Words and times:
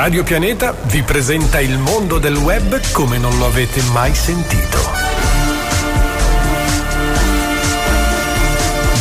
Radio 0.00 0.22
Pianeta 0.24 0.74
vi 0.84 1.02
presenta 1.02 1.60
il 1.60 1.76
mondo 1.76 2.18
del 2.18 2.34
web 2.34 2.80
come 2.92 3.18
non 3.18 3.36
lo 3.36 3.44
avete 3.44 3.82
mai 3.92 4.14
sentito. 4.14 4.78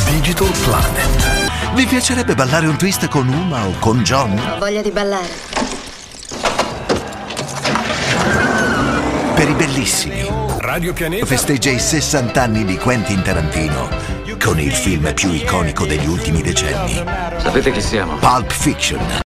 Digital 0.10 0.52
Planet. 0.62 1.74
Vi 1.74 1.86
piacerebbe 1.86 2.36
ballare 2.36 2.68
un 2.68 2.76
twist 2.76 3.08
con 3.08 3.30
Uma 3.30 3.66
o 3.66 3.76
con 3.80 4.02
John? 4.02 4.38
Ho 4.38 4.60
voglia 4.60 4.82
di 4.82 4.92
ballare. 4.92 5.30
Per 9.36 9.50
i 9.50 9.54
bellissimi. 9.54 10.30
Radio 10.58 10.92
Pianeta 10.92 11.26
Festeggia 11.26 11.70
i 11.70 11.80
60 11.80 12.42
anni 12.42 12.66
di 12.66 12.76
Quentin 12.76 13.22
Tarantino 13.22 13.88
con 14.38 14.60
il 14.60 14.74
film 14.74 15.14
più 15.14 15.32
iconico 15.32 15.86
degli 15.86 16.08
ultimi 16.08 16.42
decenni, 16.42 17.02
Sapete 17.38 17.72
chi 17.72 17.82
siamo? 17.82 18.18
Pulp 18.18 18.52
Fiction. 18.52 19.22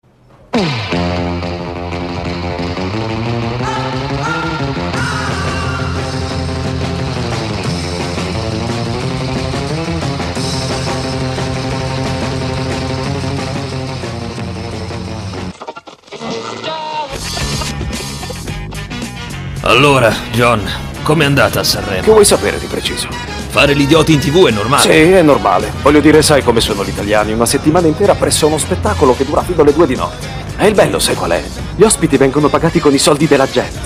Allora, 19.80 20.14
John, 20.34 20.62
com'è 21.04 21.24
andata 21.24 21.60
a 21.60 21.62
Che 21.62 21.70
Sanremo? 21.70 22.12
vuoi 22.12 22.26
sapere 22.26 22.60
di 22.60 22.66
preciso? 22.66 23.08
Fare 23.48 23.72
l'idiota 23.72 24.12
in 24.12 24.20
tv 24.20 24.48
è 24.48 24.52
normale. 24.52 24.82
Sì, 24.82 24.90
è 24.90 25.22
normale. 25.22 25.72
Voglio 25.82 26.02
dire, 26.02 26.22
sai 26.22 26.44
come 26.44 26.60
sono 26.60 26.84
gli 26.84 26.90
italiani, 26.90 27.32
una 27.32 27.46
settimana 27.46 27.88
intera 27.88 28.14
presso 28.14 28.48
uno 28.48 28.58
spettacolo 28.58 29.16
che 29.16 29.24
dura 29.24 29.42
fino 29.42 29.62
alle 29.62 29.72
due 29.72 29.88
di 29.88 29.96
notte. 29.96 30.28
E 30.58 30.68
il 30.68 30.74
bello, 30.74 31.00
sai 31.00 31.16
qual 31.16 31.32
è? 31.32 31.42
Gli 31.78 31.84
ospiti 31.84 32.18
vengono 32.18 32.50
pagati 32.50 32.82
con 32.82 32.94
i 32.94 32.98
soldi 32.98 33.26
della 33.26 33.50
gente. 33.50 33.80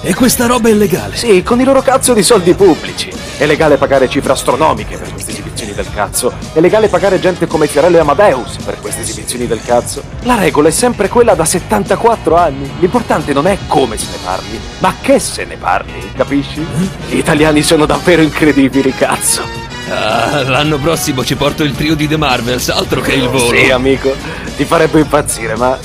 E 0.00 0.12
questa 0.12 0.46
roba 0.46 0.70
è 0.70 0.72
illegale. 0.72 1.14
Sì, 1.14 1.40
con 1.44 1.60
i 1.60 1.64
loro 1.64 1.82
cazzo 1.82 2.14
di 2.14 2.24
soldi 2.24 2.54
pubblici. 2.54 3.08
È 3.36 3.46
legale 3.46 3.76
pagare 3.76 4.08
cifre 4.08 4.32
astronomiche 4.32 4.96
per 4.96 5.06
esibizioni 5.06 5.37
del 5.82 5.92
cazzo. 5.92 6.32
È 6.52 6.60
legale 6.60 6.88
pagare 6.88 7.20
gente 7.20 7.46
come 7.46 7.68
Fiorello 7.68 7.96
e 7.96 8.00
Amadeus 8.00 8.56
per 8.64 8.80
queste 8.80 9.02
esibizioni 9.02 9.46
del 9.46 9.62
cazzo. 9.62 10.02
La 10.22 10.34
regola 10.34 10.68
è 10.68 10.72
sempre 10.72 11.08
quella 11.08 11.34
da 11.34 11.44
74 11.44 12.36
anni. 12.36 12.68
L'importante 12.80 13.32
non 13.32 13.46
è 13.46 13.56
come 13.68 13.96
se 13.96 14.06
ne 14.10 14.18
parli, 14.24 14.60
ma 14.78 14.94
che 15.00 15.18
se 15.20 15.44
ne 15.44 15.56
parli, 15.56 16.12
capisci? 16.16 16.66
Gli 17.08 17.16
italiani 17.16 17.62
sono 17.62 17.86
davvero 17.86 18.22
incredibili, 18.22 18.92
cazzo. 18.92 19.42
Ah, 19.88 20.42
l'anno 20.42 20.78
prossimo 20.78 21.24
ci 21.24 21.36
porto 21.36 21.62
il 21.62 21.74
trio 21.74 21.94
di 21.94 22.08
The 22.08 22.16
Marvels, 22.16 22.68
altro 22.68 23.00
che 23.00 23.12
il 23.12 23.28
volo. 23.28 23.54
Sì, 23.54 23.70
amico, 23.70 24.14
ti 24.56 24.64
farebbe 24.64 24.98
impazzire, 25.00 25.56
ma. 25.56 25.78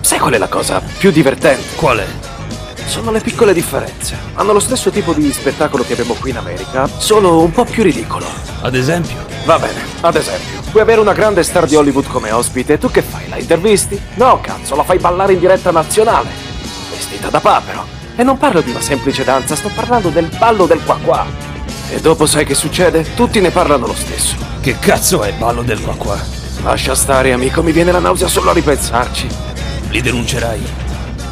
Sai 0.00 0.18
qual 0.18 0.32
è 0.32 0.38
la 0.38 0.48
cosa 0.48 0.80
più 0.98 1.10
divertente? 1.10 1.74
Qual 1.74 1.98
è? 1.98 2.27
Sono 2.88 3.10
le 3.10 3.20
piccole 3.20 3.52
differenze. 3.52 4.16
Hanno 4.32 4.54
lo 4.54 4.60
stesso 4.60 4.90
tipo 4.90 5.12
di 5.12 5.30
spettacolo 5.30 5.84
che 5.84 5.92
abbiamo 5.92 6.14
qui 6.14 6.30
in 6.30 6.38
America, 6.38 6.88
solo 6.88 7.42
un 7.42 7.52
po' 7.52 7.66
più 7.66 7.82
ridicolo. 7.82 8.24
Ad 8.62 8.74
esempio? 8.74 9.18
Va 9.44 9.58
bene, 9.58 9.78
ad 10.00 10.16
esempio, 10.16 10.62
puoi 10.70 10.82
avere 10.82 10.98
una 10.98 11.12
grande 11.12 11.42
star 11.42 11.66
di 11.66 11.76
Hollywood 11.76 12.06
come 12.06 12.32
ospite, 12.32 12.78
tu 12.78 12.90
che 12.90 13.02
fai? 13.02 13.28
La 13.28 13.36
intervisti? 13.36 14.00
No, 14.14 14.40
cazzo, 14.40 14.74
la 14.74 14.84
fai 14.84 14.98
ballare 14.98 15.34
in 15.34 15.38
diretta 15.38 15.70
nazionale. 15.70 16.30
Vestita 16.90 17.28
da 17.28 17.40
papero. 17.40 17.86
E 18.16 18.22
non 18.22 18.38
parlo 18.38 18.62
di 18.62 18.70
una 18.70 18.80
semplice 18.80 19.22
danza, 19.22 19.54
sto 19.54 19.70
parlando 19.74 20.08
del 20.08 20.30
ballo 20.38 20.64
del 20.64 20.82
qua 20.82 20.98
qua. 21.04 21.26
E 21.90 22.00
dopo 22.00 22.24
sai 22.24 22.46
che 22.46 22.54
succede? 22.54 23.14
Tutti 23.14 23.38
ne 23.40 23.50
parlano 23.50 23.86
lo 23.86 23.94
stesso. 23.94 24.34
Che 24.62 24.78
cazzo 24.78 25.22
è 25.22 25.32
ballo 25.34 25.62
del 25.62 25.80
qua 25.82 25.94
qua? 25.94 26.18
Lascia 26.62 26.94
stare, 26.94 27.34
amico, 27.34 27.62
mi 27.62 27.72
viene 27.72 27.92
la 27.92 28.00
nausea 28.00 28.28
solo 28.28 28.48
a 28.50 28.54
ripensarci. 28.54 29.28
Li 29.90 30.00
denuncerai? 30.00 30.87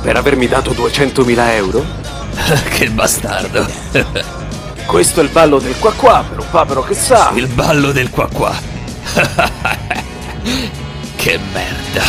Per 0.07 0.17
avermi 0.17 0.47
dato 0.47 0.71
200.000 0.71 1.51
euro? 1.55 1.85
che 2.71 2.89
bastardo. 2.91 3.67
Questo 4.87 5.19
è 5.19 5.25
il 5.25 5.31
ballo 5.31 5.59
del 5.59 5.77
qua 5.81 5.93
qua 5.95 6.25
per 6.29 6.39
un 6.39 6.47
papero 6.49 6.85
che 6.85 6.95
sa. 6.95 7.33
il 7.35 7.49
ballo 7.49 7.91
del 7.91 8.09
qua 8.11 8.29
qua. 8.29 8.55
che 11.17 11.41
merda. 11.53 12.05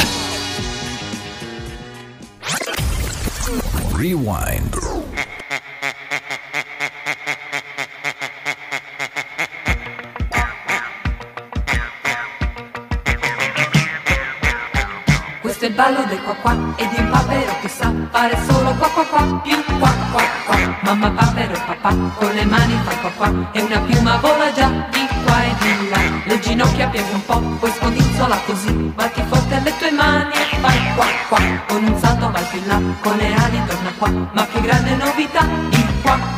Rewind. 3.96 4.78
Ballo 15.78 16.04
del 16.10 16.20
qua 16.24 16.34
qua 16.42 16.54
e 16.76 16.88
di 16.90 16.96
un 16.98 17.08
papero 17.12 17.54
che 17.62 17.68
sa 17.68 17.94
fare 18.10 18.36
solo 18.50 18.74
qua 18.80 18.90
qua 18.90 19.06
qua 19.06 19.42
più 19.44 19.64
qua 19.80 19.94
qua 20.12 20.24
qua. 20.48 20.56
Mamma 20.82 21.12
papero 21.12 21.54
papà 21.68 21.94
con 22.18 22.32
le 22.34 22.46
mani 22.46 22.76
fa 22.84 22.96
qua 23.02 23.12
qua 23.16 23.32
e 23.52 23.62
una 23.62 23.80
piuma 23.82 24.18
vola 24.18 24.52
già 24.52 24.68
di 24.90 25.08
qua 25.24 25.44
e 25.44 25.54
di 25.60 25.90
là. 25.90 26.00
Le 26.26 26.40
ginocchia 26.40 26.88
piega 26.88 27.14
un 27.14 27.26
po', 27.26 27.40
poi 27.60 27.72
scodinzola 27.72 28.38
così, 28.48 28.72
batti 28.72 29.22
forte 29.30 29.54
alle 29.56 29.78
tue 29.78 29.92
mani 29.92 30.34
e 30.34 30.58
fai 30.60 30.80
qua 30.96 31.06
qua. 31.30 31.40
Con 31.68 31.84
un 31.84 32.00
salto 32.00 32.32
vai 32.32 32.44
più 32.50 32.62
là, 32.66 32.82
con 33.02 33.16
le 33.16 33.34
ali 33.36 33.62
torna 33.68 33.92
qua, 34.00 34.10
ma 34.34 34.48
che 34.48 34.62
grande 34.62 34.96
novità, 34.96 35.46
il 35.70 36.02
qua. 36.02 36.37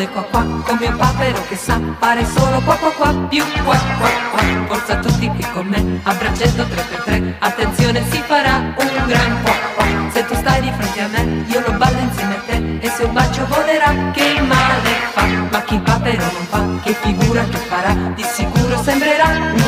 Del 0.00 0.08
qua 0.08 0.22
qua 0.22 0.42
con 0.64 0.76
mio 0.80 0.96
papero 0.96 1.38
che 1.46 1.56
sa 1.56 1.78
fare 1.98 2.24
solo 2.24 2.58
qua 2.62 2.74
qua 2.76 2.90
qua 2.92 3.12
più 3.28 3.44
qua 3.64 3.76
qua 3.98 4.08
qua. 4.30 4.40
Forza 4.66 4.96
tutti 4.96 5.28
qui 5.28 5.46
con 5.52 5.66
me 5.66 6.00
a 6.04 6.14
3 6.14 6.30
per 6.30 7.02
3 7.04 7.36
Attenzione 7.38 8.02
si 8.10 8.22
farà 8.26 8.56
un 8.76 9.06
gran 9.06 9.42
qua 9.42 9.52
qua. 9.74 9.84
Se 10.10 10.24
tu 10.24 10.34
stai 10.34 10.60
di 10.62 10.72
fronte 10.78 11.00
a 11.00 11.08
me 11.08 11.44
io 11.46 11.60
lo 11.66 11.72
ballo 11.72 11.98
insieme 11.98 12.36
a 12.36 12.40
te 12.46 12.78
e 12.80 12.88
se 12.88 13.02
un 13.02 13.12
bacio 13.12 13.46
volerà 13.46 13.92
che 14.12 14.40
male 14.40 14.90
fa. 15.12 15.24
Ma 15.50 15.62
chi 15.64 15.78
papero 15.78 16.24
non 16.32 16.46
fa 16.48 16.64
che 16.82 16.94
figura 16.94 17.44
che 17.44 17.58
farà 17.58 17.92
di 18.14 18.22
sicuro 18.22 18.82
sembrerà 18.82 19.26
un 19.26 19.59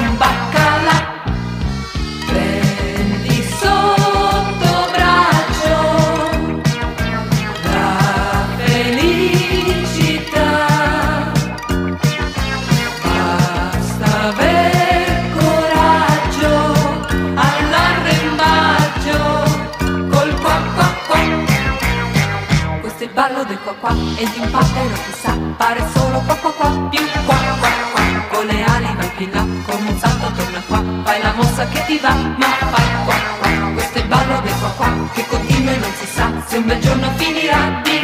che 31.72 31.84
ti 31.86 31.98
va, 31.98 32.14
ma 32.14 32.46
fai 32.46 33.04
qua 33.04 33.14
qua. 33.38 33.70
Questo 33.74 33.98
è 33.98 34.00
il 34.02 34.08
ballo 34.08 34.40
del 34.40 34.58
qua 34.58 34.68
qua 34.76 34.92
che 35.12 35.26
continua 35.26 35.72
e 35.72 35.76
non 35.76 35.92
si 35.98 36.06
sa 36.06 36.30
se 36.46 36.56
un 36.56 36.66
bel 36.66 36.80
giorno 36.80 37.10
finirà 37.16 37.80
di 37.82 38.01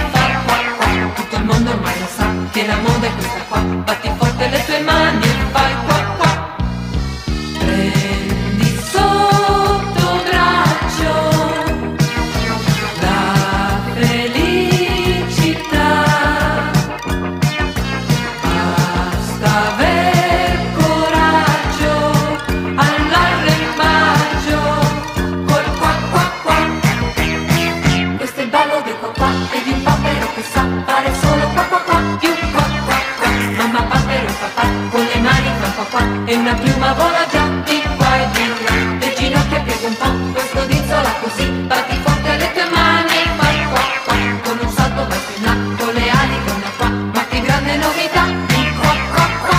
una 36.49 36.61
piuma 36.61 36.93
vola 36.95 37.27
già 37.31 37.47
di 37.65 37.83
qua 37.97 38.17
e 38.17 38.29
di 38.33 38.49
là. 38.65 39.07
Le 39.07 39.15
ginocchia 39.15 39.61
piega 39.61 39.87
un 39.87 39.97
po' 39.97 40.33
questo 40.33 40.65
dizzola 40.65 41.13
così. 41.21 41.47
Batti 41.67 41.97
forte 41.97 42.37
le 42.37 42.53
tue 42.53 42.65
mani 42.71 43.19
fa 43.37 43.47
qua 43.71 43.83
qua 44.05 44.15
con 44.45 44.59
un 44.61 44.71
salto 44.71 45.07
vai 45.07 45.19
più 45.27 45.37
in 45.37 45.43
là 45.45 45.53
con 45.77 45.95
le 45.95 46.11
ali 46.11 46.45
torna 46.47 46.71
qua. 46.79 46.89
Ma 46.89 47.27
che 47.27 47.41
grande 47.43 47.77
novità 47.77 48.25
di 48.47 48.73
qua 48.81 48.95
qua 49.13 49.29
qua. 49.43 49.57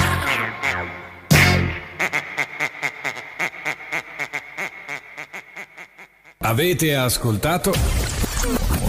Avete 6.39 6.95
ascoltato 6.95 7.71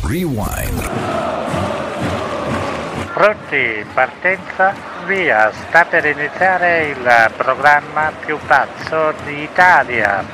Rewind. 0.05 0.91
Pronti? 3.13 3.85
Partenza? 3.93 4.90
Via. 5.11 5.51
Sta 5.69 5.85
per 5.87 6.05
iniziare 6.05 6.87
il 6.87 7.33
programma 7.37 8.13
più 8.25 8.39
pazzo 8.47 9.13
d'Italia. 9.25 10.25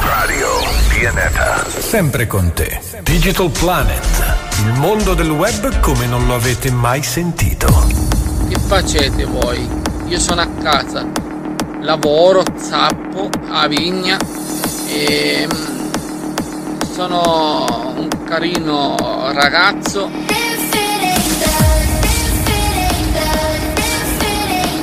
Radio 0.00 0.48
Pianeta. 0.88 1.64
Sempre 1.78 2.26
con 2.26 2.52
te. 2.52 2.80
Digital 3.02 3.50
Planet. 3.50 4.36
Il 4.64 4.72
mondo 4.80 5.14
del 5.14 5.30
web 5.30 5.78
come 5.78 6.06
non 6.06 6.26
lo 6.26 6.34
avete 6.34 6.72
mai 6.72 7.04
sentito. 7.04 7.68
Che 8.48 8.58
facete 8.66 9.24
voi? 9.24 9.68
Io 10.06 10.18
sono 10.18 10.40
a 10.40 10.48
casa, 10.60 11.06
lavoro, 11.80 12.42
zappo, 12.56 13.30
a 13.48 13.68
vigna 13.68 14.18
e 14.88 15.46
mm, 15.46 16.80
sono 16.92 17.94
un 17.96 18.11
carino 18.32 18.96
ragazzo. 19.34 20.10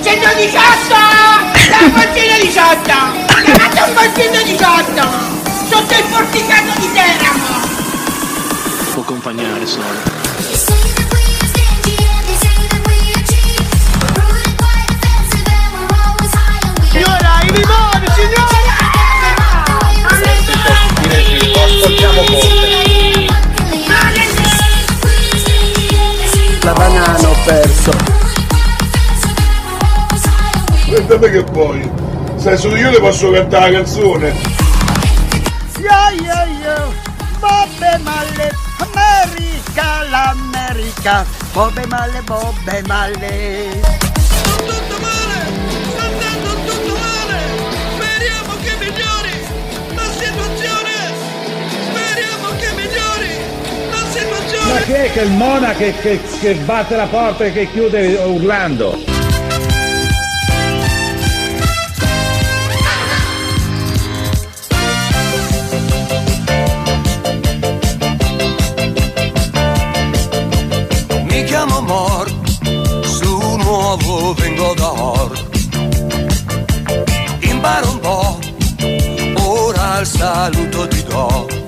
118! 0.04 0.94
La 1.70 1.90
portina 1.92 2.38
18! 2.42 2.94
Chiamate 3.44 3.82
un 3.82 3.94
portino 3.96 4.42
18! 4.44 5.02
Sotto 5.68 5.94
il 5.96 6.04
porticato 6.12 6.80
di 6.80 6.92
Teramo! 6.94 7.58
Può 8.94 9.02
accompagnare 9.02 9.66
solo. 9.66 9.98
Signora, 16.92 17.42
i 17.42 17.52
limoni, 17.52 18.08
signora! 18.14 18.60
La 26.70 26.76
banana 26.76 27.28
ho 27.28 27.36
perso. 27.46 27.92
Guardate 30.86 31.32
che 31.32 31.44
poi, 31.44 31.92
sai 32.36 32.58
solo 32.60 32.76
io 32.76 32.92
le 32.92 33.00
posso 33.00 33.32
cantare 33.32 33.72
la 33.72 33.78
canzone. 33.80 34.36
Yo 35.78 36.24
yo 36.24 36.46
yo! 36.62 36.94
Bobbe 37.40 37.98
male! 38.04 38.56
America, 38.78 40.04
l'America! 40.12 41.26
Bobbe 41.54 41.88
male, 41.88 42.22
bobbe 42.22 42.84
male! 42.86 44.09
Chi 54.90 54.96
è 54.96 55.12
che 55.12 55.22
il 55.22 55.30
Mona 55.34 55.74
che, 55.74 55.94
che- 56.02 56.20
che 56.40 56.56
batte 56.66 56.96
la 56.96 57.06
porta 57.06 57.46
e 57.46 57.52
che 57.54 57.70
chiude 57.70 58.16
urlando? 58.26 58.98
Mi 71.26 71.44
chiamo 71.44 71.82
Mor, 71.82 72.28
su 73.04 74.36
vengo 74.40 74.74
da. 74.74 75.30
Imparo 77.42 77.92
un 77.92 78.00
po', 78.00 78.40
ora 79.46 80.00
il 80.00 80.08
saluto 80.08 80.88
ti 80.88 81.04
do. 81.04 81.59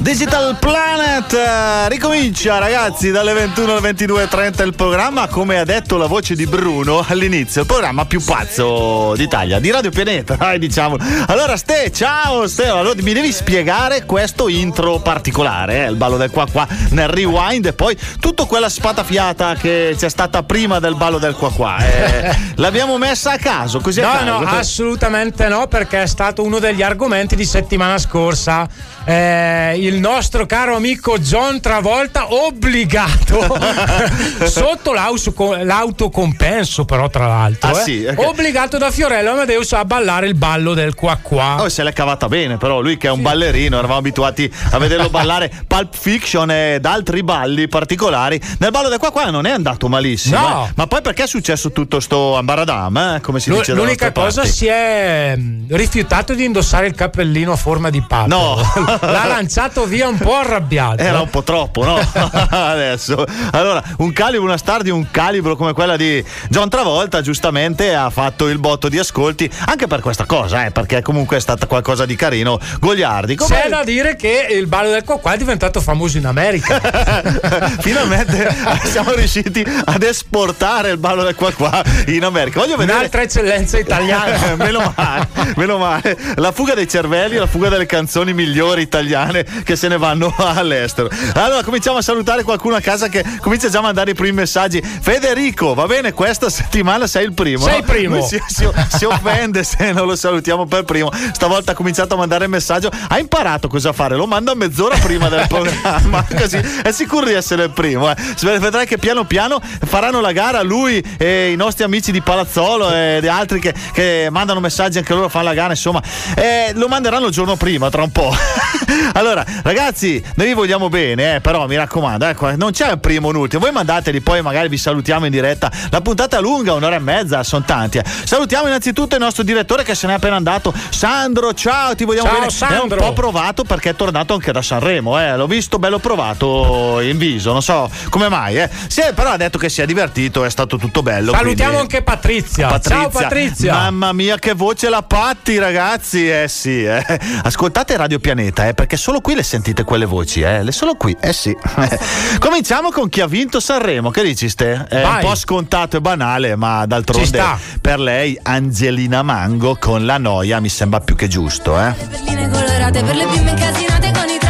Digital 0.00 0.56
Planet 0.58 1.30
eh, 1.34 1.88
ricomincia 1.90 2.56
ragazzi 2.58 3.10
dalle 3.10 3.34
21 3.34 3.76
alle 3.76 3.92
22.30 3.92 4.64
il 4.64 4.74
programma. 4.74 5.28
Come 5.28 5.58
ha 5.58 5.64
detto 5.64 5.98
la 5.98 6.06
voce 6.06 6.34
di 6.34 6.46
Bruno 6.46 7.04
all'inizio 7.06 7.60
il 7.60 7.66
programma 7.66 8.06
più 8.06 8.24
pazzo 8.24 9.12
d'Italia 9.14 9.58
di 9.60 9.70
Radio 9.70 9.90
Pianeta 9.90 10.36
dai 10.40 10.58
diciamo. 10.58 10.96
Allora 11.26 11.54
Ste 11.58 11.92
ciao 11.92 12.46
Ste 12.48 12.68
allora 12.68 13.00
mi 13.02 13.12
devi 13.12 13.30
spiegare 13.30 14.06
questo 14.06 14.48
intro 14.48 15.00
particolare 15.00 15.84
eh, 15.84 15.90
il 15.90 15.96
ballo 15.96 16.16
del 16.16 16.30
qua 16.30 16.46
qua 16.50 16.66
nel 16.90 17.08
rewind 17.08 17.66
e 17.66 17.72
poi 17.74 17.94
tutta 18.18 18.46
quella 18.46 18.70
spatafiata 18.70 19.54
che 19.54 19.94
c'è 19.98 20.08
stata 20.08 20.42
prima 20.42 20.78
del 20.78 20.94
ballo 20.94 21.18
del 21.18 21.34
qua 21.34 21.52
qua 21.52 21.76
eh, 21.76 22.34
l'abbiamo 22.56 22.96
messa 22.96 23.32
a 23.32 23.36
caso 23.38 23.80
così 23.80 24.00
a 24.00 24.22
No, 24.22 24.38
caso? 24.38 24.40
no, 24.40 24.58
assolutamente 24.58 25.46
no, 25.48 25.66
perché 25.66 26.02
è 26.02 26.06
stato 26.06 26.42
uno 26.42 26.58
degli 26.58 26.80
argomenti 26.82 27.36
di 27.36 27.44
settimana 27.44 27.98
scorsa. 27.98 28.66
Eh, 29.04 29.76
il 29.90 29.98
nostro 29.98 30.46
caro 30.46 30.76
amico 30.76 31.18
John 31.18 31.60
Travolta 31.60 32.32
obbligato 32.32 33.58
sotto 34.46 34.92
l'autocompenso, 34.92 36.84
però, 36.84 37.08
tra 37.10 37.26
l'altro, 37.26 37.70
Ah, 37.70 37.80
eh, 37.80 37.82
sì, 37.82 38.06
ok. 38.08 38.18
obbligato 38.28 38.78
da 38.78 38.90
Fiorello 38.92 39.32
Amadeus 39.32 39.72
a 39.72 39.84
ballare 39.84 40.26
il 40.28 40.34
ballo 40.34 40.74
del 40.74 40.94
qua 40.94 41.18
qua. 41.20 41.62
Oh, 41.62 41.68
se 41.68 41.82
l'è 41.82 41.92
cavata 41.92 42.28
bene, 42.28 42.56
però 42.56 42.80
lui 42.80 42.96
che 42.96 43.08
è 43.08 43.10
un 43.10 43.20
ballerino, 43.22 43.76
eravamo 43.78 43.98
abituati 43.98 44.50
a 44.70 44.78
vederlo 44.78 45.10
ballare 45.10 45.50
Pulp 45.66 45.94
Fiction 45.96 46.50
ed 46.50 46.84
altri 46.86 47.22
balli 47.24 47.66
particolari. 47.68 48.40
Nel 48.58 48.70
ballo 48.70 48.88
del 48.88 48.98
qua 48.98 49.10
qua 49.10 49.30
non 49.30 49.44
è 49.46 49.50
andato 49.50 49.88
malissimo. 49.88 50.38
No. 50.38 50.66
eh. 50.68 50.72
Ma 50.76 50.86
poi 50.86 51.02
perché 51.02 51.24
è 51.24 51.26
successo 51.26 51.72
tutto 51.72 51.98
sto 52.00 52.36
ambaradam, 52.36 52.96
eh? 52.96 53.20
come 53.20 53.40
si 53.40 53.50
L'u- 53.50 53.58
dice 53.58 53.72
L'unica 53.74 54.12
cosa 54.12 54.42
parti? 54.42 54.56
si 54.56 54.66
è 54.66 55.34
mm, 55.36 55.64
rifiutato 55.70 56.34
di 56.34 56.44
indossare 56.44 56.86
il 56.86 56.94
cappellino 56.94 57.52
a 57.52 57.56
forma 57.56 57.90
di 57.90 58.00
papa. 58.00 58.26
No. 58.26 58.56
L'ha 59.00 59.26
lanciato 59.26 59.79
via 59.86 60.08
un 60.08 60.18
po' 60.18 60.36
arrabbiato. 60.36 61.02
Era 61.02 61.18
eh. 61.18 61.22
un 61.22 61.30
po' 61.30 61.42
troppo, 61.42 61.84
no? 61.84 61.98
Adesso. 62.50 63.24
Allora, 63.52 63.82
un 63.98 64.12
calibro, 64.12 64.44
una 64.44 64.56
star 64.56 64.82
di 64.82 64.90
un 64.90 65.10
calibro 65.10 65.56
come 65.56 65.72
quella 65.72 65.96
di 65.96 66.24
John 66.48 66.68
Travolta, 66.68 67.20
giustamente 67.20 67.94
ha 67.94 68.10
fatto 68.10 68.48
il 68.48 68.58
botto 68.58 68.88
di 68.88 68.98
ascolti 68.98 69.50
anche 69.66 69.86
per 69.86 70.00
questa 70.00 70.24
cosa, 70.24 70.64
eh, 70.64 70.70
perché 70.70 71.02
comunque 71.02 71.36
è 71.36 71.40
stata 71.40 71.66
qualcosa 71.66 72.06
di 72.06 72.16
carino. 72.16 72.58
Goliardico. 72.78 73.46
C'è 73.46 73.68
da 73.68 73.84
dire 73.84 74.16
che 74.16 74.46
il 74.50 74.66
ballo 74.66 74.90
del 74.90 75.04
qua 75.04 75.18
qua 75.18 75.32
è 75.32 75.36
diventato 75.36 75.80
famoso 75.80 76.18
in 76.18 76.26
America. 76.26 76.80
Finalmente 77.80 78.54
siamo 78.84 79.12
riusciti 79.12 79.64
ad 79.84 80.02
esportare 80.02 80.90
il 80.90 80.98
ballo 80.98 81.22
del 81.22 81.34
qua 81.34 81.52
qua 81.52 81.82
in 82.06 82.24
America. 82.24 82.60
Voglio 82.60 82.76
vedere. 82.76 82.98
Un'altra 82.98 83.22
eccellenza 83.22 83.78
italiana. 83.78 84.56
meno 84.56 84.92
male, 84.96 85.28
meno 85.56 85.78
male. 85.78 86.16
La 86.36 86.52
fuga 86.52 86.74
dei 86.74 86.88
cervelli, 86.88 87.36
la 87.36 87.46
fuga 87.46 87.68
delle 87.68 87.86
canzoni 87.86 88.32
migliori 88.32 88.82
italiane 88.82 89.44
che 89.70 89.76
se 89.76 89.86
ne 89.86 89.98
vanno 89.98 90.34
all'estero. 90.36 91.08
Allora 91.34 91.62
cominciamo 91.62 91.98
a 91.98 92.02
salutare 92.02 92.42
qualcuno 92.42 92.74
a 92.74 92.80
casa 92.80 93.08
che 93.08 93.24
comincia 93.40 93.68
già 93.68 93.78
a 93.78 93.82
mandare 93.82 94.10
i 94.10 94.14
primi 94.14 94.32
messaggi. 94.32 94.82
Federico, 94.82 95.74
va 95.74 95.86
bene, 95.86 96.12
questa 96.12 96.50
settimana 96.50 97.06
sei 97.06 97.24
il 97.26 97.32
primo. 97.34 97.62
Sei 97.62 97.72
no? 97.74 97.78
il 97.78 97.84
primo. 97.84 98.20
Si, 98.26 98.42
si- 98.48 98.68
si 98.88 99.04
offende 99.04 99.62
se 99.62 99.92
non 99.92 100.06
lo 100.08 100.16
salutiamo 100.16 100.66
per 100.66 100.82
primo. 100.82 101.08
Stavolta 101.32 101.70
ha 101.70 101.74
cominciato 101.76 102.14
a 102.14 102.16
mandare 102.16 102.44
il 102.46 102.50
messaggio. 102.50 102.90
Ha 103.08 103.18
imparato 103.20 103.68
cosa 103.68 103.92
fare, 103.92 104.16
lo 104.16 104.26
manda 104.26 104.54
mezz'ora 104.56 104.96
prima 104.96 105.28
del 105.28 105.46
programma. 105.48 106.26
Così 106.36 106.56
è 106.82 106.90
sicuro 106.90 107.26
di 107.26 107.32
essere 107.34 107.62
il 107.64 107.70
primo. 107.70 108.10
eh. 108.10 108.16
Vedrai 108.58 108.86
che 108.88 108.98
piano 108.98 109.22
piano 109.24 109.60
faranno 109.84 110.20
la 110.20 110.32
gara 110.32 110.62
lui 110.62 111.00
e 111.16 111.52
i 111.52 111.56
nostri 111.56 111.84
amici 111.84 112.10
di 112.10 112.20
Palazzolo 112.22 112.92
e 112.92 113.24
altri 113.28 113.60
che, 113.60 113.72
che 113.92 114.26
mandano 114.32 114.58
messaggi 114.58 114.98
anche 114.98 115.14
loro 115.14 115.28
fanno 115.28 115.44
la 115.44 115.54
gara. 115.54 115.70
Insomma, 115.70 116.02
Eh, 116.34 116.72
lo 116.74 116.88
manderanno 116.88 117.26
il 117.26 117.32
giorno 117.32 117.54
prima, 117.54 117.88
tra 117.88 118.02
un 118.02 118.10
po'. 118.10 118.34
allora, 119.14 119.44
ragazzi, 119.62 120.22
noi 120.34 120.46
vi 120.48 120.54
vogliamo 120.54 120.88
bene, 120.88 121.36
eh, 121.36 121.40
però 121.40 121.66
mi 121.66 121.76
raccomando, 121.76 122.24
ecco, 122.26 122.54
non 122.56 122.72
c'è 122.72 122.90
il 122.90 122.98
primo 123.00 123.28
o 123.28 123.30
un 123.30 123.36
ultimo. 123.36 123.62
Voi 123.62 123.72
mandateli, 123.72 124.20
poi 124.20 124.42
magari 124.42 124.68
vi 124.68 124.78
salutiamo 124.78 125.24
in 125.26 125.30
diretta. 125.30 125.70
La 125.90 126.00
puntata 126.00 126.38
è 126.38 126.40
lunga, 126.40 126.74
un'ora 126.74 126.96
e 126.96 127.00
mezza, 127.00 127.42
sono 127.42 127.64
tanti. 127.64 127.98
eh. 127.98 128.04
Salutiamo 128.24 128.66
innanzitutto 128.66 129.14
il 129.16 129.20
nostro 129.22 129.42
direttore 129.42 129.82
che 129.82 129.94
se 129.94 130.06
n'è 130.06 130.14
appena 130.14 130.36
andato. 130.36 130.72
Sandro, 130.90 131.52
ciao, 131.54 131.94
ti 131.94 132.04
vogliamo 132.04 132.28
Ciao, 132.28 132.38
bene. 132.38 132.46
È 132.46 132.52
un 132.52 132.78
Sandro. 132.78 132.96
po' 132.98 133.12
provato 133.12 133.64
perché 133.64 133.90
è 133.90 133.94
tornato 133.96 134.34
anche 134.34 134.52
da 134.52 134.62
Sanremo, 134.62 135.18
eh. 135.20 135.36
L'ho 135.36 135.46
visto 135.46 135.78
bello 135.78 135.98
provato 135.98 137.00
in 137.00 137.18
viso, 137.18 137.52
non 137.52 137.62
so 137.62 137.90
come 138.08 138.28
mai, 138.28 138.56
eh. 138.58 138.70
È- 138.94 139.12
però 139.14 139.30
ha 139.30 139.36
detto 139.36 139.56
che 139.58 139.68
si 139.68 139.80
è 139.80 139.86
divertito, 139.86 140.44
è 140.44 140.50
stato 140.50 140.76
tutto 140.76 141.02
bello. 141.02 141.32
Salutiamo 141.32 141.72
quindi- 141.76 141.94
anche 141.94 142.02
Patrizia. 142.02 142.78
Ciao 142.80 143.08
Patrizia. 143.08 143.72
Mamma 143.72 144.12
mia, 144.12 144.36
che 144.36 144.52
voce 144.54 144.88
la 144.88 145.02
Patti, 145.02 145.58
ragazzi. 145.58 146.28
Eh 146.30 146.46
sì, 146.48 146.84
eh. 146.84 147.04
Ascoltate 147.42 147.96
Radio 147.96 148.18
Pianeta, 148.18 148.68
eh, 148.68 148.74
perché 148.74 148.96
solo 148.96 149.20
qui 149.20 149.34
le 149.34 149.42
sentite 149.50 149.82
quelle 149.82 150.04
voci, 150.04 150.42
eh. 150.42 150.62
Le 150.62 150.70
solo 150.70 150.94
qui, 150.94 151.16
eh 151.20 151.32
sì. 151.32 151.56
Cominciamo 152.38 152.90
con 152.90 153.08
chi 153.08 153.20
ha 153.20 153.26
vinto 153.26 153.58
Sanremo. 153.58 154.10
Che 154.10 154.22
dici, 154.22 154.48
Ste? 154.48 154.86
È 154.88 155.02
Vai. 155.02 155.24
un 155.24 155.28
po' 155.28 155.34
scontato 155.34 155.96
e 155.96 156.00
banale, 156.00 156.54
ma 156.54 156.86
d'altronde 156.86 157.42
per 157.80 157.98
lei 157.98 158.38
Angelina 158.40 159.22
Mango 159.22 159.76
con 159.76 160.06
la 160.06 160.18
noia 160.18 160.60
mi 160.60 160.68
sembra 160.68 161.00
più 161.00 161.16
che 161.16 161.26
giusto, 161.26 161.76
eh. 161.80 161.92
Perline 161.92 162.48
colorate 162.48 163.02
per 163.02 163.16
le 163.16 163.26
bimbe 163.26 163.50
incasinate 163.50 164.12
con 164.12 164.28
i 164.28 164.38
traumi. 164.38 164.49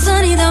sunny 0.00 0.34
the 0.34 0.50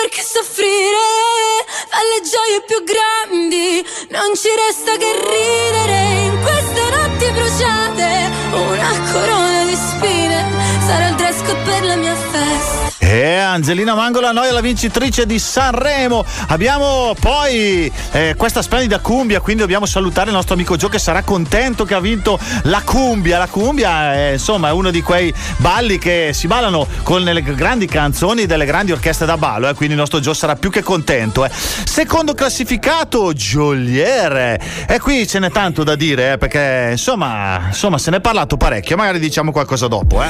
perché 0.00 0.22
soffrire 0.22 1.66
fa 1.88 1.98
le 2.10 2.20
gioie 2.22 2.62
più 2.66 2.78
grandi. 2.84 3.84
Non 4.10 4.34
ci 4.34 4.48
resta 4.64 4.96
che 4.96 5.10
ridere 5.34 5.98
in 6.26 6.40
queste 6.40 6.82
notti 6.94 7.26
bruciate. 7.32 8.30
Una 8.52 8.92
corona 9.12 9.64
di 9.64 9.74
spine 9.74 10.38
sarà 10.86 11.08
il 11.08 11.14
dress 11.16 11.40
per 11.64 11.84
la 11.84 11.96
mia 11.96 12.14
festa. 12.14 12.97
E 13.10 13.38
Angelina 13.38 13.94
Mangola, 13.94 14.32
noi 14.32 14.52
la 14.52 14.60
vincitrice 14.60 15.24
di 15.24 15.38
Sanremo. 15.38 16.22
Abbiamo 16.48 17.14
poi 17.18 17.90
eh, 18.10 18.34
questa 18.36 18.60
splendida 18.60 18.98
cumbia, 18.98 19.40
quindi 19.40 19.62
dobbiamo 19.62 19.86
salutare 19.86 20.28
il 20.28 20.34
nostro 20.34 20.52
amico 20.52 20.76
Gio 20.76 20.90
che 20.90 20.98
sarà 20.98 21.22
contento 21.22 21.86
che 21.86 21.94
ha 21.94 22.00
vinto 22.00 22.38
la 22.64 22.82
cumbia. 22.84 23.38
La 23.38 23.46
cumbia 23.46 24.12
è, 24.12 24.32
insomma 24.32 24.68
è 24.68 24.72
uno 24.72 24.90
di 24.90 25.00
quei 25.00 25.32
balli 25.56 25.96
che 25.96 26.32
si 26.34 26.46
ballano 26.48 26.86
con 27.02 27.22
le 27.22 27.42
grandi 27.42 27.86
canzoni 27.86 28.44
delle 28.44 28.66
grandi 28.66 28.92
orchestre 28.92 29.24
da 29.24 29.38
ballo, 29.38 29.70
eh, 29.70 29.74
quindi 29.74 29.94
il 29.94 30.00
nostro 30.00 30.20
Gio 30.20 30.34
sarà 30.34 30.56
più 30.56 30.68
che 30.68 30.82
contento. 30.82 31.46
eh. 31.46 31.50
Secondo 31.50 32.34
classificato 32.34 33.32
Gioliere. 33.32 34.60
E 34.86 35.00
qui 35.00 35.26
ce 35.26 35.38
n'è 35.38 35.50
tanto 35.50 35.82
da 35.82 35.96
dire, 35.96 36.32
eh, 36.32 36.36
perché 36.36 36.88
insomma, 36.90 37.68
insomma 37.68 37.96
se 37.96 38.10
ne 38.10 38.18
è 38.18 38.20
parlato 38.20 38.58
parecchio, 38.58 38.96
magari 38.96 39.18
diciamo 39.18 39.50
qualcosa 39.50 39.88
dopo. 39.88 40.22
Eh. 40.22 40.28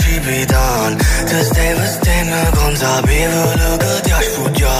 și 0.00 0.14
bidal 0.26 0.92
Te-stei 1.28 1.72
văstenă, 1.78 2.40
conțabilă, 2.58 3.42
lăgătea-și 3.60 4.30
futea 4.34 4.78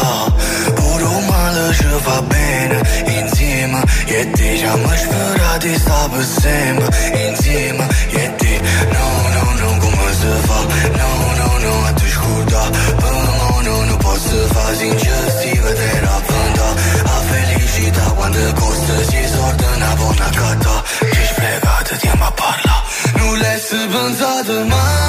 Urumălă 0.91 1.67
și 1.79 1.89
va 2.05 2.19
bine, 2.33 2.79
intimă 3.19 3.81
E 4.19 4.21
deja 4.39 4.75
mă 4.83 4.95
șpăra 5.03 5.53
de 5.65 5.73
sabă 5.85 6.21
sembă 6.39 6.87
Intimă, 7.27 7.85
e 8.23 8.25
de 8.41 8.55
No, 8.95 9.07
no, 9.35 9.45
no, 9.61 9.71
cum 9.83 9.95
o 10.07 10.09
să 10.21 10.33
fac? 10.49 10.67
No, 11.01 11.11
no, 11.39 11.49
no, 11.65 11.73
atunci 11.89 12.17
cu 12.23 12.33
da. 12.53 12.65
Pă, 13.01 13.11
no, 13.39 13.49
no, 13.67 13.75
nu 13.89 13.97
pot 14.05 14.21
să 14.29 14.39
fac 14.55 14.75
Injustice 14.89 15.71
de 15.81 15.91
la 16.07 16.17
pânda 16.27 16.69
A 17.15 17.17
felicita 17.29 18.07
quando 18.17 18.45
costă 18.61 18.97
și 19.11 19.23
sortă 19.33 19.69
N-a 19.81 19.93
bona 19.99 20.29
cata 20.39 20.75
Ești 21.19 21.35
plecat, 21.39 21.87
te-am 22.01 22.23
aparla 22.31 22.77
Nu 23.19 23.27
le-ai 23.41 23.61
săbânzat 23.69 24.47
mai 24.71 25.00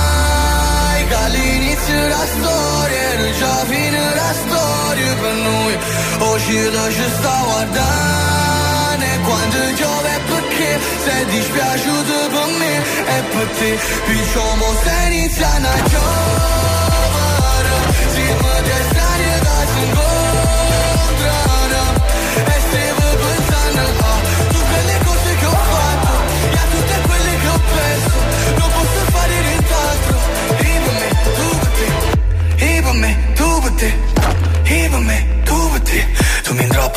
all'inizio 1.92 2.00
della 2.00 2.26
storia 2.26 3.00
era 3.00 3.32
già 3.32 3.66
fine 3.66 4.16
la 4.16 4.34
storia 4.34 5.16
per 5.16 5.34
noi 5.34 5.78
Oggi 6.20 6.72
ci 6.92 7.10
sta 7.18 7.42
guardando 7.44 9.06
e 9.06 9.20
quando 9.24 9.58
piove 9.76 10.20
perché? 10.28 10.80
Sei 11.04 11.26
dispiaciuto 11.26 12.14
per 12.30 12.48
me 12.60 12.78
e 12.78 13.22
per 13.32 13.48
te. 13.58 13.80
Diciamo 14.06 14.66
se 14.84 15.14
iniziano 15.14 15.68
a 15.68 15.84
giovere 15.90 17.70
Siamo 18.14 18.50
destinati 18.62 18.91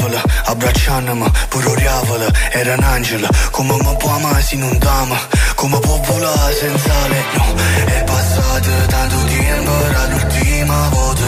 Intrappola, 0.05 0.23
abbracciandomi 0.45 1.31
Pure 1.49 1.67
oriavola, 1.67 2.27
era 2.51 2.75
un 2.75 2.83
angelo 2.83 3.29
Come 3.51 3.75
mi 3.75 3.97
può 3.97 4.11
amare 4.11 4.43
se 4.43 4.57
non 4.57 4.77
t'ama 4.79 5.17
Come 5.55 5.79
può 5.79 5.97
volare 5.97 6.55
senza 6.55 7.09
lei 7.09 7.23
No, 7.37 7.55
è 7.87 8.05
passato 8.05 8.71
tanto 8.87 9.17
tempo 9.25 9.85
Era 9.87 10.07
l'ultima 10.09 10.89
volta 10.91 11.23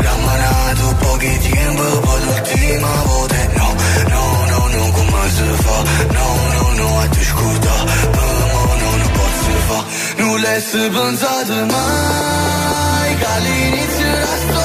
Rammanato 0.00 0.94
pochi 0.98 1.38
tempo 1.38 1.82
Poi 2.00 2.24
l'ultima 2.24 3.02
volta 3.04 3.36
No, 3.54 3.74
no, 4.08 4.44
no, 4.48 4.66
no, 4.66 4.90
come 4.90 5.30
si 5.30 5.62
fa? 5.62 5.82
No, 6.10 6.36
no, 6.52 6.70
no, 6.74 7.00
a 7.00 7.08
te 7.08 7.22
scorda 7.22 7.72
Per 8.10 8.44
no, 8.52 8.74
non 8.80 9.10
posso 9.12 9.52
fa 9.68 9.84
Non 10.16 10.40
l'hai 10.40 10.90
pensato 10.90 11.54
mai 11.66 13.16
Che 13.16 13.26
all'inizio 13.26 14.04
della 14.04 14.36
storia 14.36 14.59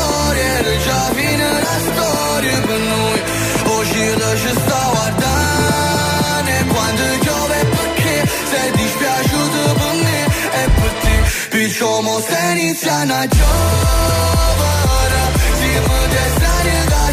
dire 4.06 4.38
je 4.38 4.50
sto 4.50 4.76
a 4.76 4.90
guardare 4.92 6.66
quando 6.68 7.04
piove 7.22 7.66
perché 7.66 8.30
sei 8.52 8.72
dispiaciuto 8.72 9.74
per 9.74 9.94
me 10.04 10.26
e 10.26 10.70
per 10.80 10.92
te 11.02 11.58
diciamo 11.58 12.20
se 12.20 12.38
inizia 12.52 12.96
una 13.04 13.28
giovane 13.28 13.56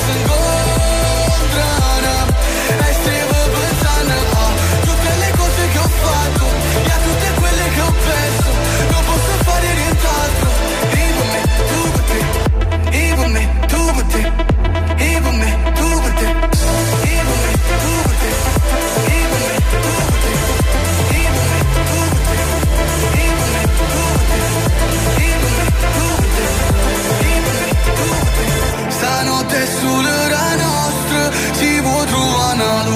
si 0.04 0.24
può 0.26 0.81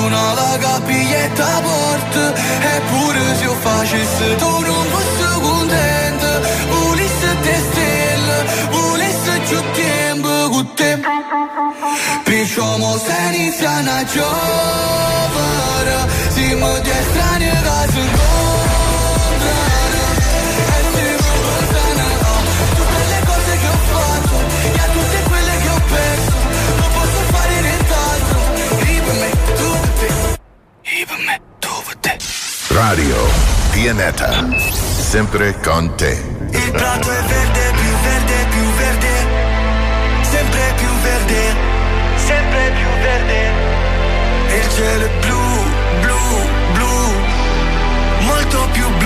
una 0.07 0.33
la 0.35 0.57
gabbietta 0.59 1.61
porta 1.67 2.25
Eppure 2.77 3.21
se 3.37 3.45
io 3.45 3.55
facessi 3.55 4.37
tu 4.37 4.51
non 4.61 4.85
fossi 4.93 5.41
contenta 5.41 6.41
Volessi 6.71 7.31
te 7.43 7.57
stelle, 7.69 8.37
volessi 8.71 9.41
più 9.49 9.61
tempo 9.73 10.29
con 10.51 10.75
te. 10.75 11.01
Perciò 12.25 12.77
mo 12.79 12.97
se 12.99 13.17
inizia 13.33 13.71
una 13.81 14.05
giovane 14.05 15.97
Siamo 16.35 16.79
di 16.81 16.91
strani 17.11 17.51
che 17.51 17.93
sono 17.93 18.56
Radio 32.77 33.17
Pianeta. 33.71 34.45
Sempre 34.61 35.59
con 35.61 35.95
te. 35.97 36.13
Il 36.51 36.71
prato 36.73 37.11
è 37.11 37.23
verde, 37.23 37.73
più 37.73 37.91
verde, 38.05 38.47
più 38.51 38.65
verde 38.77 39.15
Sempre 40.21 40.75
più 40.77 40.89
verde, 41.03 41.55
sempre 42.17 42.73
più 42.77 42.89
verde 43.01 43.75
il 44.57 44.69
cielo 44.71 45.05
è 45.05 45.11
blu, 45.21 45.41
blu, 46.01 46.49
blu 46.73 46.97
Molto 48.21 48.69
più 48.73 48.89
blu 48.97 49.06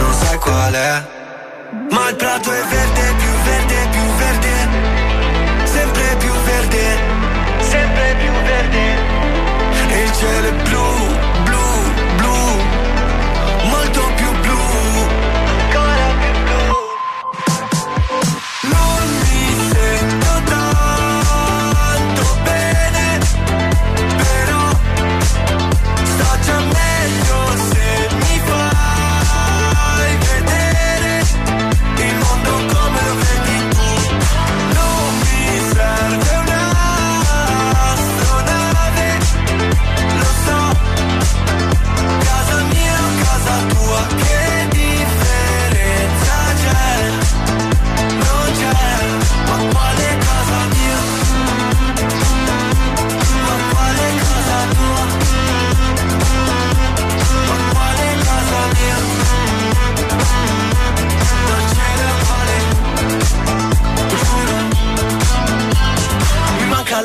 non 0.00 0.12
sai 0.14 0.38
qual 0.38 0.72
è 0.72 1.04
Ma 1.90 2.08
il 2.08 2.16
prato 2.16 2.50
è 2.50 2.62
verde, 2.72 3.14
più 3.18 3.29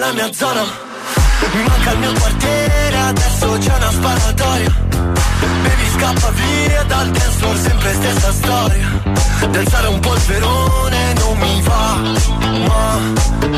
la 0.05 0.13
mia 0.13 0.31
zona. 0.31 0.63
Mi 1.53 1.63
manca 1.63 1.91
il 1.91 1.99
mio 1.99 2.13
quartiere 2.13 2.97
Adesso 2.97 3.57
c'è 3.59 3.75
una 3.75 3.91
sparatoria. 3.91 4.73
Baby 5.63 5.89
scappa 5.95 6.29
via 6.31 6.83
dal 6.83 7.09
dance 7.09 7.37
floor 7.37 7.57
Sempre 7.57 7.93
stessa 7.93 8.31
storia. 8.31 8.87
Danzare 9.49 9.87
un 9.87 9.99
polverone 9.99 11.13
non 11.13 11.37
mi 11.37 11.61
va 11.61 12.01
Ma 12.67 13.13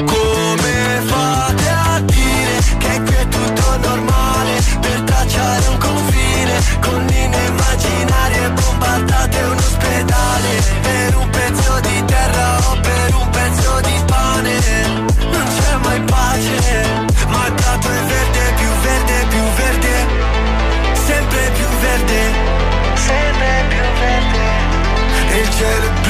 come 0.05 1.01
fate 1.05 1.69
a 1.69 1.99
dire 2.01 2.55
Che 2.77 3.01
qui 3.05 3.15
è 3.15 3.27
tutto 3.27 3.77
normale? 3.88 4.62
Per 4.81 5.01
tracciare 5.01 5.67
un 5.67 5.77
confine 5.77 6.62
Con 6.81 7.05
linee 7.05 7.47
immaginarie 7.47 8.49
Bombardate 8.51 9.41
un 9.43 9.57
ospedale. 9.57 10.63
Per 10.81 11.15
un 11.15 11.27
E 25.60 25.63
il 25.63 26.07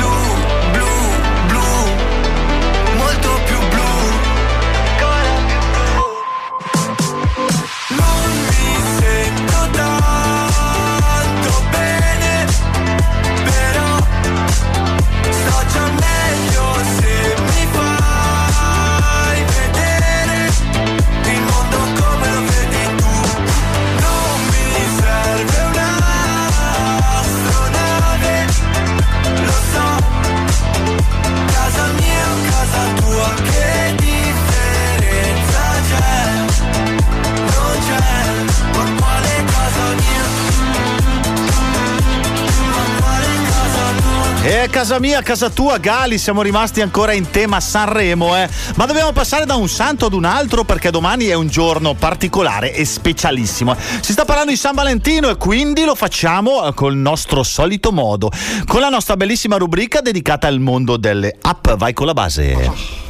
casa 44.77 44.99
mia, 44.99 45.23
casa 45.23 45.49
tua, 45.49 45.79
Gali, 45.79 46.19
siamo 46.19 46.43
rimasti 46.43 46.81
ancora 46.81 47.11
in 47.11 47.31
tema 47.31 47.59
Sanremo, 47.59 48.37
eh. 48.37 48.47
Ma 48.75 48.85
dobbiamo 48.85 49.11
passare 49.11 49.43
da 49.43 49.55
un 49.55 49.67
santo 49.67 50.05
ad 50.05 50.13
un 50.13 50.23
altro 50.23 50.65
perché 50.65 50.91
domani 50.91 51.25
è 51.25 51.33
un 51.33 51.47
giorno 51.47 51.95
particolare 51.95 52.75
e 52.75 52.85
specialissimo. 52.85 53.75
Si 54.01 54.11
sta 54.11 54.23
parlando 54.23 54.51
di 54.51 54.55
San 54.55 54.75
Valentino 54.75 55.29
e 55.29 55.35
quindi 55.37 55.83
lo 55.83 55.95
facciamo 55.95 56.63
eh, 56.63 56.75
col 56.75 56.95
nostro 56.95 57.41
solito 57.41 57.91
modo, 57.91 58.29
con 58.67 58.79
la 58.79 58.89
nostra 58.89 59.17
bellissima 59.17 59.57
rubrica 59.57 59.99
dedicata 59.99 60.45
al 60.45 60.59
mondo 60.59 60.95
delle 60.97 61.35
app. 61.41 61.69
Vai 61.71 61.93
con 61.93 62.05
la 62.05 62.13
base. 62.13 63.06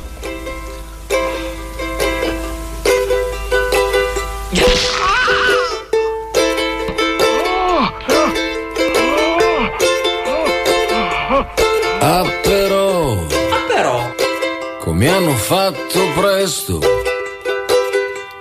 Fatto 15.48 16.00
presto 16.14 16.78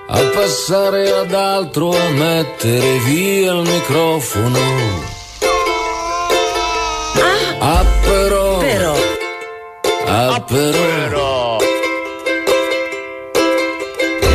a 0.09 0.21
passare 0.35 1.13
ad 1.13 1.33
altro, 1.33 1.91
a 1.91 2.09
mettere 2.09 2.99
via 3.05 3.53
il 3.53 3.63
microfono. 3.63 4.59
Ah 7.61 7.85
però, 8.03 8.59
ah 10.07 10.41
però, 10.41 11.59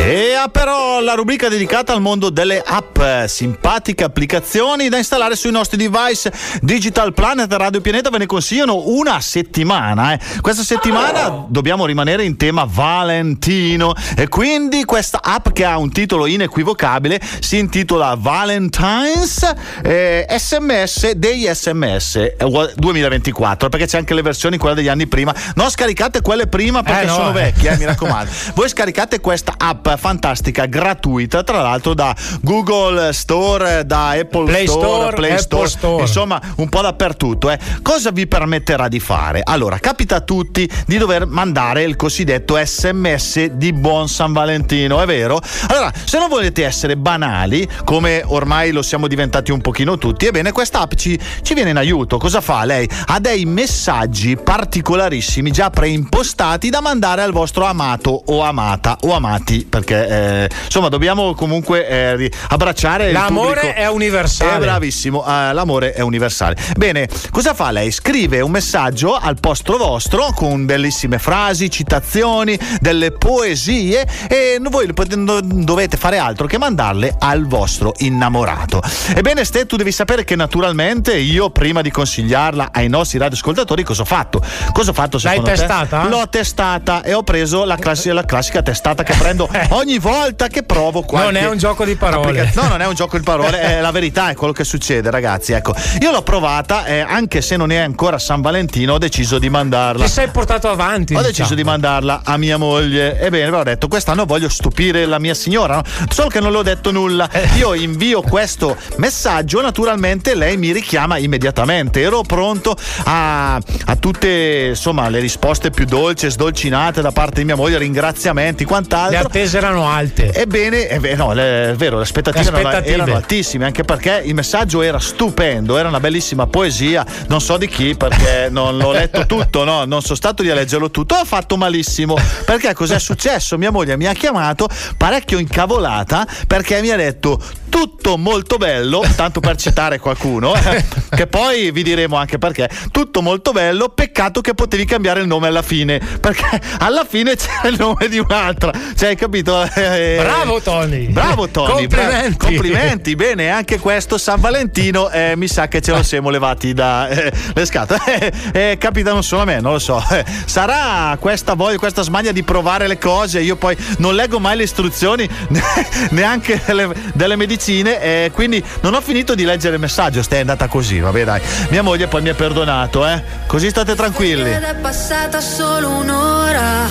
E 0.06 0.34
ah, 0.34 0.48
però 0.48 0.91
la 1.02 1.14
rubrica 1.14 1.48
dedicata 1.48 1.92
al 1.92 2.00
mondo 2.00 2.30
delle 2.30 2.62
app, 2.64 2.98
simpatiche 3.26 4.04
applicazioni 4.04 4.88
da 4.88 4.96
installare 4.98 5.36
sui 5.36 5.50
nostri 5.50 5.76
device. 5.76 6.32
Digital 6.60 7.12
Planet 7.12 7.50
e 7.52 7.56
Radio 7.58 7.80
Pianeta 7.80 8.10
ve 8.10 8.18
ne 8.18 8.26
consigliano 8.26 8.82
una 8.86 9.20
settimana. 9.20 10.12
eh. 10.14 10.20
Questa 10.40 10.62
settimana 10.62 11.44
dobbiamo 11.48 11.86
rimanere 11.86 12.24
in 12.24 12.36
tema 12.36 12.64
Valentino 12.68 13.94
e 14.16 14.28
quindi 14.28 14.84
questa 14.84 15.20
app 15.22 15.48
che 15.50 15.64
ha 15.64 15.76
un 15.78 15.90
titolo 15.90 16.26
inequivocabile 16.26 17.20
si 17.40 17.58
intitola 17.58 18.14
Valentine's 18.18 19.52
eh, 19.82 20.26
SMS 20.28 21.12
dei 21.12 21.48
SMS 21.52 22.16
eh, 22.16 22.36
2024 22.76 23.68
perché 23.68 23.86
c'è 23.86 23.98
anche 23.98 24.14
le 24.14 24.22
versioni 24.22 24.56
quelle 24.58 24.74
degli 24.74 24.88
anni 24.88 25.06
prima. 25.06 25.34
Non 25.54 25.70
scaricate 25.70 26.20
quelle 26.20 26.46
prima 26.46 26.82
perché 26.82 27.02
Eh, 27.02 27.06
no, 27.06 27.14
sono 27.14 27.30
eh. 27.30 27.32
vecchie, 27.32 27.70
eh, 27.72 27.76
mi 27.76 27.84
raccomando. 27.84 28.30
Voi 28.54 28.68
scaricate 28.68 29.20
questa 29.20 29.54
app 29.58 29.88
fantastica, 29.96 30.66
gratuita, 30.66 30.90
tra 31.00 31.62
l'altro 31.62 31.94
da 31.94 32.14
Google 32.40 33.12
Store, 33.12 33.84
da 33.86 34.10
Apple 34.10 34.44
Play 34.44 34.66
Store, 34.66 34.86
Store, 34.86 35.16
Play 35.16 35.30
Apple 35.30 35.42
Store, 35.42 35.68
Store. 35.68 36.00
insomma 36.02 36.40
un 36.56 36.68
po' 36.68 36.80
dappertutto. 36.80 37.50
eh. 37.50 37.58
Cosa 37.82 38.10
vi 38.10 38.26
permetterà 38.26 38.88
di 38.88 39.00
fare? 39.00 39.40
Allora, 39.44 39.78
capita 39.78 40.16
a 40.16 40.20
tutti 40.20 40.68
di 40.86 40.98
dover 40.98 41.26
mandare 41.26 41.82
il 41.82 41.96
cosiddetto 41.96 42.56
SMS 42.62 43.44
di 43.46 43.72
buon 43.72 44.08
San 44.08 44.32
Valentino, 44.32 45.00
è 45.00 45.06
vero? 45.06 45.40
Allora, 45.68 45.92
se 46.04 46.18
non 46.18 46.28
volete 46.28 46.64
essere 46.64 46.96
banali, 46.96 47.68
come 47.84 48.22
ormai 48.26 48.70
lo 48.72 48.82
siamo 48.82 49.06
diventati 49.06 49.50
un 49.50 49.60
pochino 49.60 49.98
tutti, 49.98 50.26
ebbene 50.26 50.52
questa 50.52 50.80
app 50.80 50.94
ci, 50.94 51.18
ci 51.42 51.54
viene 51.54 51.70
in 51.70 51.76
aiuto. 51.76 52.18
Cosa 52.18 52.40
fa 52.40 52.64
lei? 52.64 52.88
Ha 53.06 53.18
dei 53.18 53.44
messaggi 53.44 54.36
particolarissimi 54.36 55.50
già 55.50 55.70
preimpostati 55.70 56.70
da 56.70 56.80
mandare 56.80 57.22
al 57.22 57.32
vostro 57.32 57.64
amato 57.64 58.22
o 58.26 58.42
amata 58.42 58.98
o 59.02 59.12
amati, 59.12 59.66
perché 59.68 60.08
eh, 60.44 60.50
insomma 60.64 60.81
dobbiamo 60.88 61.34
comunque 61.34 61.86
eh, 61.86 62.32
abbracciare 62.48 63.12
L'amore 63.12 63.74
è 63.74 63.88
universale. 63.88 64.56
Eh, 64.56 64.58
bravissimo, 64.58 65.24
eh, 65.24 65.52
l'amore 65.52 65.92
è 65.92 66.00
universale. 66.00 66.56
Bene, 66.76 67.08
cosa 67.30 67.54
fa 67.54 67.70
lei? 67.70 67.90
Scrive 67.90 68.40
un 68.40 68.50
messaggio 68.50 69.14
al 69.14 69.38
posto 69.40 69.76
vostro 69.76 70.32
con 70.34 70.64
bellissime 70.64 71.18
frasi, 71.18 71.70
citazioni, 71.70 72.58
delle 72.80 73.12
poesie 73.12 74.06
e 74.28 74.58
voi 74.70 74.90
non 75.16 75.40
dovete 75.64 75.96
fare 75.96 76.18
altro 76.18 76.46
che 76.46 76.58
mandarle 76.58 77.14
al 77.18 77.46
vostro 77.46 77.92
innamorato. 77.98 78.80
Ebbene, 79.14 79.44
Ste, 79.44 79.66
tu 79.66 79.76
devi 79.76 79.92
sapere 79.92 80.24
che 80.24 80.36
naturalmente 80.36 81.16
io 81.16 81.50
prima 81.50 81.82
di 81.82 81.90
consigliarla 81.90 82.70
ai 82.72 82.88
nostri 82.88 83.18
radioascoltatori 83.18 83.82
cosa 83.82 84.02
ho 84.02 84.06
fatto? 84.06 84.42
Cosa 84.72 84.90
ho 84.90 84.94
fatto 84.94 85.18
L'hai 85.22 85.36
secondo 85.36 85.50
te? 85.50 85.56
testata? 85.56 86.08
L'ho 86.08 86.28
testata 86.28 87.02
e 87.02 87.14
ho 87.14 87.22
preso 87.22 87.64
la, 87.64 87.76
classi- 87.76 88.10
la 88.10 88.24
classica 88.24 88.62
testata 88.62 89.02
che 89.02 89.14
prendo 89.14 89.48
ogni 89.70 89.98
volta 89.98 90.48
che 90.48 90.61
provo 90.62 91.02
qualche 91.02 91.32
Non 91.32 91.42
è 91.42 91.48
un 91.48 91.58
gioco 91.58 91.84
di 91.84 91.96
parole. 91.96 92.50
No, 92.54 92.68
non 92.68 92.80
è 92.80 92.86
un 92.86 92.94
gioco 92.94 93.16
di 93.16 93.22
parole, 93.22 93.60
è 93.60 93.80
la 93.80 93.90
verità, 93.90 94.30
è 94.30 94.34
quello 94.34 94.52
che 94.52 94.64
succede, 94.64 95.10
ragazzi. 95.10 95.52
Ecco, 95.52 95.74
io 96.00 96.10
l'ho 96.10 96.22
provata 96.22 96.84
e 96.84 97.00
anche 97.00 97.40
se 97.40 97.56
non 97.56 97.70
è 97.70 97.76
ancora 97.76 98.18
San 98.18 98.40
Valentino, 98.40 98.94
ho 98.94 98.98
deciso 98.98 99.38
di 99.38 99.48
mandarla. 99.48 100.04
Ti 100.04 100.10
sei 100.10 100.28
portato 100.28 100.68
avanti. 100.68 101.14
Ho 101.14 101.18
diciamo. 101.18 101.22
deciso 101.22 101.54
di 101.54 101.64
mandarla 101.64 102.22
a 102.24 102.36
mia 102.36 102.56
moglie. 102.56 103.18
Ebbene, 103.20 103.54
ho 103.54 103.62
detto, 103.62 103.88
quest'anno 103.88 104.24
voglio 104.24 104.48
stupire 104.48 105.06
la 105.06 105.18
mia 105.18 105.34
signora, 105.34 105.76
no? 105.76 105.82
solo 106.10 106.28
che 106.28 106.40
non 106.40 106.52
le 106.52 106.58
ho 106.58 106.62
detto 106.62 106.90
nulla. 106.90 107.30
Eh. 107.30 107.48
Io 107.56 107.74
invio 107.74 108.22
questo 108.22 108.76
messaggio, 108.96 109.60
naturalmente 109.60 110.34
lei 110.34 110.56
mi 110.56 110.72
richiama 110.72 111.18
immediatamente. 111.18 112.00
Ero 112.00 112.22
pronto 112.22 112.76
a, 113.04 113.54
a 113.54 113.96
tutte 113.96 114.66
insomma, 114.70 115.08
le 115.08 115.20
risposte 115.20 115.70
più 115.70 115.84
dolci 115.84 116.26
e 116.26 116.30
sdolcinate 116.30 117.00
da 117.00 117.12
parte 117.12 117.40
di 117.40 117.44
mia 117.44 117.56
moglie, 117.56 117.78
ringraziamenti, 117.78 118.64
quant'altro. 118.64 119.18
Le 119.18 119.24
attese 119.24 119.56
erano 119.58 119.88
alte. 119.88 120.32
Ebbene, 120.32 120.51
è 120.52 120.98
ve- 121.00 121.14
no, 121.14 121.32
è 121.32 121.74
vero, 121.76 121.96
le 121.96 122.02
aspettative, 122.02 122.42
Le 122.44 122.48
erano- 122.50 122.68
aspettative. 122.68 122.94
erano 122.94 123.14
altissime, 123.16 123.64
anche 123.64 123.82
perché 123.84 124.22
il 124.24 124.34
messaggio 124.34 124.82
era 124.82 124.98
stupendo, 124.98 125.78
era 125.78 125.88
una 125.88 126.00
bellissima 126.00 126.46
poesia, 126.46 127.04
non 127.28 127.40
so 127.40 127.56
di 127.56 127.68
chi 127.68 127.94
perché 127.94 128.48
non 128.50 128.76
l'ho 128.76 128.92
letto 128.92 129.24
tutto, 129.26 129.64
no? 129.64 129.84
non 129.84 130.02
sono 130.02 130.14
stato 130.14 130.42
lì 130.42 130.50
a 130.50 130.54
leggerlo 130.54 130.90
tutto, 130.90 131.14
ho 131.14 131.24
fatto 131.24 131.56
malissimo, 131.56 132.16
perché 132.44 132.74
cos'è 132.74 132.98
successo? 132.98 133.56
Mia 133.56 133.70
moglie 133.70 133.96
mi 133.96 134.06
ha 134.06 134.12
chiamato 134.12 134.68
parecchio 134.96 135.38
incavolata 135.38 136.26
perché 136.46 136.80
mi 136.80 136.90
ha 136.90 136.96
detto 136.96 137.40
tutto 137.68 138.18
molto 138.18 138.58
bello, 138.58 139.02
tanto 139.16 139.40
per 139.40 139.56
citare 139.56 139.98
qualcuno, 139.98 140.54
eh, 140.54 140.84
che 141.16 141.26
poi 141.26 141.70
vi 141.70 141.82
diremo 141.82 142.16
anche 142.16 142.36
perché, 142.36 142.68
tutto 142.90 143.22
molto 143.22 143.52
bello, 143.52 143.88
peccato 143.88 144.42
che 144.42 144.52
potevi 144.52 144.84
cambiare 144.84 145.20
il 145.20 145.26
nome 145.26 145.46
alla 145.48 145.62
fine, 145.62 145.98
perché 146.20 146.60
alla 146.80 147.06
fine 147.08 147.34
c'era 147.36 147.68
il 147.68 147.76
nome 147.78 148.08
di 148.08 148.18
un'altra, 148.18 148.70
cioè 148.94 149.08
hai 149.10 149.16
capito? 149.16 149.62
Eh, 149.74 150.16
Bravo 150.20 150.41
Tony. 150.62 151.06
Bravo 151.08 151.48
Tony, 151.48 151.86
Complimenti. 151.86 152.36
bra- 152.36 152.46
complimenti. 152.46 153.14
Bene, 153.16 153.50
anche 153.50 153.78
questo 153.78 154.18
San 154.18 154.40
Valentino 154.40 155.08
eh, 155.10 155.34
mi 155.36 155.46
sa 155.48 155.68
che 155.68 155.80
ce 155.80 155.92
lo 155.92 156.02
siamo 156.02 156.30
levati 156.30 156.72
da 156.74 157.08
eh, 157.08 157.32
le 157.54 157.64
scatole. 157.64 158.00
Eh, 158.12 158.32
eh, 158.52 158.78
capitano 158.78 159.22
solo 159.22 159.42
a 159.42 159.44
me, 159.44 159.60
non 159.60 159.72
lo 159.72 159.78
so. 159.78 160.02
Eh, 160.10 160.24
sarà 160.44 161.16
questa 161.18 161.54
voglia, 161.54 161.78
questa 161.78 162.02
smania 162.02 162.32
di 162.32 162.42
provare 162.42 162.86
le 162.86 162.98
cose. 162.98 163.40
Io 163.40 163.56
poi 163.56 163.76
non 163.98 164.14
leggo 164.14 164.38
mai 164.38 164.56
le 164.56 164.64
istruzioni 164.64 165.28
neanche 166.10 166.60
delle, 166.66 166.90
delle 167.14 167.36
medicine, 167.36 168.00
e 168.00 168.30
quindi 168.32 168.62
non 168.80 168.94
ho 168.94 169.00
finito 169.00 169.34
di 169.34 169.44
leggere 169.44 169.74
il 169.74 169.80
messaggio. 169.80 170.22
Stai 170.22 170.40
andata 170.40 170.66
così, 170.68 170.98
vabbè, 171.00 171.24
dai. 171.24 171.40
Mia 171.70 171.82
moglie 171.82 172.06
poi 172.08 172.22
mi 172.22 172.28
ha 172.30 172.34
perdonato, 172.34 173.06
eh. 173.06 173.22
Così 173.46 173.70
state 173.70 173.94
tranquilli. 173.94 174.50
Ed 174.50 174.62
è 174.62 174.74
passata 174.74 175.40
solo 175.40 175.88
un'ora, 175.90 176.86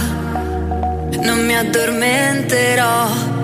non 1.22 1.46
mi 1.46 1.56
addormenterò. 1.56 3.41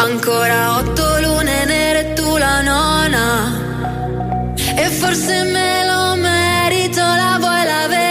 Ancora 0.00 0.76
otto 0.76 1.20
lune 1.20 1.64
nere 1.64 2.12
tu 2.14 2.36
la 2.36 2.60
nona. 2.62 3.26
E 4.76 4.86
forse 4.90 5.42
me 5.42 5.84
lo 5.84 6.14
merito, 6.14 7.00
la 7.00 7.36
vuoi 7.40 7.64
la 7.64 7.86
verità? 7.88 8.07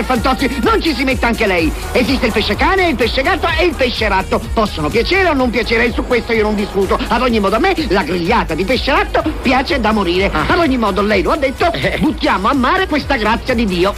Del 0.00 0.04
Fantozzi, 0.04 0.60
non 0.62 0.80
ci 0.80 0.94
si 0.94 1.04
metta 1.04 1.26
anche 1.26 1.46
lei. 1.46 1.70
Esiste 1.92 2.26
il 2.26 2.32
pesce 2.32 2.56
cane, 2.56 2.88
il 2.88 2.96
pesce 2.96 3.22
gatto 3.22 3.46
e 3.58 3.64
il 3.64 3.74
pesce 3.74 4.08
ratto. 4.08 4.40
Possono 4.52 4.88
piacere 4.88 5.28
o 5.28 5.34
non 5.34 5.50
piacere, 5.50 5.84
e 5.84 5.92
su 5.92 6.06
questo 6.06 6.32
io 6.32 6.42
non 6.42 6.54
discuto. 6.54 6.98
Ad 7.08 7.22
ogni 7.22 7.38
modo, 7.38 7.56
a 7.56 7.58
me 7.58 7.74
la 7.88 8.02
grigliata 8.02 8.54
di 8.54 8.64
pesce 8.64 8.90
ratto 8.92 9.22
piace 9.42 9.80
da 9.80 9.92
morire. 9.92 10.30
Ad 10.32 10.58
ogni 10.58 10.78
modo, 10.78 11.02
lei 11.02 11.22
lo 11.22 11.32
ha 11.32 11.36
detto, 11.36 11.70
buttiamo 11.98 12.48
a 12.48 12.54
mare 12.54 12.86
questa 12.86 13.16
grazia 13.16 13.54
di 13.54 13.64
Dio. 13.66 13.94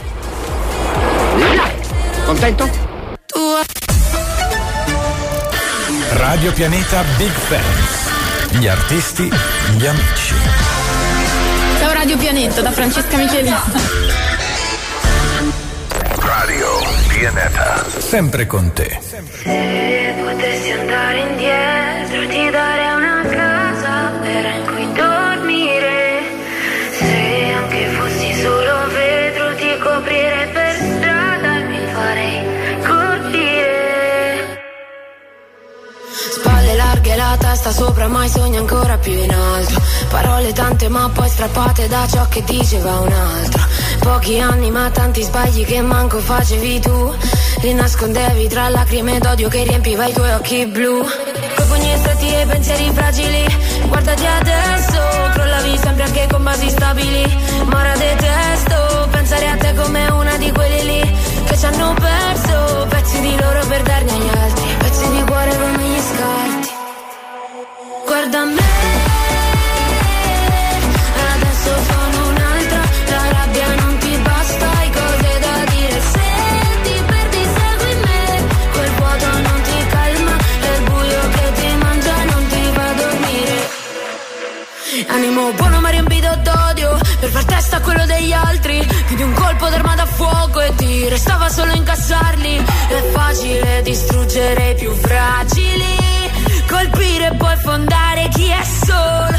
Là. 1.37 1.71
Contento? 2.25 2.69
Radio 6.11 6.51
Pianeta 6.51 7.03
Big 7.17 7.31
Fans. 7.31 8.11
Gli 8.59 8.67
artisti, 8.67 9.31
gli 9.77 9.85
amici. 9.85 10.35
Ciao 11.79 11.91
Radio 11.91 12.17
Pianeta 12.17 12.61
da 12.61 12.71
Francesca 12.71 13.17
Michelini. 13.17 14.32
Pianeta. 17.23 17.85
Sempre 17.99 18.45
con 18.45 18.73
te. 18.73 18.99
Se 18.99 20.13
potessi 20.21 20.71
andare 20.71 21.19
indietro 21.19 22.27
ti 22.27 22.49
darei 22.49 22.95
una 22.97 23.21
casa 23.29 24.11
vera 24.19 24.49
in 24.55 24.65
cui 24.65 24.91
dormire 24.91 26.21
Se 26.91 27.53
anche 27.55 27.87
fossi 27.95 28.41
solo 28.41 28.87
vetro 28.91 29.55
ti 29.55 29.77
coprirei 29.79 30.47
per 30.51 30.75
strada 30.75 31.59
e 31.59 31.63
mi 31.63 31.85
farei 31.93 32.81
colpire 32.83 34.59
Spalle 36.33 36.75
larghe, 36.75 37.15
la 37.15 37.37
testa 37.39 37.71
sopra, 37.71 38.09
mai 38.09 38.27
sogni 38.27 38.57
ancora 38.57 38.97
più 38.97 39.13
in 39.13 39.31
alto. 39.31 39.81
Parole 40.09 40.51
tante 40.51 40.89
ma 40.89 41.09
poi 41.09 41.29
strappate 41.29 41.87
da 41.87 42.05
ciò 42.05 42.27
che 42.27 42.43
diceva 42.43 42.99
un 42.99 43.13
altro. 43.13 43.72
Pochi 44.03 44.37
anni 44.41 44.69
ma 44.69 44.89
tanti 44.91 45.23
sbagli 45.23 45.65
che 45.65 45.81
manco 45.81 46.19
facevi 46.19 46.79
tu. 46.81 47.15
Li 47.61 47.73
nascondevi 47.73 48.49
tra 48.49 48.67
lacrime 48.67 49.17
d'odio 49.17 49.47
che 49.47 49.63
riempiva 49.63 50.05
i 50.05 50.13
tuoi 50.13 50.31
occhi 50.33 50.65
blu. 50.65 50.99
Coi 51.55 51.65
pugni 51.67 51.95
stretti 51.97 52.35
e 52.35 52.45
pensieri 52.45 52.91
fragili. 52.93 53.45
Guardati 53.87 54.25
adesso, 54.25 54.99
crollavi 55.31 55.77
sempre 55.77 56.03
anche 56.03 56.27
con 56.29 56.43
basi 56.43 56.69
stabili. 56.69 57.37
Ma 57.65 57.79
ora 57.79 57.95
detesto 57.95 59.07
pensare 59.09 59.47
a 59.47 59.55
te 59.55 59.73
come 59.73 60.09
una 60.09 60.35
di 60.35 60.51
quelli 60.51 60.83
lì 60.83 61.17
che 61.45 61.57
ci 61.57 61.65
hanno 61.65 61.93
perso 61.93 62.85
pezzi 62.89 63.21
di 63.21 63.35
loro 63.39 63.65
per 63.67 63.81
darne 63.83 64.11
agli 64.11 64.29
altri. 64.37 64.75
Pezzi 64.79 65.09
di 65.11 65.23
cuore 65.23 65.57
come 65.57 65.83
gli 65.83 65.99
scarti. 65.99 66.69
Guarda 68.05 68.43
me. 68.43 69.02
Per 87.23 87.31
far 87.31 87.45
testa 87.45 87.77
a 87.77 87.79
quello 87.79 88.05
degli 88.05 88.33
altri 88.33 88.85
Più 89.07 89.15
di 89.15 89.23
un 89.23 89.31
colpo 89.31 89.69
d'arma 89.69 89.95
da 89.95 90.05
fuoco 90.05 90.59
E 90.59 90.75
ti 90.75 91.07
restava 91.07 91.47
solo 91.47 91.71
incassarli 91.71 92.57
È 92.57 93.11
facile 93.13 93.81
distruggere 93.81 94.71
i 94.71 94.75
più 94.75 94.93
fragili 94.93 95.85
Colpire 96.67 97.27
e 97.27 97.35
poi 97.37 97.55
fondare 97.63 98.27
chi 98.27 98.47
è 98.47 98.61
solo. 98.85 99.37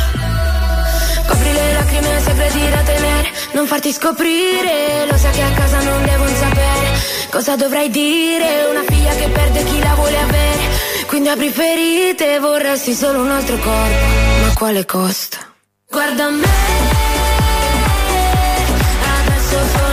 Copri 1.27 1.53
le 1.53 1.73
lacrime 1.75 2.21
segreti 2.23 2.71
da 2.71 2.81
tenere 2.85 3.29
Non 3.53 3.67
farti 3.67 3.93
scoprire 3.93 5.07
Lo 5.07 5.19
sai 5.19 5.33
che 5.33 5.43
a 5.43 5.51
casa 5.51 5.83
non 5.83 6.05
devono 6.05 6.35
sapere 6.37 6.89
Cosa 7.29 7.57
dovrai 7.57 7.91
dire. 7.91 8.65
Una 8.71 8.83
figlia 8.87 9.15
che 9.15 9.29
perde 9.29 9.63
chi 9.63 9.79
la 9.81 9.93
vuole 9.93 10.19
avere 10.19 10.63
Quindi 11.07 11.29
apri 11.29 11.51
ferite 11.51 12.39
Vorresti 12.39 12.95
solo 12.95 13.21
un 13.21 13.31
altro 13.31 13.59
corpo 13.59 14.07
Ma 14.41 14.55
quale 14.55 14.87
costo? 14.87 15.37
Guarda 15.91 16.31
me 16.31 16.94
Adesso 19.55 19.84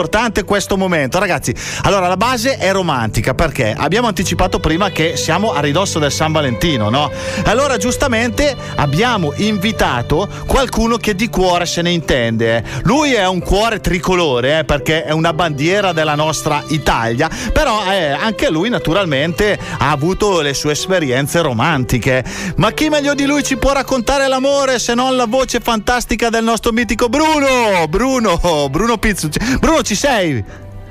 importante 0.00 0.44
questo 0.44 0.78
momento, 0.78 1.18
ragazzi. 1.18 1.54
Allora, 1.82 2.08
la 2.08 2.16
base 2.16 2.56
è 2.56 2.72
romantica 2.72 3.34
perché 3.34 3.74
abbiamo 3.76 4.06
anticipato 4.08 4.58
prima 4.58 4.88
che 4.88 5.18
siamo 5.18 5.52
a 5.52 5.60
ridosso 5.60 5.98
del 5.98 6.10
San 6.10 6.32
Valentino, 6.32 6.88
no? 6.88 7.10
Allora, 7.44 7.76
giustamente 7.76 8.56
abbiamo 8.76 9.34
invitato 9.36 10.26
qualcuno 10.46 10.96
che 10.96 11.14
di 11.14 11.28
cuore 11.28 11.66
se 11.66 11.82
ne 11.82 11.90
intende. 11.90 12.56
eh. 12.56 12.62
Lui 12.84 13.12
è 13.12 13.26
un 13.28 13.40
cuore 13.40 13.80
tricolore 13.80 14.60
eh, 14.60 14.64
perché 14.64 15.04
è 15.04 15.12
una 15.12 15.34
bandiera 15.34 15.92
della 15.92 16.14
nostra 16.14 16.64
Italia, 16.68 17.28
però 17.52 17.84
eh, 17.92 18.12
anche 18.12 18.48
lui 18.48 18.70
naturalmente 18.70 19.58
ha 19.78 19.90
avuto 19.90 20.40
le 20.40 20.54
sue 20.54 20.72
esperienze 20.72 21.42
romantiche. 21.42 22.24
Ma 22.56 22.72
chi 22.72 22.88
meglio 22.88 23.12
di 23.12 23.26
lui 23.26 23.42
ci 23.42 23.58
può 23.58 23.74
raccontare 23.74 24.28
l'amore 24.28 24.78
se 24.78 24.94
non 24.94 25.14
la 25.14 25.26
voce 25.26 25.60
fantastica 25.60 26.30
del 26.30 26.42
nostro 26.42 26.72
mitico 26.72 27.10
Bruno? 27.10 27.86
Bruno, 27.86 28.68
Bruno 28.70 28.96
Pizzucci. 28.96 29.58
Bruno, 29.58 29.82
ci 29.90 29.96
sei? 29.96 30.44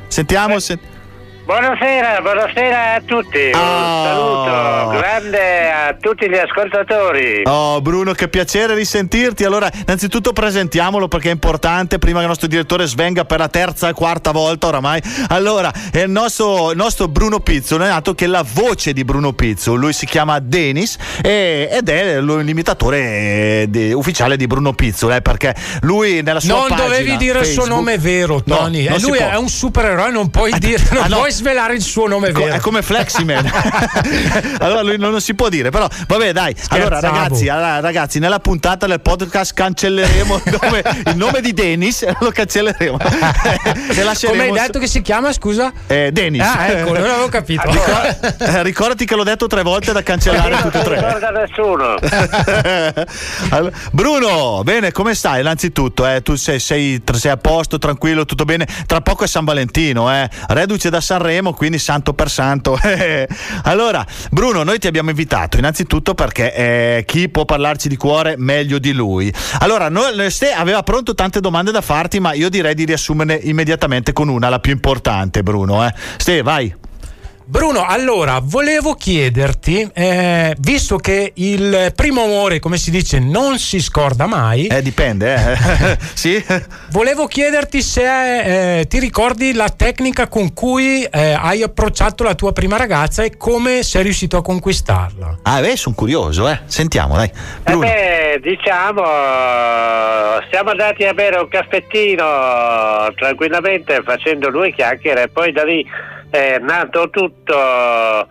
Sentiamo 0.10 0.60
se. 0.60 0.78
Buonasera, 1.54 2.22
buonasera 2.22 2.94
a 2.94 3.02
tutti. 3.04 3.50
Un 3.52 4.04
saluto 4.04 4.98
grande 5.00 5.72
a 5.72 5.96
tutti 6.00 6.30
gli 6.30 6.36
ascoltatori. 6.38 7.42
Oh 7.46 7.82
Bruno, 7.82 8.12
che 8.12 8.28
piacere 8.28 8.76
risentirti. 8.76 9.46
Allora, 9.46 9.68
innanzitutto 9.74 10.32
presentiamolo 10.32 11.08
perché 11.08 11.30
è 11.30 11.32
importante 11.32 11.98
prima 11.98 12.18
che 12.18 12.26
il 12.26 12.30
nostro 12.30 12.48
direttore 12.48 12.86
svenga 12.86 13.26
per 13.26 13.40
la 13.40 13.48
terza 13.48 13.90
e 13.90 13.94
quarta 13.94 14.30
volta 14.30 14.68
oramai. 14.68 15.02
Allora, 15.30 15.74
è 15.92 16.02
il 16.02 16.12
nostro, 16.12 16.70
il 16.70 16.78
nostro 16.78 17.08
Bruno 17.08 17.40
Pizzo, 17.40 17.78
non 17.78 17.88
è 17.88 17.90
nato 17.90 18.14
che 18.14 18.28
la 18.28 18.46
voce 18.54 18.94
di 18.94 19.04
Bruno 19.04 19.34
Pizzo. 19.34 19.74
Lui 19.74 19.94
si 19.94 20.06
chiama 20.06 20.38
Denis 20.38 20.98
e- 21.24 21.68
ed 21.72 21.90
è 21.90 22.20
lo- 22.22 22.38
l'imitatore 22.38 23.00
eh, 23.00 23.66
di- 23.70 23.92
ufficiale 23.92 24.38
di 24.38 24.46
Bruno 24.46 24.74
Pizzo, 24.74 25.12
eh, 25.12 25.24
perché 25.24 25.56
lui 25.82 26.22
nella 26.22 26.42
sua 26.42 26.60
Non 26.60 26.68
pagina 26.68 26.88
dovevi 26.88 27.18
dire 27.18 27.40
il 27.40 27.46
suo 27.48 27.66
nome 27.66 27.98
vero, 27.98 28.40
No, 28.46 28.56
Tony. 28.58 28.88
non 28.88 28.98
Eh, 28.98 29.02
lui 29.02 29.18
è 29.18 29.36
un 29.36 29.50
supereroe, 29.50 30.12
non 30.12 30.30
puoi 30.30 30.52
dire, 30.60 30.84
non 30.92 31.02
ah, 31.02 31.08
no. 31.08 31.18
puoi 31.18 31.38
svelare 31.39 31.73
il 31.73 31.82
suo 31.82 32.06
nome 32.08 32.32
Co- 32.32 32.43
vero. 32.43 32.56
È 32.56 32.60
come 32.60 32.82
Fleximan. 32.82 33.49
allora 34.60 34.82
lui 34.82 34.97
non, 34.97 35.12
non 35.12 35.21
si 35.21 35.34
può 35.36 35.47
dire, 35.49 35.69
però 35.69 35.88
vabbè 36.08 36.34
dai. 36.34 36.54
Allora 36.69 36.99
ragazzi, 36.99 37.47
allora, 37.47 37.80
ragazzi, 37.80 38.19
nella 38.19 38.39
puntata 38.39 38.86
del 38.88 38.99
podcast 39.02 39.54
cancelleremo 39.54 40.41
il 40.45 40.60
nome, 40.62 40.84
il 41.06 41.15
nome 41.15 41.41
di 41.41 41.54
Dennis, 41.54 42.06
lo 42.19 42.32
cancelleremo. 42.32 42.97
e 42.99 44.28
Come 44.28 44.43
hai 44.43 44.52
detto 44.52 44.80
che 44.80 44.88
si 44.88 45.02
chiama, 45.02 45.32
scusa? 45.32 45.71
eh, 45.88 46.12
Dennis. 46.12 46.41
Ah, 46.41 46.67
ecco, 46.67 46.93
non 46.93 47.04
avevo 47.04 47.30
capito. 47.30 47.62
Eh, 47.69 48.63
ricordati 48.63 49.06
che 49.06 49.15
l'ho 49.15 49.23
detto 49.23 49.47
tre 49.47 49.63
volte 49.63 49.91
da 49.93 50.04
cancellare 50.04 50.56
tutte 50.62 50.82
e 50.82 50.84
Non 50.84 50.84
tre. 50.84 50.95
ricorda 50.95 51.30
nessuno. 51.30 51.95
Allora, 53.49 53.75
Bruno, 53.91 54.62
bene, 54.63 54.91
come 54.91 55.13
stai? 55.15 55.39
Innanzitutto, 55.41 56.06
eh, 56.08 56.21
tu 56.21 56.36
sei, 56.36 56.60
sei- 56.60 57.02
sei 57.13 57.32
a 57.32 57.38
posto, 57.38 57.78
tranquillo, 57.78 58.25
tutto 58.25 58.43
bene. 58.45 58.67
Tra 58.86 59.02
poco 59.02 59.23
è 59.23 59.28
San 59.28 59.45
Valentino, 59.45 60.12
eh. 60.13 60.30
reduce 60.49 60.89
da 60.89 60.99
Sanremo, 61.02 61.28
quindi 61.54 61.80
santo 61.80 62.13
per 62.13 62.30
santo. 62.30 62.78
allora, 63.63 64.06
Bruno, 64.32 64.63
noi 64.63 64.80
ti 64.80 64.88
abbiamo 64.88 65.10
invitato 65.10 65.58
innanzitutto 65.58 66.13
perché 66.13 66.54
eh, 66.54 67.04
chi 67.06 67.30
può 67.30 67.46
parlarci 67.46 67.88
di 67.88 67.98
cuore 67.98 68.36
meglio 68.38 68.80
di 68.80 68.94
lui. 68.94 69.34
Allora, 69.60 69.89
Ste 70.30 70.52
aveva 70.52 70.84
pronto 70.84 71.13
tante 71.13 71.39
domande 71.39 71.72
da 71.72 71.82
farti, 71.82 72.20
ma 72.20 72.34
io 72.34 72.50
direi 72.50 72.74
di 72.74 72.86
riassumerne 72.86 73.36
immediatamente 73.44 74.13
con 74.13 74.28
una, 74.30 74.50
la 74.50 74.60
più 74.60 74.72
importante, 74.72 75.44
Bruno. 75.44 75.86
Eh. 75.86 75.94
Ste, 76.18 76.42
vai. 76.42 76.79
Bruno, 77.50 77.84
allora 77.84 78.40
volevo 78.44 78.94
chiederti, 78.94 79.90
eh, 79.92 80.56
visto 80.60 80.98
che 80.98 81.32
il 81.34 81.92
primo 81.96 82.22
amore, 82.22 82.60
come 82.60 82.78
si 82.78 82.92
dice, 82.92 83.18
non 83.18 83.58
si 83.58 83.82
scorda 83.82 84.28
mai. 84.28 84.68
Eh, 84.68 84.84
dipende, 84.84 85.34
eh. 85.34 85.98
sì. 86.14 86.46
Volevo 86.92 87.26
chiederti 87.26 87.82
se 87.82 88.80
eh, 88.80 88.88
ti 88.88 89.00
ricordi 89.00 89.56
la 89.56 89.70
tecnica 89.70 90.28
con 90.28 90.54
cui 90.54 91.04
eh, 91.04 91.34
hai 91.34 91.64
approcciato 91.64 92.24
la 92.24 92.36
tua 92.36 92.54
prima 92.54 92.78
ragazza 92.78 93.24
e 93.24 93.36
come 93.36 93.82
sei 93.82 94.04
riuscito 94.04 94.38
a 94.38 94.44
conquistarla. 94.44 95.40
Ah, 95.42 95.60
beh, 95.60 95.76
sono 95.76 95.96
curioso, 95.96 96.48
eh. 96.48 96.60
Sentiamo, 96.66 97.16
dai. 97.16 97.32
Eh 97.64 97.76
beh, 97.76 98.42
diciamo, 98.44 99.02
siamo 100.52 100.70
andati 100.70 101.04
a 101.04 101.16
bere 101.16 101.40
un 101.40 101.48
caffettino 101.48 103.12
tranquillamente 103.16 104.04
facendo 104.06 104.52
due 104.52 104.72
chiacchiere 104.72 105.24
e 105.24 105.28
poi 105.30 105.52
da 105.52 105.64
lì 105.64 105.84
è 106.30 106.58
nato 106.60 107.10
tutto. 107.10 108.28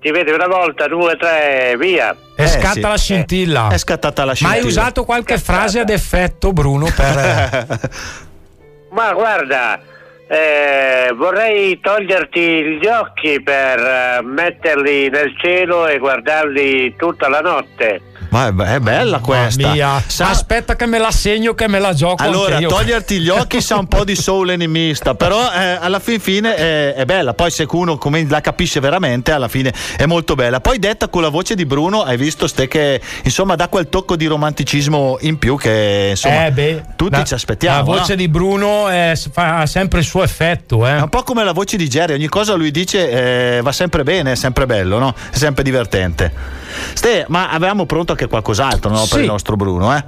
Ti 0.00 0.10
vedi 0.10 0.30
una 0.30 0.46
volta, 0.46 0.86
due, 0.88 1.16
tre, 1.16 1.74
via. 1.78 2.16
E 2.34 2.46
scatta 2.46 2.88
la 2.88 2.96
scintilla. 2.96 3.68
È 3.68 3.76
scattata 3.76 4.22
la 4.24 4.28
Ma 4.28 4.34
scintilla. 4.34 4.60
hai 4.60 4.66
usato 4.66 5.04
qualche 5.04 5.38
frase 5.38 5.80
ad 5.80 5.90
effetto, 5.90 6.52
Bruno, 6.52 6.86
per... 6.94 7.66
Ma 8.92 9.12
guarda, 9.12 9.80
eh, 10.32 11.12
vorrei 11.16 11.80
toglierti 11.80 12.78
gli 12.80 12.86
occhi 12.86 13.42
per 13.42 13.78
eh, 13.80 14.22
metterli 14.22 15.10
nel 15.10 15.32
cielo 15.40 15.88
e 15.88 15.98
guardarli 15.98 16.94
tutta 16.96 17.28
la 17.28 17.40
notte. 17.40 18.02
Ma 18.30 18.46
è, 18.46 18.74
è 18.74 18.78
bella 18.78 19.18
questa. 19.18 19.72
Mia. 19.72 20.00
Sa- 20.06 20.28
Aspetta 20.28 20.76
che 20.76 20.86
me 20.86 20.98
la 20.98 21.10
segno, 21.10 21.54
che 21.54 21.66
me 21.66 21.80
la 21.80 21.92
gioco 21.92 22.22
allora, 22.22 22.54
anche 22.58 22.62
io. 22.62 22.68
toglierti 22.68 23.18
gli 23.18 23.28
occhi 23.28 23.60
sa 23.60 23.76
un 23.76 23.88
po' 23.88 24.04
di 24.04 24.14
soul 24.14 24.50
enemista, 24.50 25.16
però 25.16 25.50
eh, 25.52 25.78
alla 25.80 25.98
fin 25.98 26.20
fine 26.20 26.54
è, 26.54 26.94
è 26.94 27.04
bella. 27.06 27.34
Poi 27.34 27.50
se 27.50 27.66
uno 27.68 27.98
come 27.98 28.24
la 28.28 28.40
capisce 28.40 28.78
veramente, 28.78 29.32
alla 29.32 29.48
fine 29.48 29.72
è 29.96 30.06
molto 30.06 30.36
bella. 30.36 30.60
Poi 30.60 30.78
detta 30.78 31.08
con 31.08 31.22
la 31.22 31.28
voce 31.28 31.56
di 31.56 31.66
Bruno, 31.66 32.02
hai 32.04 32.16
visto 32.16 32.46
ste 32.46 32.68
che 32.68 33.00
insomma 33.24 33.56
dà 33.56 33.66
quel 33.66 33.88
tocco 33.88 34.14
di 34.14 34.26
romanticismo 34.26 35.16
in 35.22 35.36
più 35.36 35.56
che 35.56 36.08
insomma 36.10 36.46
Eh, 36.46 36.52
beh, 36.52 36.82
tutti 36.94 37.16
la- 37.16 37.24
ci 37.24 37.34
aspettiamo. 37.34 37.78
La 37.78 37.98
voce 37.98 38.12
no? 38.12 38.16
di 38.18 38.28
Bruno 38.28 38.88
eh, 38.92 39.18
fa 39.32 39.66
sempre 39.66 39.98
il 39.98 40.04
suo 40.20 40.22
effetto. 40.22 40.86
Eh. 40.86 40.96
È 40.96 41.00
un 41.00 41.08
po' 41.08 41.22
come 41.22 41.44
la 41.44 41.52
voce 41.52 41.76
di 41.76 41.88
Jerry, 41.88 42.14
ogni 42.14 42.28
cosa 42.28 42.54
lui 42.54 42.70
dice 42.70 43.56
eh, 43.56 43.60
va 43.62 43.72
sempre 43.72 44.02
bene, 44.02 44.32
è 44.32 44.34
sempre 44.34 44.66
bello, 44.66 44.98
no? 44.98 45.14
È 45.30 45.36
sempre 45.36 45.62
divertente. 45.62 46.32
Ste, 46.94 47.24
ma 47.28 47.50
avevamo 47.50 47.86
pronto 47.86 48.12
anche 48.12 48.26
qualcos'altro 48.26 48.90
no? 48.90 48.98
per 49.00 49.08
Sì. 49.08 49.20
il 49.20 49.26
nostro 49.26 49.56
Bruno, 49.56 49.96
eh? 49.96 50.04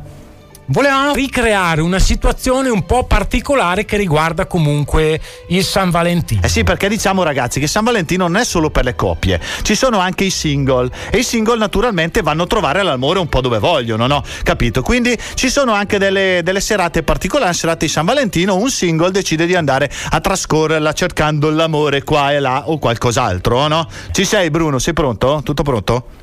Volevamo 0.67 1.13
ricreare 1.13 1.81
una 1.81 1.99
situazione 1.99 2.69
un 2.69 2.87
po' 2.87 3.05
particolare 3.05 3.85
che 3.85 3.97
riguarda 3.97 4.47
comunque 4.47 5.21
il 5.49 5.65
San 5.65 5.91
Valentino. 5.91 6.41
Eh 6.43 6.49
sì, 6.49 6.63
perché 6.63 6.89
diciamo 6.89 7.25
ragazzi 7.25 7.59
che 7.59 7.67
San 7.67 7.83
Valentino 7.83 8.29
non 8.29 8.37
è 8.37 8.45
solo 8.45 8.71
per 8.71 8.85
le 8.85 8.95
coppie, 8.95 9.41
ci 9.63 9.75
sono 9.75 9.99
anche 9.99 10.23
i 10.23 10.31
single 10.31 10.89
e 11.11 11.19
i 11.19 11.25
single 11.25 11.59
naturalmente 11.59 12.23
vanno 12.23 12.45
a 12.45 12.47
trovare 12.47 12.85
l'amore 12.85 13.19
un 13.19 13.29
po' 13.29 13.41
dove 13.41 13.59
vogliono, 13.59 14.07
no? 14.07 14.23
Capito? 14.45 14.83
Quindi 14.83 15.19
ci 15.35 15.51
sono 15.51 15.73
anche 15.73 15.99
delle, 15.99 16.43
delle 16.45 16.61
serate 16.61 17.03
particolari, 17.03 17.55
serate 17.55 17.87
di 17.87 17.93
San 17.93 18.05
Valentino, 18.05 18.55
un 18.55 18.71
single 18.71 19.11
decide 19.11 19.47
di 19.47 19.57
andare 19.57 19.91
a 20.11 20.21
trascorrerla 20.21 20.93
cercando 20.93 21.51
l'amore 21.51 22.05
qua 22.05 22.33
e 22.33 22.39
là 22.39 22.69
o 22.69 22.79
qualcos'altro, 22.79 23.67
no? 23.67 23.89
Ci 24.13 24.25
sei 24.25 24.49
Bruno, 24.51 24.79
sei 24.79 24.93
pronto? 24.93 25.41
Tutto 25.43 25.65
pronto? 25.65 26.21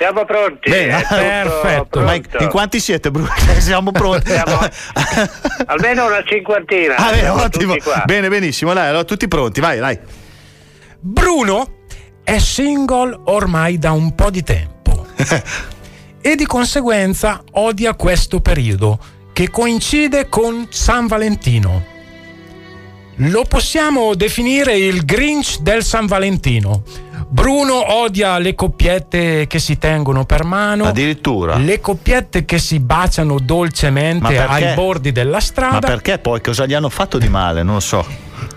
Siamo 0.00 0.24
pronti? 0.24 0.70
Bene, 0.70 1.04
perfetto. 1.06 2.00
Ma 2.00 2.14
in, 2.14 2.22
pronto. 2.22 2.48
quanti 2.48 2.80
siete 2.80 3.10
Bruno? 3.10 3.28
Siamo 3.60 3.92
pronti. 3.92 4.32
Almeno 5.66 6.06
una 6.06 6.22
cinquantina. 6.24 6.96
Ah, 6.96 7.10
bene, 7.10 7.20
siamo 7.20 7.42
ottimo. 7.42 7.76
Bene, 8.06 8.28
benissimo. 8.30 8.72
Dai, 8.72 8.88
allora 8.88 9.04
tutti 9.04 9.28
pronti, 9.28 9.60
vai, 9.60 9.78
dai. 9.78 9.98
Bruno 10.98 11.82
è 12.24 12.38
single 12.38 13.20
ormai 13.24 13.78
da 13.78 13.92
un 13.92 14.14
po' 14.14 14.30
di 14.30 14.42
tempo 14.42 15.06
e 16.22 16.34
di 16.34 16.46
conseguenza 16.46 17.42
odia 17.52 17.92
questo 17.92 18.40
periodo 18.40 18.98
che 19.34 19.50
coincide 19.50 20.30
con 20.30 20.66
San 20.70 21.08
Valentino. 21.08 21.89
Lo 23.24 23.44
possiamo 23.44 24.14
definire 24.14 24.78
il 24.78 25.04
Grinch 25.04 25.58
del 25.58 25.84
San 25.84 26.06
Valentino. 26.06 26.82
Bruno 27.28 27.96
odia 27.98 28.38
le 28.38 28.54
coppiette 28.54 29.46
che 29.46 29.58
si 29.58 29.76
tengono 29.76 30.24
per 30.24 30.42
mano, 30.42 30.86
Addirittura. 30.86 31.58
le 31.58 31.80
coppiette 31.80 32.46
che 32.46 32.58
si 32.58 32.80
baciano 32.80 33.38
dolcemente 33.38 34.38
ai 34.38 34.74
bordi 34.74 35.12
della 35.12 35.38
strada. 35.38 35.74
Ma 35.74 35.80
perché 35.80 36.18
poi 36.18 36.40
cosa 36.40 36.64
gli 36.64 36.72
hanno 36.72 36.88
fatto 36.88 37.18
di 37.18 37.28
male? 37.28 37.62
Non 37.62 37.74
lo 37.74 37.80
so. 37.80 38.04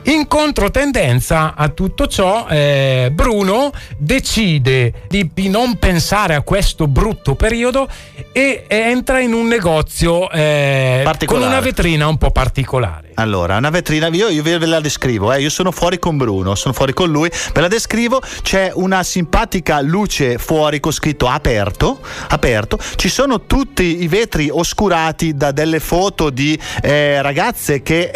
In 0.05 0.27
controtendenza 0.27 1.53
a 1.55 1.69
tutto 1.69 2.07
ciò, 2.07 2.45
eh, 2.49 3.09
Bruno 3.13 3.71
decide 3.97 5.05
di, 5.07 5.29
di 5.33 5.47
non 5.47 5.77
pensare 5.77 6.35
a 6.35 6.41
questo 6.41 6.87
brutto 6.87 7.35
periodo 7.35 7.87
e 8.33 8.65
entra 8.67 9.21
in 9.21 9.31
un 9.31 9.47
negozio 9.47 10.29
eh, 10.29 11.09
con 11.25 11.41
una 11.41 11.61
vetrina 11.61 12.07
un 12.07 12.17
po' 12.17 12.31
particolare. 12.31 13.11
Allora, 13.15 13.57
una 13.57 13.69
vetrina, 13.69 14.07
io, 14.07 14.27
io 14.27 14.43
ve 14.43 14.57
ve 14.57 14.65
la 14.65 14.81
descrivo, 14.81 15.31
eh. 15.31 15.39
io 15.39 15.49
sono 15.49 15.71
fuori 15.71 15.99
con 15.99 16.17
Bruno, 16.17 16.55
sono 16.55 16.73
fuori 16.73 16.93
con 16.93 17.09
lui, 17.09 17.31
ve 17.53 17.61
la 17.61 17.67
descrivo, 17.67 18.21
c'è 18.41 18.71
una 18.73 19.03
simpatica 19.03 19.79
luce 19.81 20.37
fuori 20.37 20.79
con 20.79 20.91
scritto 20.91 21.27
aperto, 21.27 21.99
aperto, 22.29 22.77
ci 22.95 23.07
sono 23.07 23.45
tutti 23.45 24.01
i 24.01 24.07
vetri 24.07 24.49
oscurati 24.51 25.35
da 25.35 25.51
delle 25.51 25.79
foto 25.79 26.29
di 26.29 26.59
eh, 26.81 27.21
ragazze 27.21 27.83
che 27.83 28.09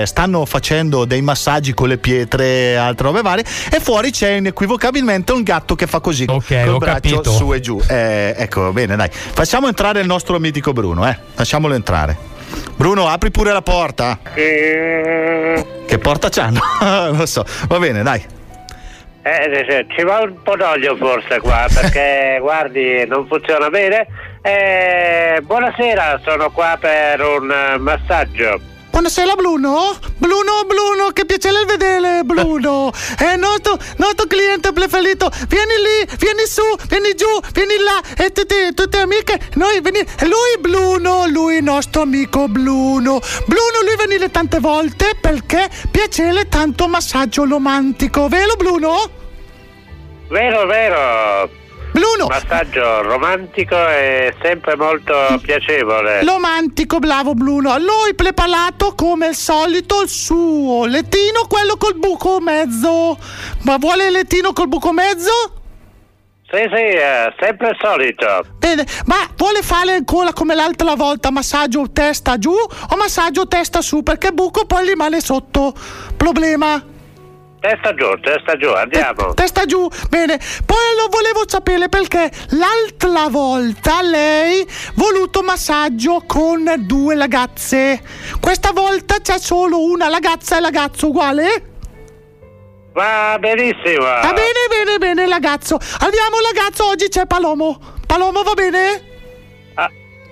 eh, 0.00 0.06
stanno 0.06 0.46
facendo 0.46 1.04
dei 1.10 1.22
massaggi 1.22 1.74
con 1.74 1.88
le 1.88 1.98
pietre 1.98 2.44
e 2.44 2.74
altre 2.76 3.06
robe 3.08 3.20
varie 3.20 3.44
e 3.68 3.80
fuori 3.80 4.12
c'è 4.12 4.30
inequivocabilmente 4.36 5.32
un 5.32 5.42
gatto 5.42 5.74
che 5.74 5.88
fa 5.88 5.98
così, 5.98 6.24
Ok, 6.28 6.62
col 6.64 6.74
ho 6.74 6.78
braccio 6.78 7.16
capito. 7.16 7.30
su 7.32 7.52
e 7.52 7.58
giù. 7.60 7.80
Eh, 7.88 8.32
ecco, 8.36 8.72
bene, 8.72 8.94
dai, 8.94 9.08
facciamo 9.10 9.66
entrare 9.66 10.00
il 10.00 10.06
nostro 10.06 10.38
mitico 10.38 10.72
Bruno, 10.72 11.08
eh. 11.08 11.18
lasciamolo 11.34 11.74
entrare. 11.74 12.16
Bruno, 12.76 13.08
apri 13.08 13.30
pure 13.32 13.52
la 13.52 13.62
porta. 13.62 14.18
Che 14.32 15.98
porta 16.00 16.28
c'hanno? 16.28 16.60
non 16.80 17.16
lo 17.18 17.26
so. 17.26 17.44
Va 17.68 17.78
bene, 17.78 18.02
dai. 18.04 18.24
Eh, 19.22 19.86
ci 19.94 20.02
va 20.02 20.20
un 20.20 20.34
po' 20.42 20.56
d'olio 20.56 20.96
forse 20.96 21.40
qua 21.40 21.66
perché 21.72 22.38
guardi 22.40 23.04
non 23.06 23.26
funziona 23.26 23.68
bene. 23.68 24.06
Eh, 24.42 25.40
buonasera, 25.42 26.20
sono 26.24 26.50
qua 26.50 26.78
per 26.80 27.20
un 27.20 27.76
massaggio. 27.80 28.60
Buonasera 28.90 29.34
Bruno. 29.34 29.96
Bruno, 30.18 30.64
Bruno, 30.66 31.10
che 31.12 31.24
piacere 31.24 31.64
vedere 31.64 32.22
Bruno. 32.24 32.90
È 33.16 33.32
il 33.32 33.38
nostro, 33.38 33.78
nostro 33.96 34.26
cliente 34.26 34.72
preferito. 34.72 35.30
Vieni 35.48 35.74
lì, 35.74 36.16
vieni 36.18 36.44
su, 36.44 36.62
vieni 36.88 37.14
giù, 37.14 37.26
vieni 37.52 37.76
là. 37.78 38.00
E 38.16 38.32
tutte, 38.32 38.72
tutte 38.74 38.98
amiche, 38.98 39.38
noi 39.54 39.80
veni. 39.80 40.00
e 40.00 40.26
Lui 40.26 40.58
Bruno, 40.58 41.26
lui 41.28 41.56
il 41.56 41.62
nostro 41.62 42.02
amico 42.02 42.48
Bruno. 42.48 43.20
Bruno, 43.46 43.80
lui 43.84 43.96
venire 43.96 44.30
tante 44.30 44.58
volte 44.58 45.16
perché 45.20 45.70
piacere 45.90 46.48
tanto 46.48 46.88
massaggio 46.88 47.46
romantico. 47.46 48.28
Vero 48.28 48.54
Bruno? 48.56 49.10
Vero, 50.28 50.66
vero. 50.66 51.59
Bruno. 51.92 52.26
Massaggio 52.28 53.02
romantico 53.02 53.74
e 53.74 54.34
sempre 54.42 54.76
molto 54.76 55.14
piacevole. 55.42 56.24
Romantico, 56.24 56.98
bravo 56.98 57.34
Bruno. 57.34 57.76
Lui 57.78 58.14
preparato 58.14 58.94
come 58.94 59.26
al 59.26 59.34
solito 59.34 60.02
il 60.02 60.08
suo 60.08 60.86
lettino, 60.86 61.46
quello 61.48 61.76
col 61.76 61.96
buco 61.96 62.40
mezzo. 62.40 63.18
Ma 63.62 63.76
vuole 63.78 64.06
il 64.06 64.12
lettino 64.12 64.52
col 64.52 64.68
buco 64.68 64.92
mezzo? 64.92 65.30
Sì, 66.50 66.58
sì, 66.68 66.82
eh, 66.82 67.32
sempre 67.38 67.68
il 67.68 67.76
solito. 67.80 68.44
Bene, 68.58 68.84
ma 69.04 69.18
vuole 69.36 69.62
fare 69.62 69.92
ancora 69.92 70.32
come 70.32 70.56
l'altra 70.56 70.96
volta 70.96 71.30
massaggio 71.30 71.90
testa 71.92 72.38
giù 72.38 72.50
o 72.50 72.96
massaggio 72.96 73.46
testa 73.46 73.80
su? 73.80 74.02
Perché 74.02 74.32
buco 74.32 74.64
poi 74.66 74.84
rimane 74.88 75.20
sotto. 75.20 75.72
Problema. 76.16 76.89
Testa 77.60 77.92
giù, 77.92 78.18
testa 78.20 78.56
giù, 78.56 78.72
andiamo. 78.72 79.34
Testa 79.34 79.66
giù, 79.66 79.86
bene. 80.08 80.40
Poi 80.64 80.78
lo 80.96 81.08
volevo 81.10 81.42
sapere 81.46 81.90
perché 81.90 82.30
l'altra 82.52 83.28
volta 83.28 84.00
lei 84.00 84.66
voluto 84.94 85.42
massaggio 85.42 86.22
con 86.26 86.72
due 86.78 87.14
ragazze. 87.16 88.00
Questa 88.40 88.72
volta 88.72 89.20
c'è 89.20 89.38
solo 89.38 89.82
una 89.84 90.08
ragazza 90.08 90.56
e 90.56 90.60
ragazzo 90.60 91.08
uguale? 91.08 91.62
Va 92.94 93.36
benissimo. 93.38 94.04
Va 94.04 94.32
bene, 94.32 94.66
bene, 94.70 94.96
bene, 94.98 95.28
ragazzo. 95.28 95.78
Andiamo, 95.98 96.36
ragazzo, 96.52 96.86
oggi 96.86 97.08
c'è 97.08 97.26
Palomo. 97.26 97.78
Palomo 98.06 98.42
va 98.42 98.54
bene? 98.54 99.09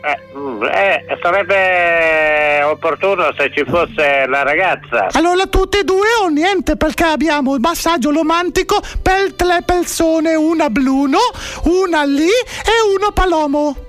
Eh, 0.00 0.38
mm, 0.38 0.62
eh, 0.62 1.18
sarebbe 1.20 2.62
opportuno 2.62 3.32
se 3.36 3.50
ci 3.52 3.64
fosse 3.64 4.26
la 4.26 4.42
ragazza. 4.42 5.08
Allora 5.12 5.46
tutte 5.46 5.80
e 5.80 5.84
due 5.84 6.06
o 6.22 6.28
niente 6.28 6.76
perché 6.76 7.04
abbiamo 7.04 7.54
il 7.54 7.60
massaggio 7.60 8.10
romantico 8.10 8.80
per 9.02 9.34
tre 9.34 9.62
persone, 9.64 10.34
una 10.34 10.70
Bruno, 10.70 11.18
una 11.64 12.04
lì 12.04 12.28
e 12.28 12.96
uno 12.96 13.10
Palomo. 13.12 13.87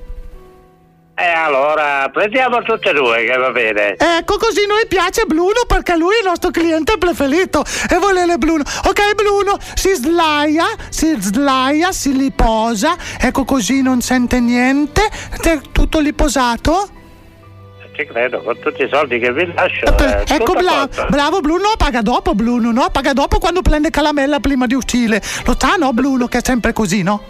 E 1.22 1.28
allora 1.28 2.10
prendiamo 2.14 2.62
tutte 2.62 2.92
e 2.92 2.94
due 2.94 3.26
che 3.26 3.36
va 3.36 3.52
bene. 3.52 3.96
Ecco 3.98 4.38
così 4.38 4.66
noi 4.66 4.86
piace 4.88 5.26
Bruno 5.26 5.64
perché 5.68 5.98
lui 5.98 6.16
è 6.16 6.20
il 6.20 6.26
nostro 6.26 6.50
cliente 6.50 6.98
preferito 6.98 7.64
e 7.90 7.98
volere 7.98 8.38
Bruno. 8.38 8.64
Ok 8.86 9.16
Bruno, 9.16 9.58
si 9.76 9.94
slaia, 9.96 10.66
si 10.88 11.14
slaia, 11.20 11.92
si 11.92 12.14
riposa, 12.14 12.96
ecco 13.20 13.44
così 13.44 13.82
non 13.82 14.00
sente 14.00 14.40
niente, 14.40 15.02
Te- 15.42 15.62
tutto 15.74 16.00
riposato. 16.00 16.90
Credo, 18.00 18.42
con 18.44 18.58
tutti 18.60 18.82
i 18.84 18.88
soldi 18.90 19.20
che 19.20 19.34
vi 19.34 19.52
lascio. 19.54 19.86
eh, 19.98 20.22
Ecco 20.26 20.46
tutto 20.46 20.60
bla- 20.60 20.88
fatto. 20.90 21.08
bravo 21.10 21.42
Bruno, 21.42 21.72
paga 21.78 22.02
dopo 22.02 22.34
Bruno, 22.34 22.72
no? 22.72 22.90
Paga 22.92 23.12
dopo 23.12 23.40
quando 23.40 23.62
prende 23.62 23.90
calamella 23.90 24.40
prima 24.40 24.68
di 24.68 24.74
uscire. 24.74 25.22
Lo 25.44 25.54
sa 25.60 25.76
no 25.76 25.92
Bruno 25.92 26.28
che 26.28 26.38
è 26.38 26.42
sempre 26.42 26.72
così, 26.72 27.04
no? 27.04 27.22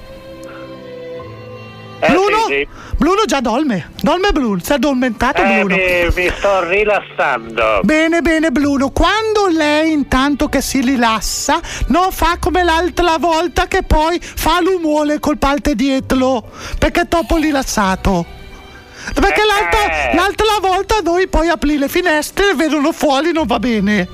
Eh, 2.01 2.07
Bruno? 2.11 2.37
sì, 2.47 2.53
sì. 2.53 2.67
Bruno 2.97 3.25
già 3.25 3.41
dorme, 3.41 3.91
dorme 4.01 4.31
Bruno, 4.31 4.59
si 4.63 4.71
è 4.71 4.75
addormentato 4.75 5.41
Eh, 5.41 5.59
Bruno. 5.63 5.75
mi, 5.75 6.23
mi 6.23 6.31
sto 6.37 6.63
rilassando. 6.67 7.79
Bene, 7.83 8.21
bene, 8.21 8.51
Bruno. 8.51 8.89
Quando 8.91 9.47
lei 9.49 9.91
intanto 9.91 10.47
che 10.47 10.61
si 10.61 10.81
rilassa, 10.81 11.59
non 11.87 12.11
fa 12.11 12.37
come 12.39 12.63
l'altra 12.63 13.17
volta 13.17 13.67
che 13.67 13.83
poi 13.83 14.19
fa 14.21 14.61
l'umore 14.61 15.19
col 15.19 15.37
palte 15.37 15.75
dietro, 15.75 16.49
perché 16.77 17.01
è 17.01 17.07
troppo 17.07 17.35
rilassato. 17.37 18.25
Perché 19.13 19.41
l'altra, 19.45 20.13
l'altra 20.13 20.59
volta 20.61 20.95
noi 21.03 21.27
poi 21.27 21.47
apri 21.47 21.77
le 21.77 21.87
finestre 21.87 22.51
e 22.51 22.55
vedono 22.55 22.91
fuori, 22.91 23.31
non 23.31 23.45
va 23.45 23.59
bene. 23.59 24.07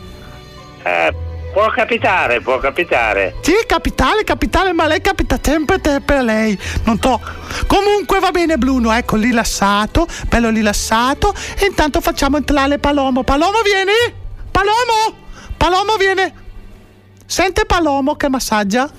Eh, 0.83 1.13
può 1.55 1.69
capitare, 1.69 2.41
può 2.41 2.57
capitare. 2.57 3.35
Sì, 3.39 3.53
capitale, 3.65 4.25
capitale, 4.25 4.73
ma 4.73 4.87
lei 4.87 4.99
capita 4.99 5.39
sempre 5.41 5.79
te 5.79 6.01
per 6.01 6.21
lei. 6.21 6.59
Non 6.83 6.99
to. 6.99 7.17
Comunque 7.65 8.19
va 8.19 8.31
bene, 8.31 8.57
Bruno, 8.57 8.91
ecco, 8.91 9.15
rilassato, 9.15 10.05
bello 10.27 10.49
rilassato. 10.49 11.33
E 11.57 11.65
intanto 11.67 12.01
facciamo 12.01 12.35
entrare 12.35 12.77
Palomo. 12.77 13.23
Palomo, 13.23 13.61
vieni! 13.63 13.93
Palomo! 14.51 15.15
Palomo, 15.55 15.95
viene! 15.95 16.33
Sente 17.25 17.63
Palomo 17.65 18.15
che 18.15 18.27
massaggia? 18.27 18.89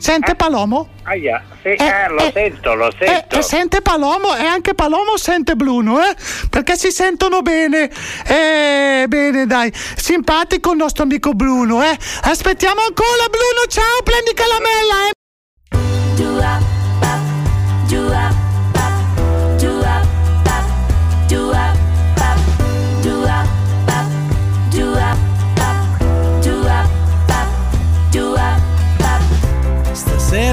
Sente 0.00 0.34
Palomo? 0.34 0.88
Aia, 1.02 1.44
sì, 1.60 1.68
eh, 1.68 2.08
lo 2.08 2.30
sento, 2.32 2.74
lo 2.74 2.90
sento. 2.98 3.36
E, 3.36 3.38
e 3.38 3.42
sente 3.42 3.82
Palomo 3.82 4.34
e 4.34 4.46
anche 4.46 4.72
Palomo 4.72 5.18
sente 5.18 5.56
Bruno, 5.56 6.00
eh? 6.00 6.16
Perché 6.48 6.74
si 6.78 6.90
sentono 6.90 7.42
bene. 7.42 7.90
Eh, 8.26 9.04
bene, 9.06 9.44
dai. 9.44 9.70
Simpatico 9.74 10.70
il 10.70 10.78
nostro 10.78 11.02
amico 11.02 11.32
Bruno, 11.34 11.82
eh? 11.82 11.98
Aspettiamo 12.22 12.80
ancora, 12.80 13.26
Bruno, 13.28 13.66
ciao, 13.68 14.02
prendi 14.02 14.32
calamella, 14.32 15.08
eh? 15.08 15.10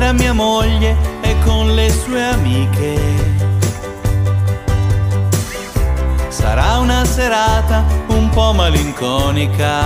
Stasera 0.08 0.24
mia 0.24 0.34
moglie 0.34 0.96
è 1.20 1.36
con 1.44 1.76
le 1.76 1.92
sue 1.92 2.24
amiche. 2.24 2.98
Sarà 6.30 6.78
una 6.78 7.04
serata 7.04 7.84
un 8.08 8.30
po' 8.30 8.54
malinconica. 8.54 9.84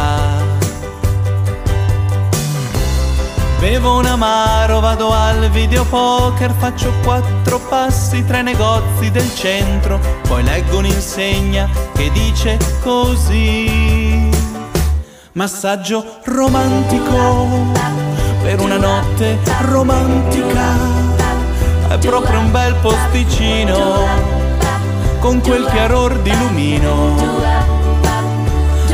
Bevo 3.60 3.98
un 3.98 4.06
amaro, 4.06 4.80
vado 4.80 5.12
al 5.12 5.50
videopoker, 5.50 6.52
faccio 6.52 6.94
quattro 7.04 7.60
passi 7.60 8.24
tra 8.24 8.42
i 8.42 8.44
negozi 8.44 9.10
del 9.10 9.34
centro, 9.34 10.00
poi 10.28 10.44
leggo 10.44 10.78
un'insegna 10.78 11.68
che 11.96 12.12
dice 12.12 12.60
così. 12.84 14.30
Massaggio 15.32 16.20
romantico 16.26 18.11
per 18.42 18.60
una 18.60 18.78
notte 18.78 19.38
romantica. 19.62 21.00
È 21.88 21.98
proprio 21.98 22.40
un 22.40 22.52
bel 22.52 22.76
posticino 22.76 24.06
con 25.20 25.42
quel 25.42 25.66
chiaror 25.66 26.18
di 26.20 26.36
lumino. 26.38 27.50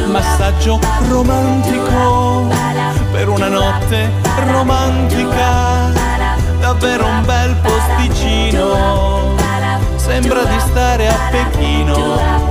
Massaggio 0.08 0.80
romantico 1.10 2.48
per 3.12 3.30
una 3.30 3.48
notte 3.48 4.12
romantica. 4.48 5.92
Davvero 6.60 7.06
un 7.06 7.24
bel 7.26 7.56
posticino. 7.56 9.36
Sembra 9.96 10.44
di 10.44 10.60
stare 10.60 11.08
a 11.08 11.16
Pechino. 11.32 12.46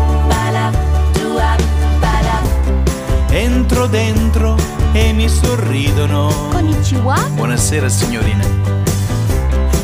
Entro 3.28 3.86
dentro 3.86 4.75
e 4.96 5.12
mi 5.12 5.28
sorridono. 5.28 6.48
Konnichiwa. 6.50 7.16
Buonasera 7.34 7.86
signorina. 7.88 8.44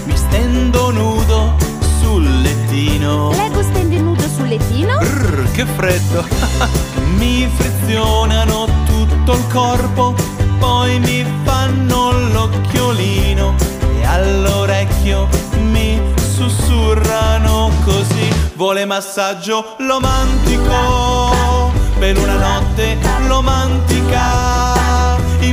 Mi 0.05 0.17
stendo 0.17 0.91
nudo 0.91 1.55
sul 2.01 2.41
lettino. 2.41 3.31
Leggo 3.33 3.63
stendi 3.63 4.01
nudo 4.01 4.23
sul 4.35 4.49
lettino. 4.49 4.97
Brr, 4.99 5.51
che 5.51 5.67
freddo. 5.67 6.25
mi 7.19 7.47
frizionano 7.55 8.67
tutto 8.87 9.33
il 9.33 9.47
corpo, 9.53 10.15
poi 10.59 10.99
mi 10.99 11.27
fanno 11.45 12.13
l'occhiolino 12.33 13.55
e 14.01 14.07
all'orecchio 14.07 15.29
mi 15.71 16.01
sussurrano 16.17 17.71
così. 17.85 18.31
Vuole 18.55 18.87
massaggio 18.87 19.77
romantico 19.79 21.71
per 21.99 22.17
una 22.17 22.37
notte 22.37 22.97
romantica. 23.27 24.72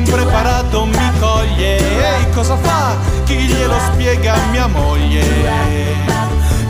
Impreparato 0.09 0.85
mi 0.85 1.11
coglie. 1.19 1.77
Ehi, 1.77 2.29
cosa 2.33 2.57
fa? 2.57 2.95
Chi 3.25 3.35
glielo 3.35 3.75
spiega 3.91 4.33
mia 4.49 4.65
moglie? 4.65 5.21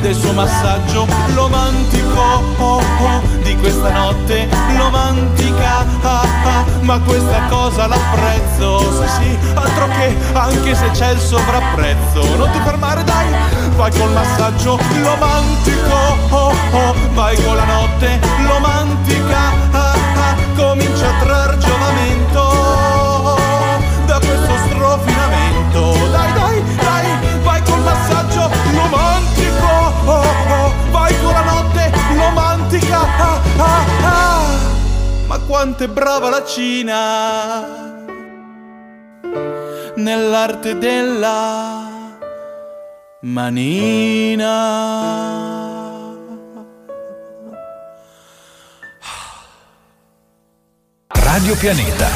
Del 0.02 0.14
suo 0.14 0.34
massaggio 0.34 1.08
romantico, 1.34 2.20
oh, 2.58 2.82
oh, 3.00 3.22
di 3.42 3.56
questa 3.56 3.92
notte 3.92 4.46
romantica, 4.78 5.86
ah, 6.02 6.22
ah, 6.22 6.66
ma 6.82 7.00
questa 7.00 7.46
cosa 7.50 7.88
l'apprezzo, 7.88 8.80
sì 8.80 9.08
sì, 9.08 9.38
altro 9.54 9.88
che, 9.88 10.16
anche 10.34 10.76
se 10.76 10.90
c'è 10.92 11.12
il 11.12 11.20
sovrapprezzo, 11.20 12.36
non 12.38 12.50
ti 12.52 12.60
fermare 12.60 13.04
dai, 13.04 13.28
vai 13.76 13.92
col 13.92 14.12
massaggio 14.12 14.80
romantico, 15.02 15.96
oh, 16.30 16.54
oh, 16.72 16.96
vai 17.14 17.36
con 17.44 17.56
la 17.58 17.66
notte 17.66 18.20
romantica, 18.48 19.52
ah, 19.72 19.94
ah, 19.94 20.36
comincia 20.56 21.10
a 21.10 21.20
trar 21.20 21.49
vai 31.10 31.22
con 31.22 31.34
la 31.34 31.44
notte 31.44 31.92
romantica, 32.16 33.00
ah, 33.00 33.42
ah, 33.58 33.86
ah. 34.04 34.58
ma 35.26 35.40
quanto 35.40 35.84
è 35.84 35.88
brava 35.88 36.30
la 36.30 36.46
Cina 36.46 37.88
nell'arte 39.96 40.78
della 40.78 41.88
manina. 43.22 44.58
Radio 51.08 51.56
Pianeta. 51.56 52.08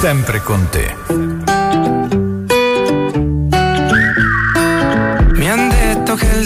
Sempre 0.00 0.40
con 0.42 0.68
te. 0.70 1.37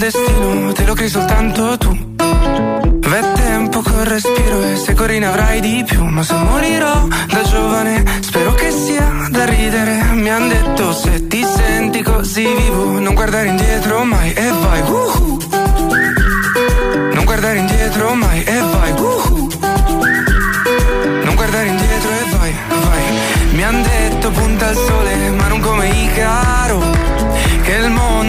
Destino 0.02 0.72
te 0.72 0.84
lo 0.84 0.94
crei 0.94 1.08
soltanto 1.08 1.78
tu. 1.78 1.96
V'è 2.16 3.32
tempo 3.34 3.82
col 3.82 4.04
respiro 4.04 4.60
e 4.62 4.74
se 4.74 4.94
corri 4.94 5.20
ne 5.20 5.26
avrai 5.26 5.60
di 5.60 5.84
più. 5.86 6.02
Ma 6.04 6.24
se 6.24 6.34
morirò 6.34 7.06
da 7.28 7.42
giovane, 7.42 8.02
spero 8.20 8.52
che 8.54 8.72
sia 8.72 9.28
da 9.30 9.44
ridere. 9.44 10.02
Mi 10.14 10.28
han 10.28 10.48
detto 10.48 10.92
se 10.92 11.28
ti 11.28 11.44
senti 11.44 12.02
così 12.02 12.42
vivo, 12.42 12.98
non 12.98 13.14
guardare 13.14 13.46
indietro 13.46 14.02
mai 14.02 14.32
e 14.32 14.50
vai. 14.50 14.80
uhu. 14.80 15.38
Non 17.12 17.24
guardare 17.24 17.58
indietro 17.58 18.14
mai 18.14 18.42
e 18.42 18.58
vai. 18.58 18.90
uhu. 18.92 19.48
Non 21.22 21.34
guardare 21.36 21.66
indietro 21.66 22.10
e 22.10 22.36
vai, 22.36 22.54
vai. 22.68 23.02
Mi 23.52 23.62
han 23.62 23.82
detto 23.82 24.30
punta 24.30 24.66
al 24.66 24.74
sole, 24.74 25.30
ma 25.30 25.46
non 25.46 25.60
come 25.60 25.88
Icaro. 25.90 26.91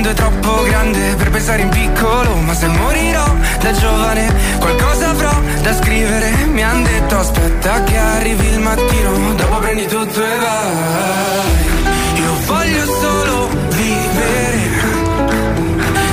Mondo 0.03 0.21
è 0.21 0.21
troppo 0.21 0.63
grande 0.63 1.15
per 1.15 1.29
pensare 1.29 1.61
in 1.61 1.69
piccolo. 1.69 2.35
Ma 2.35 2.53
se 2.53 2.67
morirò 2.67 3.23
da 3.61 3.71
giovane, 3.71 4.33
qualcosa 4.59 5.11
avrò 5.11 5.31
da 5.61 5.73
scrivere. 5.73 6.29
Mi 6.47 6.61
han 6.61 6.83
detto 6.83 7.19
aspetta 7.19 7.83
che 7.83 7.97
arrivi 7.97 8.45
il 8.47 8.59
mattino, 8.59 9.33
dopo 9.33 9.59
prendi 9.59 9.85
tutto 9.85 10.21
e 10.21 10.37
vai. 10.39 12.21
Io 12.21 12.35
voglio 12.45 12.85
solo 12.99 13.47
vivere, 13.69 14.59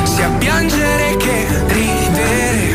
sia 0.05 0.28
piangere 0.38 1.16
che 1.16 1.47
ridere. 1.66 2.74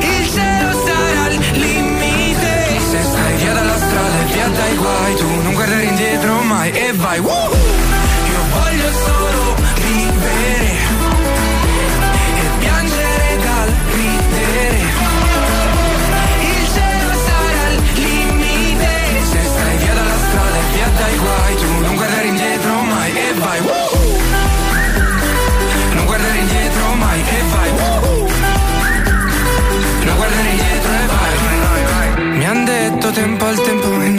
Il 0.00 0.30
cielo 0.30 0.72
sarà 0.86 1.28
il 1.28 1.40
limite. 1.52 2.80
Se 2.90 3.02
stai 3.02 3.36
via 3.36 3.52
dalla 3.52 3.76
strada 3.76 4.18
e 4.18 4.32
via 4.32 4.48
dai 4.48 4.76
guai, 4.76 5.14
tu 5.16 5.42
non 5.42 5.52
guardare 5.52 5.82
indietro 5.82 6.40
mai 6.40 6.70
e 6.70 6.92
vai. 6.94 7.18
Woo! 7.18 7.67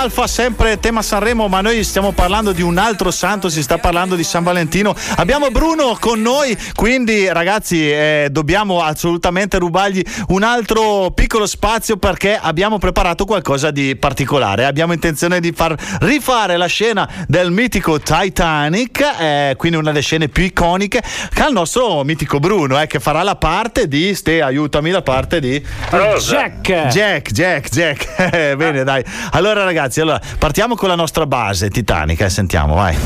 Alfa, 0.00 0.26
sempre 0.26 0.80
tema 0.80 1.02
Sanremo, 1.02 1.46
ma 1.46 1.60
noi 1.60 1.84
stiamo 1.84 2.12
parlando 2.12 2.52
di 2.52 2.62
un 2.62 2.78
altro 2.78 3.10
santo, 3.10 3.50
si 3.50 3.62
sta 3.62 3.76
parlando 3.76 4.14
di 4.14 4.24
San 4.24 4.42
Valentino. 4.42 4.94
Abbiamo 5.16 5.50
Bruno 5.50 5.94
con 6.00 6.22
noi, 6.22 6.56
quindi 6.74 7.30
ragazzi 7.30 7.90
eh, 7.90 8.28
dobbiamo 8.30 8.80
assolutamente 8.80 9.58
rubargli 9.58 10.02
un 10.28 10.42
altro 10.42 11.10
piccolo 11.10 11.44
spazio 11.44 11.98
perché 11.98 12.38
abbiamo 12.40 12.78
preparato 12.78 13.26
qualcosa 13.26 13.70
di 13.70 13.94
particolare. 13.94 14.64
Abbiamo 14.64 14.94
intenzione 14.94 15.38
di 15.38 15.52
far 15.52 15.74
rifare 16.00 16.56
la 16.56 16.64
scena 16.64 17.06
del 17.28 17.50
mitico 17.50 18.00
Titanic, 18.00 19.00
eh, 19.20 19.54
quindi 19.58 19.76
una 19.76 19.90
delle 19.90 20.02
scene 20.02 20.28
più 20.28 20.44
iconiche, 20.44 21.02
al 21.34 21.52
nostro 21.52 22.04
mitico 22.04 22.38
Bruno, 22.40 22.80
eh, 22.80 22.86
che 22.86 23.00
farà 23.00 23.22
la 23.22 23.36
parte 23.36 23.86
di, 23.86 24.14
Ste, 24.14 24.40
aiutami, 24.40 24.90
la 24.90 25.02
parte 25.02 25.40
di 25.40 25.62
Jack. 25.90 26.86
Jack, 26.88 27.30
Jack, 27.32 27.68
Jack. 27.68 28.28
Eh, 28.40 28.54
Bene, 28.56 28.84
dai. 28.84 29.04
Allora, 29.32 29.64
ragazzi, 29.64 29.99
allora, 30.00 30.20
partiamo 30.38 30.74
con 30.74 30.88
la 30.88 30.94
nostra 30.94 31.26
base 31.26 31.70
Titanic. 31.70 32.20
Eh, 32.20 32.30
sentiamo, 32.30 32.74
vai. 32.74 32.96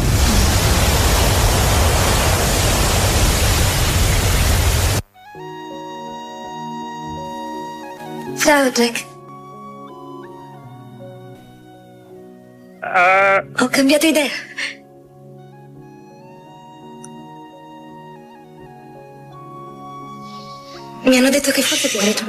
Ciao 8.37 8.71
Jack, 8.71 9.07
Eh, 12.83 13.47
ho 13.59 13.69
cambiato 13.69 14.07
idea. 14.07 14.29
Mi 21.05 21.17
hanno 21.17 21.31
detto 21.31 21.51
che 21.51 21.63
forse 21.63 21.89
ti 21.89 21.97
marito. 21.97 22.25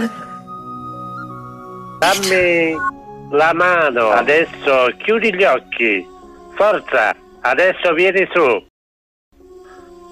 dammi 1.99 2.75
la 3.31 3.53
mano. 3.53 4.09
Adesso 4.09 4.93
chiudi 4.97 5.33
gli 5.33 5.43
occhi. 5.43 6.07
Forza, 6.55 7.15
adesso 7.41 7.93
vieni 7.93 8.27
su. 8.31 8.65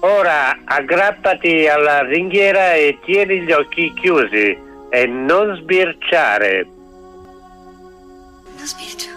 Ora 0.00 0.58
aggrappati 0.64 1.66
alla 1.66 2.02
ringhiera 2.02 2.74
e 2.74 2.98
tieni 3.04 3.40
gli 3.40 3.52
occhi 3.52 3.92
chiusi 3.94 4.58
e 4.90 5.06
non 5.06 5.56
sbirciare. 5.56 6.66
Non 8.56 8.66
spirito. 8.66 9.12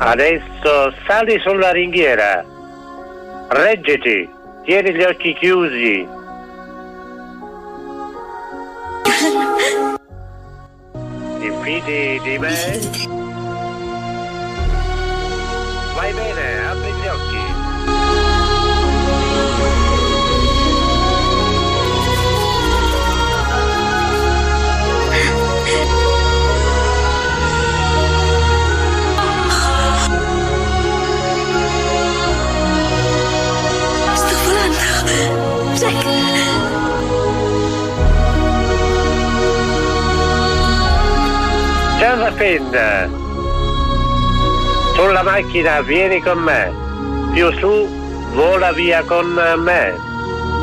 Adesso 0.00 0.94
sali 1.06 1.38
sulla 1.40 1.70
ringhiera. 1.70 2.44
Reggiti, 3.48 4.28
tieni 4.64 4.92
gli 4.92 5.02
occhi 5.02 5.34
chiusi. 5.34 6.18
Ti 9.20 9.28
fidi 11.62 12.20
di 12.24 12.38
me? 12.38 12.56
Vai 15.94 16.10
bene, 16.14 16.66
apri 16.70 16.90
gli 16.92 17.06
occhi. 17.06 17.29
Spin. 42.32 43.08
Sulla 44.94 45.22
macchina 45.22 45.80
vieni 45.80 46.20
con 46.20 46.38
me. 46.38 46.72
Più 47.32 47.52
su 47.58 47.88
vola 48.32 48.72
via 48.72 49.02
con 49.04 49.26
me. 49.26 49.94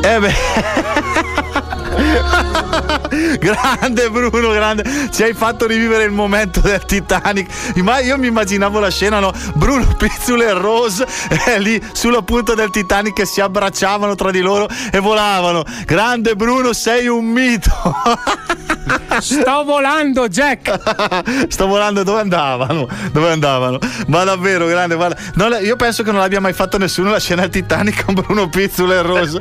Eh 0.02 0.20
beh. 0.20 1.64
grande 3.40 4.10
Bruno, 4.10 4.52
grande. 4.52 4.84
Ci 5.12 5.24
hai 5.24 5.34
fatto 5.34 5.66
rivivere 5.66 6.04
il 6.04 6.12
momento 6.12 6.60
del 6.60 6.84
Titanic. 6.86 7.76
Ma 7.78 8.00
io 8.00 8.18
mi 8.18 8.28
immaginavo 8.28 8.80
la 8.80 8.90
scena, 8.90 9.20
no? 9.20 9.32
Bruno 9.56 9.86
Pizzule 9.98 10.46
e 10.46 10.54
Rose 10.54 11.06
eh, 11.48 11.60
lì 11.60 11.82
sulla 11.92 12.22
punta 12.22 12.54
del 12.54 12.70
Titanic 12.70 13.14
che 13.14 13.26
si 13.26 13.42
abbracciavano 13.42 14.16
tra 14.16 14.32
di 14.32 14.42
loro 14.42 14.68
e 14.92 15.00
volavano. 15.00 15.64
Grande 15.86 16.36
Bruno, 16.36 16.74
sei 16.74 17.08
un 17.08 17.26
mito. 17.26 17.72
Sto 19.20 19.64
volando, 19.64 20.28
Jack. 20.28 21.48
Sto 21.50 21.68
volando 21.68 22.04
dove 22.04 22.22
andavano? 22.22 22.88
Dove 23.12 23.32
andavano? 23.32 23.80
Ma 24.08 24.24
davvero, 24.24 24.68
grande, 24.68 24.96
guarda. 24.96 25.18
No, 25.34 25.56
io 25.58 25.76
penso 25.76 26.04
che 26.04 26.12
non 26.12 26.22
l'abbia 26.22 26.40
mai 26.40 26.54
fatto 26.54 26.78
nessuno 26.78 27.10
la 27.10 27.20
scena 27.20 27.42
del 27.42 27.50
Titanic 27.50 28.06
con 28.06 28.14
Bruno 28.14 28.48
Pizzule 28.50 28.96
e 28.96 29.02
Rose. 29.02 29.40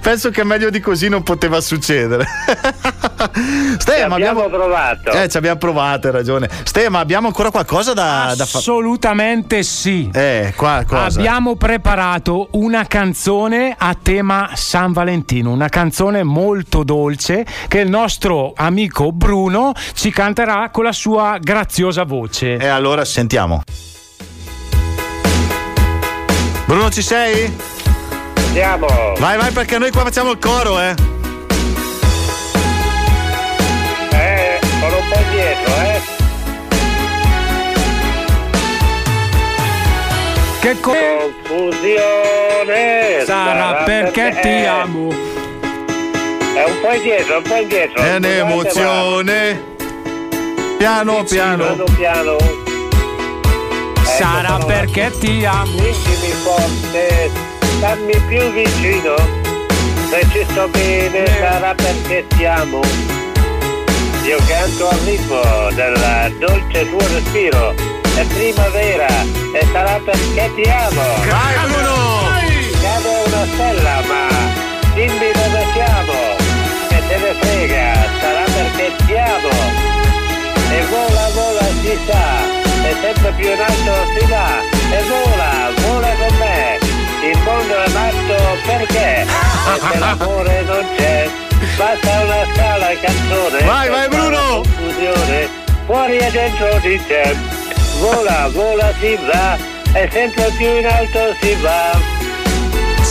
penso 0.00 0.30
che 0.30 0.44
meglio 0.44 0.70
di 0.70 0.80
così 0.80 1.08
non 1.08 1.22
poteva 1.22 1.60
succedere. 1.60 1.79
Ste, 3.78 4.06
ma 4.06 4.14
abbiamo 4.14 4.48
provato. 4.48 5.10
Eh, 5.10 5.28
ci 5.28 5.36
abbiamo 5.36 5.58
provato, 5.58 6.06
hai 6.06 6.12
ragione. 6.12 6.48
Ste, 6.64 6.88
ma 6.88 6.98
abbiamo 7.00 7.26
ancora 7.26 7.50
qualcosa 7.50 7.92
da, 7.92 8.34
da 8.36 8.46
fare? 8.46 8.58
Assolutamente 8.58 9.62
sì. 9.62 10.10
Eh, 10.12 10.52
qua 10.56 10.84
cosa? 10.86 11.18
Abbiamo 11.18 11.56
preparato 11.56 12.48
una 12.52 12.86
canzone 12.86 13.74
a 13.76 13.96
tema 14.00 14.50
San 14.54 14.92
Valentino, 14.92 15.50
una 15.52 15.68
canzone 15.68 16.22
molto 16.22 16.82
dolce 16.84 17.46
che 17.68 17.80
il 17.80 17.88
nostro 17.88 18.52
amico 18.54 19.12
Bruno 19.12 19.72
ci 19.94 20.10
canterà 20.10 20.70
con 20.70 20.84
la 20.84 20.92
sua 20.92 21.38
graziosa 21.40 22.04
voce. 22.04 22.56
E 22.56 22.66
allora 22.66 23.04
sentiamo. 23.04 23.62
Bruno, 26.66 26.90
ci 26.90 27.02
sei? 27.02 27.52
Andiamo. 28.46 28.86
Vai, 29.18 29.36
vai, 29.36 29.52
perché 29.52 29.78
noi 29.78 29.90
qua 29.90 30.02
facciamo 30.02 30.30
il 30.32 30.38
coro. 30.38 30.80
Eh, 30.80 30.94
po' 35.10 35.22
dietro, 35.30 35.72
eh. 35.74 36.00
Che 40.60 40.80
confusione 40.80 42.08
sarà 43.24 43.82
perché 43.84 44.38
ti 44.40 44.64
amo. 44.66 45.10
È 45.10 46.64
un 46.64 46.80
po' 46.80 46.92
indietro, 46.92 47.38
un 47.38 47.42
po' 47.42 47.56
indietro. 47.56 48.02
È 48.02 48.16
un'emozione. 48.16 49.68
Piano, 50.78 51.24
piano. 51.24 51.64
Piano 51.64 51.84
piano. 51.96 52.36
Sarà 54.02 54.58
perché 54.64 55.10
ti 55.18 55.44
amo. 55.44 55.78
Stringimi 55.78 56.32
forte, 56.42 57.30
stammi 57.78 58.20
più 58.28 58.50
vicino. 58.52 59.14
Se 60.10 60.26
ci 60.32 60.44
sto 60.50 60.68
bene 60.68 61.24
sarà 61.26 61.74
perché 61.74 62.26
ti 62.28 62.44
amo. 62.44 62.80
Io 64.30 64.38
canto 64.46 64.88
al 64.88 64.98
ritmo 64.98 65.42
del 65.74 66.36
dolce 66.38 66.88
tuo 66.88 67.00
respiro. 67.00 67.74
È 68.14 68.24
primavera 68.26 69.08
e 69.52 69.66
sarà 69.72 69.98
perché 70.04 70.52
ti 70.54 70.70
amo. 70.70 71.02
Bruno! 71.66 72.30
Cade 72.80 73.08
una 73.26 73.44
stella, 73.52 74.00
ma 74.06 74.28
dimmi 74.94 75.32
dove 75.34 75.66
siamo. 75.72 76.12
Che 76.90 77.02
te 77.08 77.16
ne 77.18 77.34
frega, 77.40 77.92
sarà 78.20 78.44
perché 78.54 78.92
ti 79.04 79.16
amo. 79.18 79.50
E 80.70 80.86
vola, 80.86 81.28
vola, 81.34 81.66
si 81.82 81.98
sa, 82.06 82.86
e 82.86 82.94
sempre 83.02 83.32
più 83.32 83.50
in 83.50 83.60
alto 83.60 83.94
si 84.16 84.26
va. 84.26 84.60
E 84.92 85.02
vola, 85.08 85.70
vola 85.88 86.08
con 86.20 86.36
me. 86.38 86.78
Il 87.32 87.38
mondo 87.38 87.82
è 87.82 87.88
matto 87.88 88.36
perché? 88.64 89.26
Perché 89.64 89.98
l'amore 89.98 90.62
non 90.62 90.86
c'è. 90.96 91.48
Basta 91.76 92.20
una 92.20 92.46
scala 92.52 92.88
canzone. 93.00 93.64
Vai, 93.64 93.88
vai, 93.88 94.08
Bruno! 94.08 94.62
Confusione. 94.62 95.48
Fuori 95.86 96.18
e 96.18 96.30
dentro 96.30 96.78
di 96.80 97.02
te. 97.06 97.36
Vola, 97.98 98.48
vola, 98.52 98.92
si 99.00 99.18
va. 99.26 99.56
E 99.92 100.08
sempre 100.10 100.50
più 100.56 100.76
in 100.76 100.86
alto 100.86 101.34
si 101.40 101.54
va. 101.60 102.19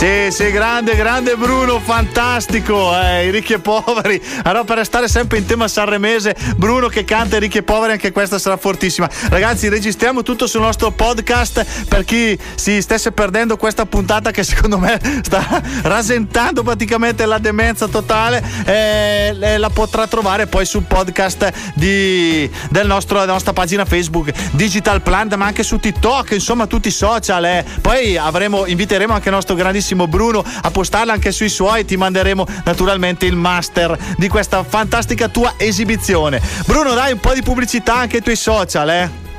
Sì, 0.00 0.30
sì, 0.30 0.50
grande, 0.50 0.96
grande 0.96 1.36
Bruno, 1.36 1.78
fantastico. 1.78 2.98
Eh, 2.98 3.26
I 3.26 3.30
ricchi 3.30 3.52
e 3.52 3.58
poveri. 3.58 4.18
Allora, 4.44 4.64
per 4.64 4.78
restare 4.78 5.08
sempre 5.08 5.36
in 5.36 5.44
tema 5.44 5.68
sanremese, 5.68 6.34
Bruno 6.56 6.88
che 6.88 7.04
canta 7.04 7.36
i 7.36 7.40
ricchi 7.40 7.58
e 7.58 7.62
poveri, 7.62 7.92
anche 7.92 8.10
questa 8.10 8.38
sarà 8.38 8.56
fortissima. 8.56 9.06
Ragazzi, 9.28 9.68
registriamo 9.68 10.22
tutto 10.22 10.46
sul 10.46 10.62
nostro 10.62 10.90
podcast 10.90 11.84
per 11.86 12.06
chi 12.06 12.38
si 12.54 12.80
stesse 12.80 13.12
perdendo 13.12 13.58
questa 13.58 13.84
puntata 13.84 14.30
che 14.30 14.42
secondo 14.42 14.78
me 14.78 14.98
sta 15.22 15.60
rasentando 15.82 16.62
praticamente 16.62 17.26
la 17.26 17.36
demenza 17.38 17.86
totale. 17.86 18.42
eh, 18.64 19.34
la 19.58 19.68
potrà 19.68 20.06
trovare 20.06 20.46
poi 20.46 20.64
sul 20.64 20.84
podcast 20.84 21.52
di- 21.74 22.50
del 22.70 22.86
nostro- 22.86 23.20
della 23.20 23.32
nostra 23.32 23.52
pagina 23.52 23.84
Facebook 23.84 24.30
Digital 24.52 25.02
Plant, 25.02 25.34
ma 25.34 25.44
anche 25.44 25.62
su 25.62 25.78
TikTok, 25.78 26.30
insomma, 26.30 26.66
tutti 26.66 26.88
i 26.88 26.90
social. 26.90 27.44
eh. 27.44 27.64
Poi 27.82 28.16
avremo, 28.16 28.64
inviteremo 28.64 29.12
anche 29.12 29.28
il 29.28 29.34
nostro 29.34 29.54
grandissimo 29.54 29.88
Bruno 29.94 30.44
a 30.62 30.70
postarla 30.70 31.12
anche 31.12 31.32
sui 31.32 31.48
suoi. 31.48 31.84
Ti 31.84 31.96
manderemo 31.96 32.46
naturalmente 32.64 33.26
il 33.26 33.36
master 33.36 33.96
di 34.16 34.28
questa 34.28 34.62
fantastica 34.64 35.28
tua 35.28 35.54
esibizione. 35.56 36.40
Bruno, 36.66 36.94
dai 36.94 37.12
un 37.12 37.20
po' 37.20 37.34
di 37.34 37.42
pubblicità 37.42 37.96
anche 37.96 38.16
ai 38.16 38.22
tuoi 38.22 38.36
social, 38.36 38.88
eh? 38.90 39.29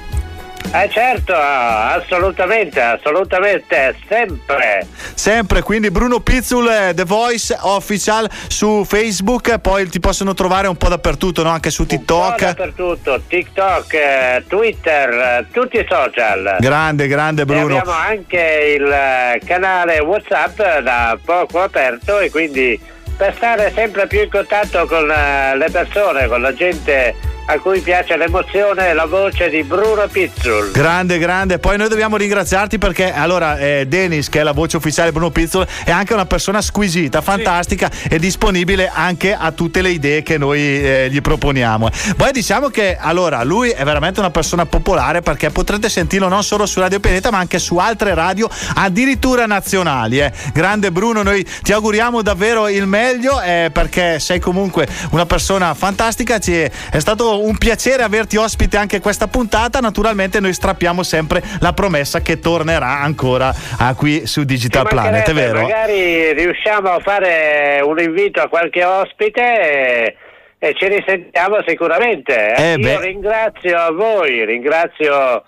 Eh 0.73 0.89
certo, 0.89 1.33
assolutamente, 1.35 2.79
assolutamente, 2.79 3.93
sempre. 4.07 4.87
Sempre, 5.13 5.61
quindi 5.63 5.91
Bruno 5.91 6.21
Pizzul, 6.21 6.65
eh, 6.69 6.93
The 6.93 7.03
Voice 7.03 7.57
Official 7.59 8.29
su 8.47 8.85
Facebook, 8.85 9.57
poi 9.59 9.89
ti 9.89 9.99
possono 9.99 10.33
trovare 10.33 10.67
un 10.67 10.77
po' 10.77 10.87
dappertutto, 10.87 11.43
no? 11.43 11.49
anche 11.49 11.69
su 11.71 11.81
Un 11.81 11.87
po' 11.87 11.95
TikTok. 11.97 12.39
dappertutto, 12.39 13.21
TikTok, 13.27 13.93
eh, 13.93 14.43
Twitter, 14.47 15.09
eh, 15.09 15.45
tutti 15.51 15.77
i 15.77 15.85
social. 15.89 16.55
Grande, 16.59 17.07
grande 17.07 17.41
E 17.41 17.45
Bruno. 17.45 17.77
abbiamo 17.77 17.91
anche 17.91 18.75
il 18.79 19.45
canale 19.45 19.99
WhatsApp 19.99 20.61
da 20.79 21.17
poco 21.23 21.61
aperto 21.61 22.19
e 22.19 22.29
quindi 22.31 22.79
per 23.17 23.33
stare 23.35 23.71
sempre 23.75 24.07
più 24.07 24.21
in 24.21 24.29
contatto 24.29 24.85
con 24.85 25.05
le 25.05 25.69
persone, 25.69 26.27
con 26.27 26.41
la 26.41 26.53
gente 26.53 27.13
a 27.45 27.59
cui 27.59 27.79
piace 27.81 28.15
l'emozione 28.17 28.89
e 28.89 28.93
la 28.93 29.05
voce 29.05 29.49
di 29.49 29.63
Bruno 29.63 30.07
Pizzul. 30.09 30.71
Grande, 30.71 31.17
grande. 31.17 31.59
Poi 31.59 31.77
noi 31.77 31.89
dobbiamo 31.89 32.17
ringraziarti 32.17 32.77
perché 32.77 33.11
allora 33.13 33.57
eh, 33.57 33.85
Denis, 33.87 34.29
che 34.29 34.39
è 34.39 34.43
la 34.43 34.51
voce 34.51 34.77
ufficiale 34.77 35.09
di 35.09 35.15
Bruno 35.15 35.31
Pizzol, 35.31 35.67
è 35.83 35.91
anche 35.91 36.13
una 36.13 36.25
persona 36.25 36.61
squisita, 36.61 37.21
fantastica 37.21 37.89
e 38.09 38.19
disponibile 38.19 38.89
anche 38.93 39.33
a 39.33 39.51
tutte 39.51 39.81
le 39.81 39.89
idee 39.89 40.23
che 40.23 40.37
noi 40.37 40.59
eh, 40.59 41.07
gli 41.11 41.21
proponiamo. 41.21 41.89
Poi 42.15 42.31
diciamo 42.31 42.69
che 42.69 42.97
allora 42.99 43.43
lui 43.43 43.69
è 43.69 43.83
veramente 43.83 44.19
una 44.19 44.31
persona 44.31 44.65
popolare 44.65 45.21
perché 45.21 45.49
potrete 45.49 45.89
sentirlo 45.89 46.27
non 46.27 46.43
solo 46.43 46.65
su 46.65 46.79
Radio 46.79 46.99
Pianeta 46.99 47.31
ma 47.31 47.39
anche 47.39 47.59
su 47.59 47.77
altre 47.77 48.13
radio, 48.13 48.49
addirittura 48.75 49.45
nazionali. 49.45 50.19
eh. 50.19 50.31
Grande 50.53 50.91
Bruno, 50.91 51.23
noi 51.23 51.45
ti 51.61 51.73
auguriamo 51.73 52.21
davvero 52.21 52.69
il 52.69 52.85
meglio 52.85 53.41
eh, 53.41 53.69
perché 53.73 54.19
sei 54.19 54.39
comunque 54.39 54.87
una 55.11 55.25
persona 55.25 55.73
fantastica. 55.73 56.39
Ci 56.39 56.53
è, 56.53 56.71
è 56.91 56.99
stato 56.99 57.40
un 57.43 57.57
piacere 57.57 58.03
averti 58.03 58.37
ospite 58.37 58.77
anche 58.77 58.99
questa 58.99 59.27
puntata. 59.27 59.79
Naturalmente 59.79 60.39
noi 60.39 60.53
strappiamo 60.53 61.03
sempre 61.03 61.41
la 61.59 61.73
promessa 61.73 62.21
che 62.21 62.39
tornerà 62.39 62.99
ancora 62.99 63.53
ah, 63.77 63.93
qui 63.95 64.25
su 64.25 64.43
Digital 64.43 64.87
Planet, 64.87 65.29
è 65.29 65.33
vero? 65.33 65.61
Magari 65.61 66.33
riusciamo 66.33 66.89
a 66.89 66.99
fare 66.99 67.81
un 67.83 67.99
invito 67.99 68.41
a 68.41 68.47
qualche 68.47 68.83
ospite 68.83 69.41
e, 69.41 70.15
e 70.59 70.73
ci 70.75 70.87
risentiamo 70.87 71.57
sicuramente. 71.65 72.53
Eh, 72.55 72.71
Io 72.73 72.77
beh. 72.77 72.99
ringrazio 73.01 73.77
a 73.77 73.91
voi, 73.91 74.45
ringrazio 74.45 75.43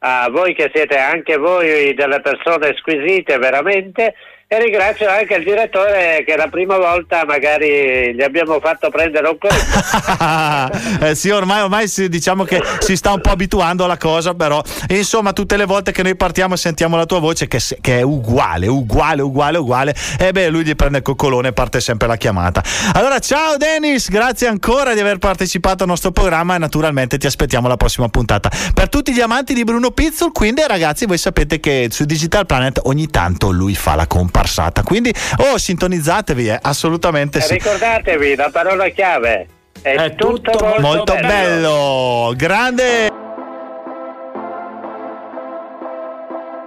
a 0.00 0.28
voi 0.30 0.54
che 0.54 0.70
siete 0.72 0.96
anche 0.96 1.36
voi 1.36 1.92
delle 1.94 2.20
persone 2.20 2.74
squisite 2.76 3.36
veramente 3.38 4.14
e 4.50 4.58
ringrazio 4.62 5.06
anche 5.10 5.34
il 5.34 5.44
direttore 5.44 6.24
che 6.26 6.34
la 6.34 6.48
prima 6.48 6.78
volta 6.78 7.26
magari 7.26 8.14
gli 8.14 8.22
abbiamo 8.22 8.58
fatto 8.60 8.88
prendere 8.88 9.28
un 9.28 9.36
colpo. 9.38 9.56
Eh, 11.00 11.14
sì, 11.14 11.30
ormai, 11.30 11.62
ormai 11.62 11.86
si- 11.86 12.08
diciamo 12.08 12.44
che 12.44 12.60
si 12.80 12.96
sta 12.96 13.12
un 13.12 13.20
po' 13.20 13.30
abituando 13.30 13.84
alla 13.84 13.96
cosa, 13.96 14.34
però 14.34 14.62
insomma, 14.88 15.32
tutte 15.32 15.56
le 15.56 15.64
volte 15.64 15.92
che 15.92 16.02
noi 16.02 16.16
partiamo 16.16 16.54
e 16.54 16.56
sentiamo 16.56 16.96
la 16.96 17.06
tua 17.06 17.20
voce, 17.20 17.46
che, 17.46 17.60
che 17.80 17.98
è 17.98 18.02
uguale, 18.02 18.66
uguale, 18.66 19.22
uguale, 19.22 19.58
uguale, 19.58 19.94
e 20.18 20.32
beh, 20.32 20.48
lui 20.48 20.64
gli 20.64 20.74
prende 20.74 20.98
il 20.98 21.04
coccolone 21.04 21.48
e 21.48 21.52
parte 21.52 21.80
sempre 21.80 22.08
la 22.08 22.16
chiamata. 22.16 22.62
Allora, 22.94 23.18
ciao 23.18 23.56
Dennis, 23.56 24.08
grazie 24.08 24.48
ancora 24.48 24.94
di 24.94 25.00
aver 25.00 25.18
partecipato 25.18 25.84
al 25.84 25.88
nostro 25.88 26.10
programma 26.10 26.54
e 26.56 26.58
naturalmente 26.58 27.18
ti 27.18 27.26
aspettiamo 27.26 27.66
alla 27.66 27.76
prossima 27.76 28.08
puntata. 28.08 28.50
Per 28.74 28.88
tutti 28.88 29.12
gli 29.12 29.20
amanti 29.20 29.54
di 29.54 29.64
Bruno 29.64 29.90
Pizzol, 29.90 30.32
quindi 30.32 30.62
ragazzi, 30.66 31.06
voi 31.06 31.18
sapete 31.18 31.60
che 31.60 31.88
su 31.90 32.04
Digital 32.04 32.46
Planet 32.46 32.80
ogni 32.84 33.08
tanto 33.08 33.50
lui 33.50 33.74
fa 33.74 33.94
la 33.94 34.06
comparsata, 34.38 34.82
quindi 34.82 35.12
oh, 35.50 35.58
sintonizzatevi, 35.58 36.48
eh, 36.48 36.58
assolutamente 36.62 37.38
E 37.38 37.42
sì. 37.42 37.54
ricordatevi 37.54 38.36
la 38.36 38.50
parola 38.52 38.88
chiave. 38.88 39.48
È, 39.80 40.14
tutto, 40.16 40.52
molto, 40.60 40.80
Molto 40.80 41.14
bello, 41.14 42.32
grande. 42.36 43.10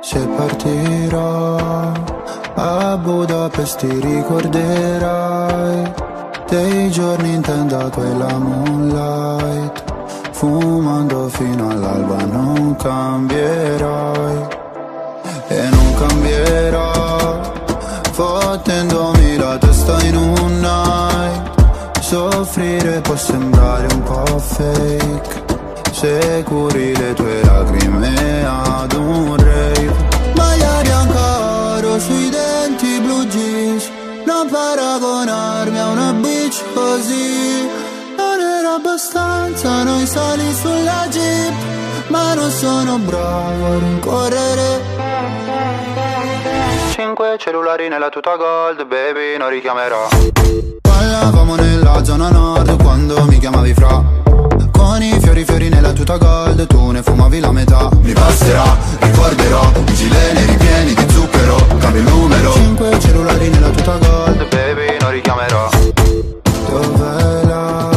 Se 0.01 0.19
partirò 0.19 1.91
a 2.55 2.97
Budapest 2.97 3.79
ti 3.79 3.99
ricorderai 3.99 5.93
dei 6.49 6.89
giorni 6.89 7.33
in 7.35 7.41
tenda 7.41 7.89
quella 7.89 8.37
moonlight 8.37 9.83
Fumando 10.31 11.29
fino 11.29 11.69
all'alba 11.69 12.25
non 12.25 12.75
cambierai 12.75 14.47
E 15.47 15.69
non 15.69 15.93
cambierò 15.95 17.60
Fottendomi 18.21 19.35
la 19.35 19.57
testa 19.57 19.99
in 20.03 20.15
un 20.15 20.59
night. 20.59 21.99
Soffrire 22.01 23.01
può 23.01 23.15
sembrare 23.15 23.87
un 23.91 24.03
po' 24.03 24.37
fake. 24.37 25.43
Se 25.91 26.43
curi 26.45 26.95
le 26.95 27.13
tue 27.13 27.41
lacrime 27.43 28.45
ad 28.45 28.93
un 28.93 29.35
rave. 29.37 29.95
Maglia 30.35 30.81
bianca 30.83 31.97
sui 31.97 32.29
denti 32.29 32.99
blu 32.99 33.25
jeans. 33.25 33.89
Non 34.27 34.47
paragonarmi 34.51 35.79
a 35.79 35.87
una 35.87 36.13
bitch 36.13 36.61
così. 36.75 37.67
Non 38.17 38.39
era 38.39 38.75
abbastanza 38.75 39.81
noi 39.81 40.05
sali 40.05 40.53
sulla 40.53 41.07
jeep. 41.09 41.53
Ma 42.09 42.35
non 42.35 42.51
sono 42.51 42.99
bravo 42.99 43.65
a 43.65 43.79
rincorrere 43.79 44.90
Cinque 47.03 47.35
cellulari 47.39 47.87
nella 47.87 48.09
tuta 48.09 48.35
gold, 48.35 48.85
baby, 48.85 49.35
non 49.35 49.49
richiamerò. 49.49 50.07
Ballavamo 50.81 51.55
nella 51.55 52.03
zona 52.03 52.29
nord 52.29 52.79
quando 52.79 53.25
mi 53.25 53.39
chiamavi 53.39 53.73
fra. 53.73 54.03
Con 54.71 55.01
i 55.01 55.19
fiori 55.19 55.43
fiori 55.43 55.69
nella 55.69 55.93
tuta 55.93 56.17
gold, 56.17 56.67
tu 56.67 56.91
ne 56.91 57.01
fumavi 57.01 57.39
la 57.39 57.51
metà. 57.51 57.89
Mi 58.03 58.13
basterà, 58.13 58.77
ricorderò, 58.99 59.71
i 59.87 59.93
gileni 59.95 60.45
ripieni 60.45 60.93
di 60.93 61.09
zucchero, 61.09 61.55
cambio 61.79 62.01
il 62.01 62.07
numero. 62.07 62.51
Cinque 62.53 62.99
cellulari 62.99 63.49
nella 63.49 63.69
tuta 63.69 63.97
gold, 63.97 64.47
baby, 64.49 64.97
non 64.99 65.09
richiamerò. 65.09 65.69
Dov'è 66.69 67.45
la 67.45 67.90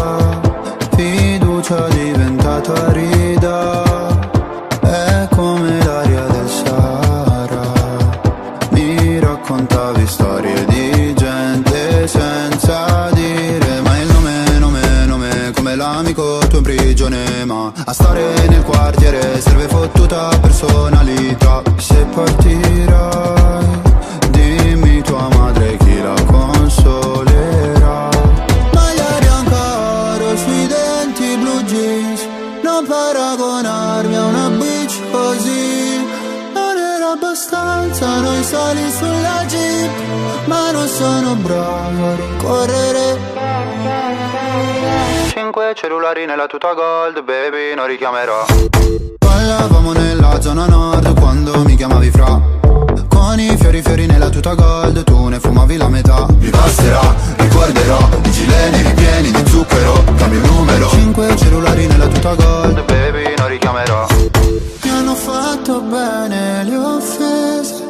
fottuta 19.94 20.28
personalità. 20.40 21.62
Se 21.76 22.06
partirai 22.14 23.64
dimmi 24.30 25.00
tua 25.02 25.28
madre 25.28 25.76
chi 25.78 26.02
la 26.02 26.14
consolerà. 26.26 28.08
Maglia 28.72 29.18
bianca 29.20 30.12
oro 30.12 30.36
sui 30.36 30.66
denti 30.66 31.36
blu 31.36 31.62
jeans. 31.62 32.26
Non 32.62 32.86
paragonarmi 32.86 34.16
a 34.16 34.24
una 34.24 34.48
bitch 34.48 35.00
così. 35.10 36.04
Non 36.52 36.76
era 36.76 37.12
abbastanza 37.12 38.20
noi 38.20 38.42
sali 38.42 38.90
sulla 38.90 39.44
jeep. 39.46 39.90
Ma 40.46 40.70
non 40.72 40.88
sono 40.88 41.34
bravo 41.36 42.06
a 42.06 42.14
rincorrere. 42.16 43.32
Cinque 45.28 45.74
cellulari 45.74 46.26
nella 46.26 46.46
tuta 46.46 46.72
gold, 46.74 47.22
baby, 47.22 47.74
non 47.74 47.86
richiamerò 47.86 49.13
Ballavamo 49.46 49.92
nella 49.92 50.40
zona 50.40 50.64
nord 50.64 51.20
quando 51.20 51.62
mi 51.64 51.76
chiamavi 51.76 52.10
fra. 52.10 52.40
Con 53.08 53.38
i 53.38 53.54
fiori 53.58 53.82
fiori 53.82 54.06
nella 54.06 54.30
tuta 54.30 54.54
gold, 54.54 55.04
tu 55.04 55.28
ne 55.28 55.38
fumavi 55.38 55.76
la 55.76 55.88
metà. 55.90 56.26
Mi 56.38 56.48
basterà, 56.48 57.14
ricorderò, 57.36 58.08
i 58.24 58.30
gileni 58.30 58.80
ripieni 58.80 59.30
di 59.30 59.50
zucchero, 59.50 60.02
cambio 60.16 60.40
il 60.40 60.50
numero. 60.50 60.88
Cinque 60.88 61.36
cellulari 61.36 61.86
nella 61.86 62.06
tuta 62.06 62.34
gold, 62.34 62.84
baby, 62.86 63.34
non 63.36 63.48
richiamerò. 63.48 64.06
Mi 64.82 64.88
hanno 64.88 65.14
fatto 65.14 65.82
bene, 65.82 66.64
le 66.64 66.76
ho 66.76 66.96
offese. 66.96 67.84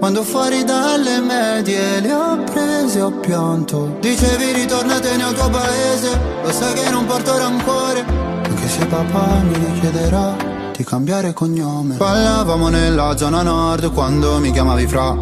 Quando 0.00 0.24
fuori 0.24 0.64
dalle 0.64 1.20
medie 1.20 2.00
le 2.00 2.12
ho 2.12 2.42
prese, 2.42 3.00
ho 3.02 3.12
pianto. 3.12 3.98
Dicevi 4.00 4.50
ritornatene 4.50 5.22
al 5.22 5.34
tuo 5.34 5.48
paese. 5.48 6.20
Lo 6.42 6.50
sai 6.50 6.74
che 6.74 6.90
non 6.90 7.06
porto 7.06 7.38
rancore 7.38 8.04
Anche 8.42 8.68
se 8.68 8.84
papà 8.86 9.42
mi 9.44 9.54
richiederà 9.54 10.57
di 10.78 10.84
cambiare 10.84 11.32
cognome. 11.32 11.96
Ballavamo 11.96 12.68
nella 12.68 13.16
zona 13.16 13.42
nord 13.42 13.92
quando 13.92 14.38
mi 14.38 14.52
chiamavi 14.52 14.86
fra. 14.86 15.12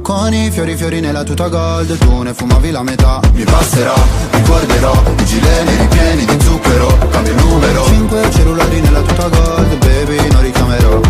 Con 0.00 0.32
i 0.32 0.50
fiori 0.50 0.74
fiori 0.74 1.00
nella 1.00 1.22
tuta 1.22 1.48
gold 1.48 1.98
Tu 1.98 2.22
ne 2.22 2.32
fumavi 2.32 2.70
la 2.70 2.82
metà. 2.82 3.20
Mi 3.34 3.44
passerà, 3.44 3.92
ricorderò 4.30 4.94
I 5.18 5.24
gileni 5.24 5.76
ripieni 5.76 6.24
di 6.24 6.40
zucchero 6.42 6.96
Cambio 7.10 7.32
il 7.32 7.44
numero. 7.44 7.84
Cinque 7.84 8.30
cellulari 8.30 8.80
nella 8.80 9.00
tuta 9.02 9.28
gold 9.28 9.76
Baby, 9.76 10.30
non 10.32 10.42
richiamerò. 10.42 11.00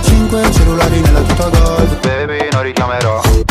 Cinque 0.00 0.50
cellulari 0.50 1.00
nella 1.00 1.20
tuta 1.20 1.48
gold 1.48 2.00
Baby, 2.00 2.48
non 2.52 2.62
richiamerò 2.62 3.45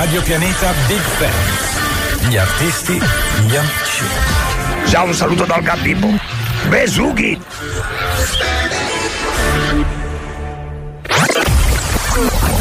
Radio 0.00 0.22
Pianeta 0.22 0.72
Big 0.86 1.02
Bang. 1.18 2.30
Gli 2.30 2.38
artisti, 2.38 2.94
gli 2.94 3.54
amici. 3.54 4.04
Ciao, 4.86 5.04
un 5.04 5.12
saluto 5.12 5.44
dal 5.44 5.60
Gabibbo. 5.60 6.08
Besughi! 6.70 7.38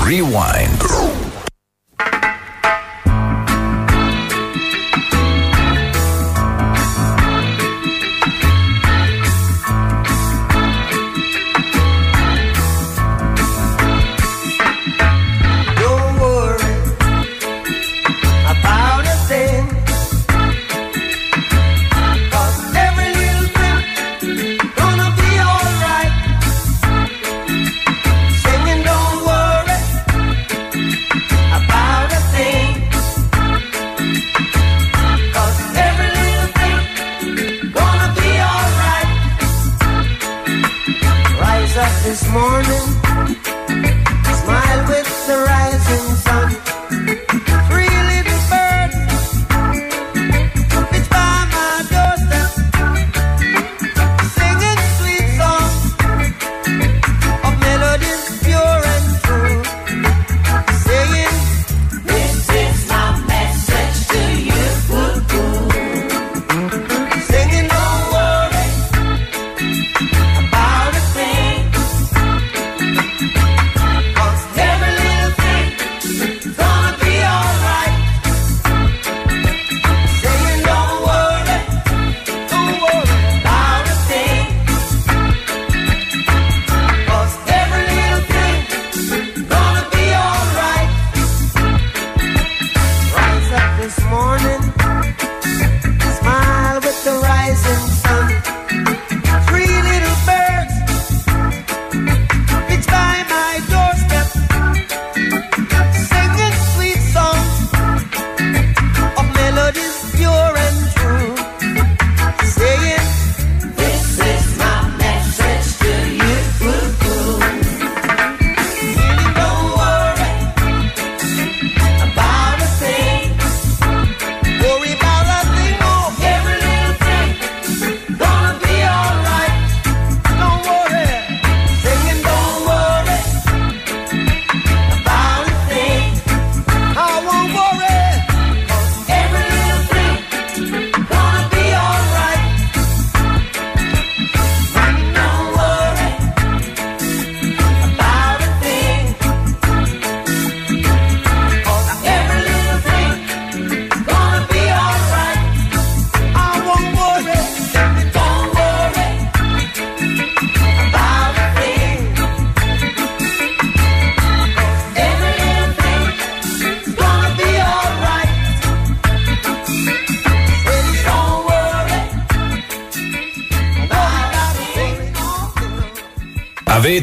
Rewind. 0.03 1.28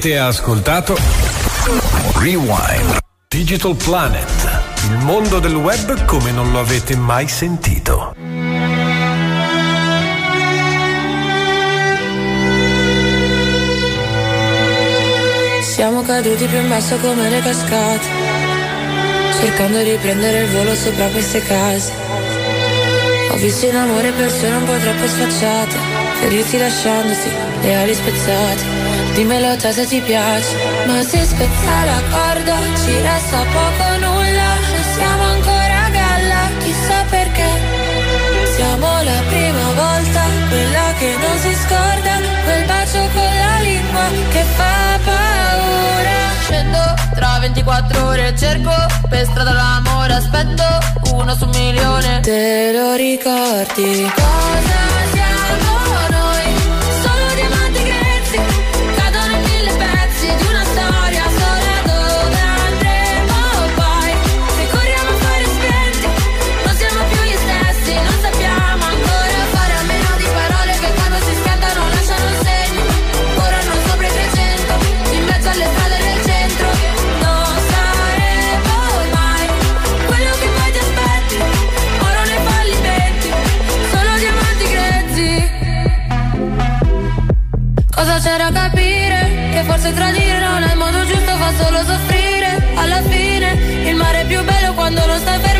Avete 0.06 0.20
ascoltato 0.20 0.96
Rewind 2.20 2.98
Digital 3.26 3.74
Planet. 3.74 4.62
Il 4.84 4.98
mondo 4.98 5.40
del 5.40 5.56
web 5.56 6.04
come 6.04 6.30
non 6.30 6.52
lo 6.52 6.60
avete 6.60 6.94
mai 6.94 7.26
sentito. 7.26 8.14
Siamo 15.62 16.02
caduti 16.02 16.46
più 16.46 16.58
in 16.60 16.68
basso 16.68 16.96
come 16.98 17.28
le 17.28 17.40
cascate, 17.40 18.06
cercando 19.40 19.82
di 19.82 19.98
prendere 20.00 20.42
il 20.42 20.50
volo 20.50 20.76
sopra 20.76 21.08
queste 21.08 21.42
case. 21.42 21.92
Ho 23.32 23.36
visto 23.38 23.66
in 23.66 23.74
amore 23.74 24.12
persone 24.12 24.54
un 24.54 24.64
po' 24.66 24.76
troppo 24.76 25.08
sfacciate, 25.08 25.76
ferirsi 26.20 26.58
lasciandoti, 26.58 27.28
le 27.62 27.74
ali 27.74 27.92
spezzate. 27.92 28.75
Dimmelo 29.14 29.56
te 29.56 29.72
se 29.72 29.86
ti 29.86 30.00
piace, 30.00 30.56
ma 30.86 31.02
se 31.02 31.24
spezza 31.24 31.84
la 31.84 32.00
corda 32.10 32.56
ci 32.82 32.92
resta 33.00 33.38
poco 33.56 33.82
o 33.92 33.98
nulla, 33.98 34.48
non 34.72 34.84
siamo 34.94 35.22
ancora 35.22 35.84
a 35.84 35.90
galla, 35.90 36.40
chissà 36.58 37.04
perché. 37.08 37.48
Siamo 38.56 38.86
la 39.02 39.20
prima 39.28 39.66
volta, 39.82 40.22
quella 40.48 40.92
che 40.98 41.14
non 41.18 41.38
si 41.38 41.54
scorda, 41.54 42.14
quel 42.44 42.64
bacio 42.66 42.98
con 43.14 43.32
la 43.44 43.60
lingua 43.60 44.06
che 44.32 44.42
fa 44.56 44.98
paura. 45.04 46.18
Scendo 46.40 46.94
tra 47.14 47.38
24 47.40 48.06
ore, 48.06 48.34
cerco 48.36 48.74
per 49.08 49.24
strada 49.24 49.52
l'amore, 49.52 50.12
aspetto 50.14 50.64
uno 51.14 51.34
su 51.34 51.44
un 51.44 51.50
milione. 51.50 52.20
Te 52.20 52.72
lo 52.72 52.94
ricordi? 52.94 54.10
Cosa 54.14 54.80
siamo 55.12 55.85
C'è 88.36 88.50
da 88.52 88.68
capire? 88.68 89.48
Che 89.50 89.64
forse 89.64 89.94
tradire 89.94 90.38
non 90.40 90.62
è 90.62 90.70
il 90.70 90.76
modo 90.76 91.06
giusto, 91.06 91.36
fa 91.36 91.52
solo 91.56 91.78
soffrire. 91.78 92.62
Alla 92.74 93.00
fine 93.08 93.52
il 93.88 93.94
mare 93.94 94.20
è 94.20 94.26
più 94.26 94.44
bello 94.44 94.74
quando 94.74 95.06
non 95.06 95.18
sta 95.18 95.38
fermo 95.40 95.55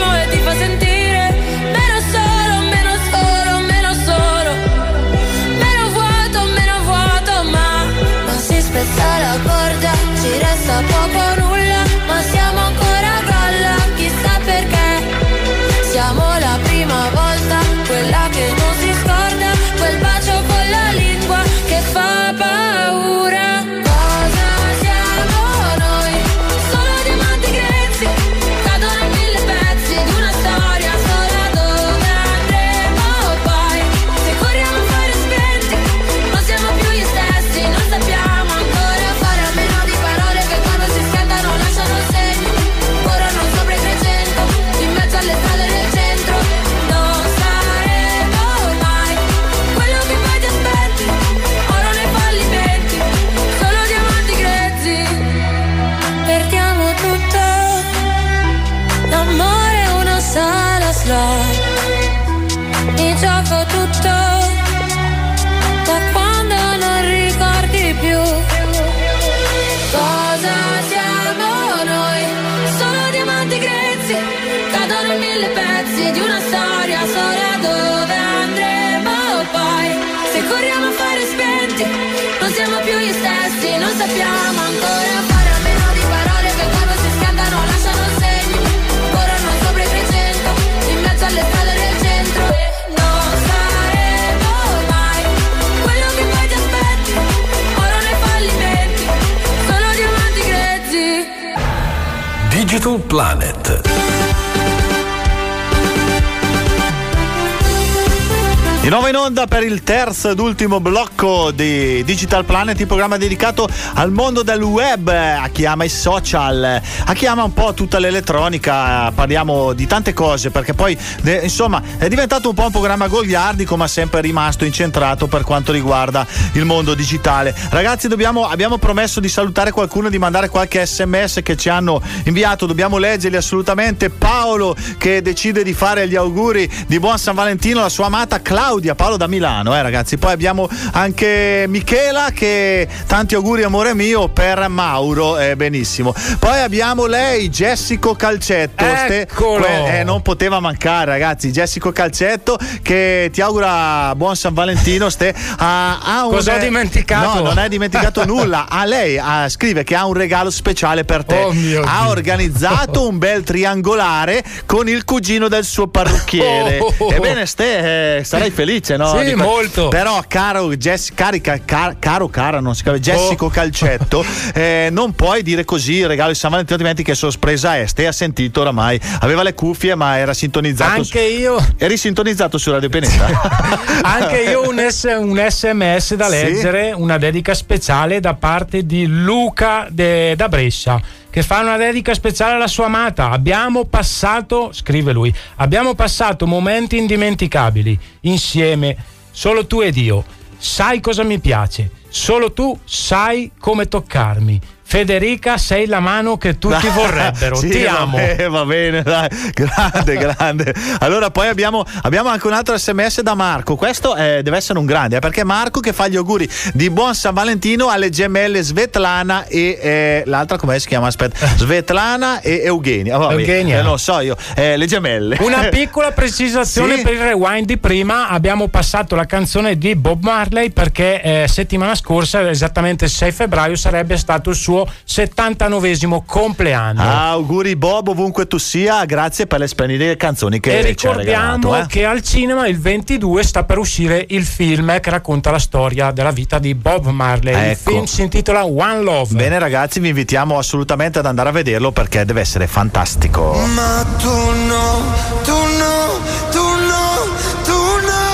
terzo 110.07 110.31
ed 110.31 110.39
ultimo 110.39 110.79
blocco 110.79 111.51
di 111.51 112.05
Digital 112.05 112.45
Planet, 112.45 112.79
il 112.79 112.87
programma 112.87 113.17
dedicato 113.17 113.69
al 113.95 114.13
mondo 114.13 114.45
del 114.45 114.63
web, 114.63 115.09
a 115.09 115.49
chi 115.51 115.67
ama 115.67 115.83
i 115.83 115.89
social, 115.89 116.81
a 117.05 117.13
chi 117.13 117.27
ama 117.27 117.43
un 117.43 117.53
po' 117.53 117.75
tutta 117.75 117.99
l'elettronica, 117.99 119.11
parliamo 119.11 119.73
di 119.73 119.85
tante 119.89 120.13
cose 120.13 120.51
perché 120.51 120.75
poi 120.75 120.97
insomma 121.43 121.83
è 121.99 122.07
diventato 122.07 122.51
un 122.51 122.55
po' 122.55 122.67
un 122.67 122.71
programma 122.71 123.09
goliardico 123.09 123.77
ma 123.77 123.89
sempre 123.89 124.21
rimasto 124.21 124.65
incentrato 124.65 125.27
per 125.27 125.43
quanto 125.43 125.73
riguarda 125.73 126.25
il 126.53 126.65
mondo 126.65 126.95
digitale. 126.95 127.53
Ragazzi 127.71 128.07
dobbiamo, 128.07 128.47
abbiamo 128.47 128.79
promesso 128.79 129.19
di 129.19 129.29
salutare 129.29 129.73
qualcuno, 129.73 130.09
di 130.09 130.19
mandare 130.19 130.49
qualche 130.49 130.87
sms 130.87 131.41
che 131.43 131.57
ci 131.57 131.69
hanno 131.69 132.01
inviato, 132.27 132.67
dobbiamo 132.67 132.99
leggerli 132.99 133.37
assolutamente. 133.37 134.11
Paolo 134.11 134.77
che 134.99 135.21
decide 135.21 135.65
di 135.65 135.75
fare 135.75 136.07
gli 136.07 136.15
auguri 136.15 136.71
di 136.87 137.01
buon 137.01 137.19
San 137.19 137.35
Valentino 137.35 137.81
alla 137.81 137.89
sua 137.89 138.07
amata 138.07 138.41
Claudia. 138.41 138.95
Paolo 138.95 139.17
da 139.17 139.27
Milano, 139.27 139.75
eh 139.75 139.83
ragazzi. 139.83 139.95
Poi 140.19 140.33
abbiamo 140.33 140.69
anche 140.93 141.65
Michela 141.69 142.31
che 142.35 142.87
tanti 143.07 143.35
auguri 143.35 143.63
amore 143.63 143.95
mio 143.95 144.29
per 144.29 144.69
Mauro, 144.69 145.39
eh, 145.39 145.57
benissimo. 145.57 146.15
Poi 146.39 146.61
abbiamo 146.61 147.07
lei, 147.07 147.49
Jessico 147.49 148.15
Calcetto. 148.15 148.85
Eccolo. 148.85 149.65
que- 149.65 149.99
eh, 150.01 150.05
non 150.05 150.23
poteva 150.23 150.61
mancare, 150.61 151.07
ragazzi. 151.07 151.51
Jessico 151.51 151.93
Calcetto 151.93 152.59
che 152.83 153.31
ti 153.33 153.41
augura 153.41 154.15
buon 154.15 154.37
San 154.37 154.55
Valentino. 154.55 155.09
Ste- 155.09 155.35
ha, 155.59 155.99
ha 156.01 156.27
un 156.27 156.33
Cosa 156.33 156.57
ho 156.57 156.59
dimenticato? 156.59 157.39
No, 157.39 157.45
non 157.47 157.59
hai 157.59 157.69
dimenticato 157.69 158.25
nulla. 158.27 158.67
A 158.69 158.85
lei 158.85 159.19
ah, 159.19 159.49
scrive 159.49 159.85
che 159.85 159.95
ha 159.95 160.07
un 160.07 160.15
regalo 160.15 160.51
speciale 160.51 161.05
per 161.05 161.25
te. 161.25 161.37
Oh, 161.37 161.53
ha 161.85 162.09
organizzato 162.09 163.09
un 163.09 163.19
bel 163.19 163.43
triangolare 163.43 164.43
con 164.67 164.89
il 164.89 165.05
cugino 165.05 165.49
del 165.49 165.65
suo 165.65 165.87
parrucchiere. 165.87 166.79
Oh, 166.79 166.93
oh, 166.99 167.05
oh. 167.05 167.13
Ebbene, 167.13 167.47
Ste, 167.47 168.19
eh, 168.19 168.25
sarai 168.25 168.51
felice, 168.51 168.97
no? 168.97 169.17
Sì, 169.19 169.25
Di 169.25 169.35
molto. 169.77 169.89
Però, 169.89 170.23
caro 170.27 170.75
Jess, 170.77 171.13
carica, 171.15 171.61
car- 171.65 171.97
caro, 171.99 172.29
cara, 172.29 172.61
non 172.61 172.75
si 172.75 172.83
chiama 172.83 172.95
Oh. 172.97 173.01
Jessico 173.01 173.49
Calcetto, 173.49 174.25
eh, 174.55 174.89
non 174.91 175.15
puoi 175.15 175.43
dire 175.43 175.65
così 175.65 175.97
il 175.97 176.09
regalo 176.09 176.31
di 176.31 176.37
San 176.37 176.51
Valentino, 176.51 176.77
altrimenti 176.77 177.03
che 177.05 177.15
sorpresa 177.15 177.77
è. 177.77 177.87
Ste 177.87 178.07
ha 178.07 178.13
sentito 178.13 178.61
oramai. 178.63 178.99
Aveva 179.21 179.43
le 179.43 179.55
cuffie, 179.55 179.95
ma 179.95 180.17
era 180.19 180.33
sintonizzato. 180.35 180.93
Anche 181.01 181.21
io. 181.21 181.65
Eri 181.77 181.97
sintonizzato 181.97 182.59
su 182.59 182.71
Radio 182.71 182.89
Pianeta. 182.89 183.27
Anche 184.03 184.43
io 184.43 184.67
un, 184.69 184.79
S- 184.79 185.15
un 185.19 185.45
sms 185.49 186.15
da 186.15 186.25
Sì? 186.27 186.31
leggere, 186.31 186.93
una 186.97 187.19
dedica 187.19 187.55
speciale 187.55 188.21
da 188.21 188.35
parte 188.35 188.87
di 188.87 189.07
Luca 189.07 189.87
de- 189.91 190.35
da 190.37 190.49
Brescia 190.49 191.01
che 191.37 191.43
fa 191.43 191.61
una 191.61 191.77
dedica 191.77 192.15
speciale 192.15 192.55
alla 192.55 192.67
sua 192.67 192.87
amata. 192.87 193.29
Abbiamo 193.31 193.85
passato, 193.85 194.71
scrive 194.73 195.13
lui, 195.13 195.33
abbiamo 195.57 195.95
passato 195.95 196.47
momenti 196.47 196.97
indimenticabili 196.97 197.99
insieme, 198.21 198.97
solo 199.37 199.67
tu 199.67 199.83
ed 199.83 199.99
io. 199.99 200.25
sai 200.57 201.01
cosa 201.01 201.23
mi 201.23 201.39
piace. 201.39 201.91
Solo 202.09 202.53
tu 202.53 202.79
sai 202.85 203.51
come 203.61 203.87
toccarmi. 203.87 204.59
Federica, 204.89 205.59
sei 205.59 205.87
la 205.87 205.99
mano 205.99 206.37
che 206.39 206.59
tutti 206.59 206.87
vorrebbero. 206.95 207.57
sì, 207.57 207.71
Ti 207.71 207.87
amo. 207.87 208.17
bene, 208.19 208.49
va 208.49 208.65
bene, 208.65 209.03
dai. 209.03 209.29
Grande, 209.53 210.17
grande. 210.17 210.75
Allora, 211.01 211.31
poi 211.33 211.49
abbiamo, 211.49 211.85
abbiamo 212.03 212.29
anche 212.29 212.47
un 212.47 212.53
altro 212.53 212.79
sms 212.79 213.23
da 213.23 213.35
Marco. 213.35 213.75
Questo 213.75 214.15
eh, 214.15 214.43
deve 214.45 214.59
essere 214.59 214.79
un 214.79 214.87
grande, 214.87 215.17
eh, 215.17 215.19
perché 215.19 215.41
è 215.41 215.45
Marco 215.45 215.81
che 215.81 215.93
fa 215.93 216.07
gli 216.07 216.15
auguri 216.15 216.49
di 216.73 216.89
buon 216.91 217.17
San 217.17 217.35
Valentino 217.35 217.89
alle 217.89 218.11
gemelle 218.11 218.63
Svetlana 218.63 219.47
e 219.47 219.77
eh, 219.81 220.23
l'altra, 220.27 220.57
come 220.57 220.79
si 220.79 220.87
chiama? 220.87 221.09
Aspetta, 221.09 221.45
Svetlana 221.59 222.41
e 222.41 222.63
Eugenia. 222.65 223.17
Vabbè, 223.19 223.33
Eugenia. 223.41 223.81
eh, 223.81 223.83
non 223.83 223.99
so 223.99 224.21
io, 224.21 224.37
eh, 224.55 224.77
le 224.77 224.87
gemelle. 224.87 225.37
Una 225.41 225.65
piccola 225.69 226.13
precisazione 226.13 226.99
Sì? 226.99 227.03
per 227.03 227.13
il 227.15 227.21
rewind 227.23 227.67
di 227.67 227.77
prima, 227.77 228.29
abbiamo 228.29 228.69
passato 228.69 229.17
la 229.17 229.27
canzone 229.27 229.77
di 229.77 229.97
Bob 229.97 230.23
Marley 230.23 230.71
perché 230.71 231.21
eh, 231.23 231.49
settimana 231.49 231.97
scorsa, 231.97 232.49
esattamente 232.49 233.07
il 233.07 233.11
6 233.11 233.33
febbraio, 233.33 233.75
sarebbe 233.75 234.17
stato 234.17 234.51
il 234.51 234.57
suo 234.57 234.75
79esimo 235.09 236.23
compleanno. 236.27 237.01
Ah, 237.03 237.31
auguri 237.31 237.77
Bob 237.77 238.09
ovunque 238.09 238.47
tu 238.47 238.59
sia, 238.59 239.05
grazie 239.05 239.47
per 239.47 239.61
le 239.61 239.69
splendide 239.69 240.17
canzoni 240.17 240.61
che 240.61 240.79
e 240.79 240.83
ricordiamo 240.83 241.57
regalato. 241.57 241.77
eh. 241.77 241.87
che 241.87 242.05
al 242.05 242.23
cinema 242.23 242.67
il 242.67 242.79
22 242.81 243.43
sta 243.45 243.65
per 243.65 243.79
uscire 243.79 244.25
il 244.31 244.45
film 244.45 244.99
che 245.01 245.11
racconta 245.11 245.51
la 245.51 245.59
storia 245.59 246.11
della 246.11 246.31
vita 246.33 246.59
di 246.59 246.75
Bob 246.75 247.07
Marley. 247.07 247.53
Il 247.55 247.71
Ecco. 247.71 247.91
film 247.91 248.05
si 248.05 248.23
intitola 248.23 248.65
One 248.65 249.03
Love. 249.03 249.35
Bene 249.35 249.59
ragazzi, 249.59 250.01
vi 250.01 250.09
invitiamo 250.09 250.59
assolutamente 250.59 251.19
ad 251.19 251.27
andare 251.27 251.49
a 251.49 251.53
vederlo 251.53 251.93
perché 251.93 252.25
deve 252.25 252.41
essere 252.41 252.67
fantastico. 252.67 253.53
Ma 253.75 254.05
tu 254.19 254.29
no, 254.29 255.03
tu 255.45 255.53
no, 255.53 256.19
tu 256.51 256.61
no, 256.61 257.29
tu 257.65 257.81
no. 258.07 258.25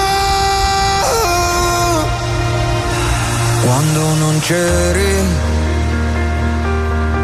Quando 3.64 4.00
non 4.14 4.40
c'eri 4.40 5.14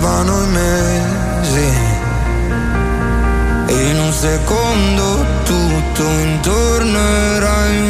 passavano 0.00 0.42
i 0.42 0.46
mesi. 0.48 1.68
E 3.66 3.88
in 3.90 3.98
un 3.98 4.12
secondo 4.12 5.24
tutto 5.44 6.02
intorno 6.02 6.98
era 6.98 7.66
invisibile. 7.66 7.89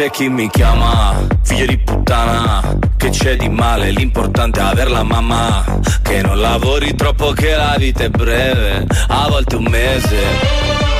C'è 0.00 0.08
chi 0.08 0.30
mi 0.30 0.48
chiama, 0.48 1.14
figlio 1.42 1.66
di 1.66 1.76
puttana, 1.76 2.78
che 2.96 3.10
c'è 3.10 3.36
di 3.36 3.50
male, 3.50 3.90
l'importante 3.90 4.58
è 4.58 4.62
averla 4.62 5.02
mamma, 5.02 5.62
che 6.00 6.22
non 6.22 6.40
lavori 6.40 6.94
troppo 6.94 7.32
che 7.32 7.54
la 7.54 7.74
vita 7.76 8.04
è 8.04 8.08
breve, 8.08 8.86
a 9.08 9.28
volte 9.28 9.56
un 9.56 9.64
mese. 9.64 10.99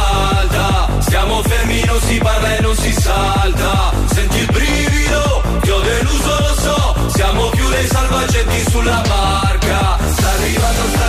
alta 1.01 1.11
Stiamo 1.11 1.41
fermi, 1.43 1.83
non 1.85 1.99
si 2.01 2.17
parla 2.17 2.55
e 2.57 2.61
non 2.61 2.75
si 2.75 2.91
salta. 2.93 3.91
Senti 4.05 4.37
il 4.39 4.45
brivido, 4.51 5.43
ti 5.61 5.69
ho 5.69 5.79
deluso, 5.79 6.39
lo 6.39 6.55
so. 6.55 7.09
Siamo 7.09 7.49
più 7.49 7.67
dei 7.69 7.87
salvaggetti 7.87 8.69
sulla 8.69 9.01
barca. 9.07 9.97
Sta 10.11 10.29
arrivando, 10.29 10.81
sta 10.93 11.00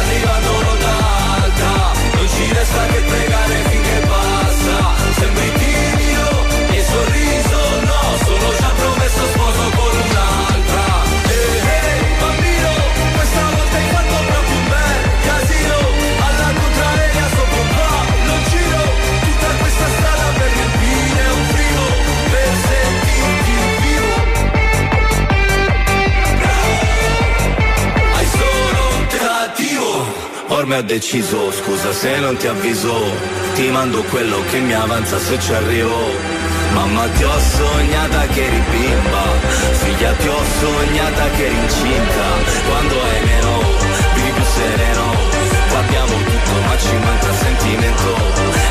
Ormai 30.72 30.86
ho 30.86 30.88
deciso, 30.88 31.52
scusa 31.52 31.92
se 31.92 32.18
non 32.18 32.34
ti 32.38 32.46
avviso 32.46 32.94
Ti 33.54 33.68
mando 33.68 34.02
quello 34.04 34.42
che 34.48 34.58
mi 34.60 34.72
avanza 34.72 35.18
se 35.18 35.38
ci 35.38 35.52
arrivo. 35.52 36.14
Mamma 36.72 37.06
ti 37.08 37.24
ho 37.24 37.38
sognata 37.38 38.26
che 38.28 38.46
eri 38.46 38.62
bimba 38.70 39.24
Figlia 39.82 40.12
ti 40.12 40.28
ho 40.28 40.42
sognata 40.60 41.28
che 41.36 41.44
eri 41.44 41.56
incinta. 41.56 42.26
Quando 42.66 42.94
hai 43.02 43.20
meno, 43.22 43.60
vivi 44.14 44.30
più 44.30 44.44
sereno. 44.44 45.04
Qua 45.68 45.78
abbiamo 45.78 46.14
tutto 46.24 46.52
ma 46.64 46.78
ci 46.78 46.96
manca 47.04 47.32
sentimento. 47.34 48.16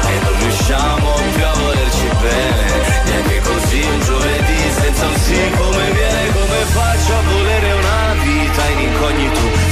E 0.09 0.13
non 0.23 0.33
riusciamo 0.39 1.13
più 1.35 1.45
a 1.45 1.53
volerci 1.53 2.07
bene. 2.19 2.65
Neanche 3.05 3.41
così 3.41 3.79
un 3.79 3.99
giovedì 4.01 4.61
senza 4.81 5.05
un 5.05 5.17
sì 5.17 5.39
come 5.55 5.91
viene 5.91 6.31
Come 6.33 6.61
faccio 6.73 7.13
a 7.13 7.21
volere 7.29 7.71
una 7.73 8.13
vita 8.23 8.69
in 8.69 8.79
incognito 8.89 9.70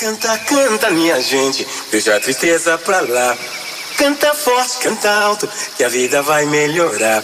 canta 0.00 0.38
canta 0.38 0.90
minha 0.90 1.20
gente, 1.20 1.66
deixa 1.90 2.16
a 2.16 2.20
tristeza 2.20 2.78
pra 2.78 3.02
lá. 3.02 3.36
Canta 3.98 4.34
forte, 4.34 4.78
canta 4.78 5.10
alto, 5.10 5.48
que 5.76 5.84
a 5.84 5.90
vida 5.90 6.22
vai 6.22 6.46
melhorar. 6.46 7.22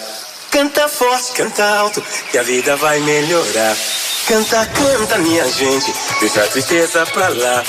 Canta 0.51 0.87
forte, 0.87 1.33
canta 1.33 1.65
alto, 1.65 2.05
que 2.31 2.37
a 2.37 2.43
vida 2.43 2.77
vai 2.77 3.01
melhorar. 3.01 3.75
Canta, 4.29 4.67
canta 4.67 5.17
minha 5.19 5.49
gente, 5.51 5.91
deixa 6.21 6.45
a 6.45 6.47
tristeza 6.49 7.07
pra 7.07 7.29
lá. 7.29 7.65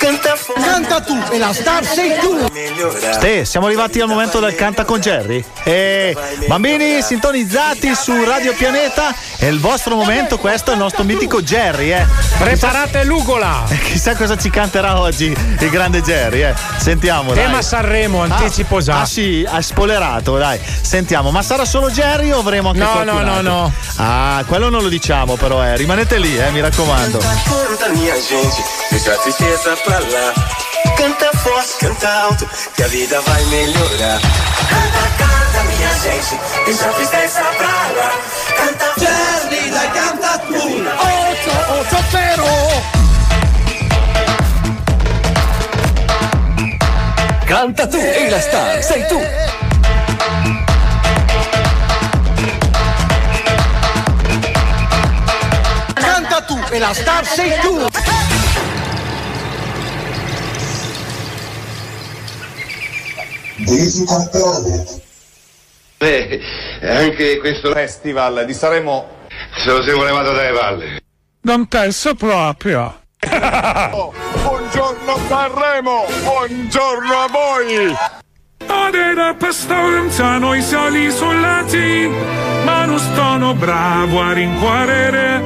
Canta 0.00 1.00
tu 1.02 1.14
e 1.30 1.36
la 1.36 1.52
star 1.52 1.84
sei 1.84 2.18
tu. 2.20 2.48
Ste, 3.12 3.44
siamo 3.44 3.66
arrivati 3.66 4.00
al 4.00 4.08
momento 4.08 4.40
del 4.40 4.54
canta 4.54 4.86
con 4.86 4.98
Jerry. 4.98 5.44
E 5.62 6.16
bambini 6.46 7.02
sintonizzati 7.02 7.94
su 7.94 8.24
Radio 8.24 8.54
Pianeta. 8.54 9.14
È 9.36 9.44
il 9.44 9.60
vostro 9.60 9.96
momento, 9.96 10.38
questo 10.38 10.70
è 10.70 10.72
il 10.72 10.80
nostro 10.80 11.04
mitico 11.04 11.42
Jerry, 11.42 11.92
eh. 11.92 12.06
Preparate 12.38 13.04
l'ugola. 13.04 13.64
Chissà 13.84 14.16
cosa 14.16 14.38
ci 14.38 14.48
canterà 14.48 14.98
oggi 15.00 15.26
il 15.26 15.70
grande 15.70 16.00
Jerry, 16.00 16.44
eh. 16.44 16.54
Sentiamo, 16.78 17.34
dai. 17.34 17.44
Tema 17.44 17.60
Sanremo, 17.60 18.22
anticipo 18.22 18.76
ah, 18.76 18.80
già. 18.80 19.00
Ah 19.00 19.04
sì, 19.04 19.46
ha 19.46 19.60
spoilerato, 19.60 20.38
dai. 20.38 20.58
Sentiamo, 20.80 21.30
ma 21.30 21.42
sarà 21.42 21.66
solo 21.66 21.90
Jerry 21.90 22.30
o 22.30 22.38
avremo 22.38 22.68
anche 22.68 22.80
No, 22.80 22.90
qualcun 22.90 23.16
no, 23.16 23.22
no, 23.22 23.32
altro? 23.32 23.52
no. 23.52 23.72
Ah, 23.96 24.42
quello 24.46 24.70
non 24.70 24.82
lo 24.82 24.88
diciamo 24.88 25.36
però, 25.36 25.62
eh. 25.62 25.76
Rimanete 25.76 26.16
lì, 26.18 26.38
eh, 26.38 26.50
mi 26.52 26.60
raccomando. 26.60 27.18
Deixa 28.90 29.12
a 29.12 29.18
tristeza 29.18 29.76
pra 29.84 29.98
lá. 29.98 30.34
Canta 30.96 31.30
forte, 31.38 31.78
canta 31.80 32.08
alto, 32.08 32.50
que 32.74 32.82
a 32.82 32.88
vida 32.88 33.20
vai 33.20 33.44
melhorar. 33.44 34.20
Canta, 34.68 35.08
canta 35.18 35.64
minha 35.64 35.92
gente, 36.00 36.38
deixa 36.66 36.88
a 36.88 36.92
tristeza 36.92 37.42
pra 37.56 37.66
lá. 37.66 38.12
Canta 38.56 38.94
Jerry, 38.98 39.70
dai 39.70 39.90
canta 39.92 40.38
tu. 40.38 40.54
Otto, 40.56 41.50
otto, 41.80 41.96
zero. 42.10 42.44
Canta 47.46 47.86
tu 47.86 47.96
e 47.96 48.30
la 48.30 48.40
star 48.40 48.82
sei 48.82 49.04
tu. 49.04 49.20
Canta 55.94 56.42
tu 56.42 56.58
e 56.72 56.78
la 56.78 56.94
star 56.94 57.24
sei 57.24 57.58
tu. 57.60 58.19
Beh, 65.98 66.40
anche 66.82 67.38
questo 67.38 67.72
festival 67.72 68.44
di 68.46 68.54
Sanremo 68.54 69.18
se 69.56 69.70
lo 69.70 69.82
siamo 69.82 70.04
levato 70.04 70.32
dalle 70.32 70.58
palle. 70.58 71.00
Non 71.42 71.66
penso 71.66 72.14
proprio. 72.14 73.00
Buongiorno 73.20 75.18
Sanremo, 75.28 76.06
buongiorno 76.22 77.14
a 77.14 77.28
voi. 77.30 77.94
Adera 78.66 79.34
pastoranza 79.34 80.38
noi 80.38 80.62
sali 80.62 81.06
isolati, 81.06 82.10
ma 82.64 82.84
non 82.86 82.98
sono 82.98 83.54
bravo 83.54 84.22
a 84.22 84.32
rincuorere. 84.32 85.42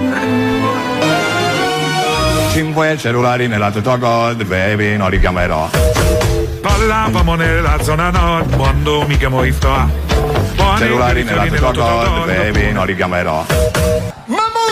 Cinque 2.52 2.96
cellulari 2.96 3.48
nella 3.48 3.72
tua 3.72 3.96
gold, 3.96 4.44
baby, 4.44 4.96
non 4.96 5.10
li 5.10 5.18
chiamerò. 5.18 5.68
Parlavamo 6.64 7.34
nella 7.34 7.76
zona 7.82 8.08
nord 8.08 8.56
quando 8.56 9.04
mi 9.06 9.18
chiamo 9.18 9.44
Ifta. 9.44 9.86
Cellulari 10.78 11.22
nella 11.22 11.44
tua 11.44 11.72
gold, 11.72 12.24
baby, 12.24 12.72
non 12.72 12.86
li 12.86 12.96
chiamerò. 12.96 13.44
Bravo! 13.44 14.62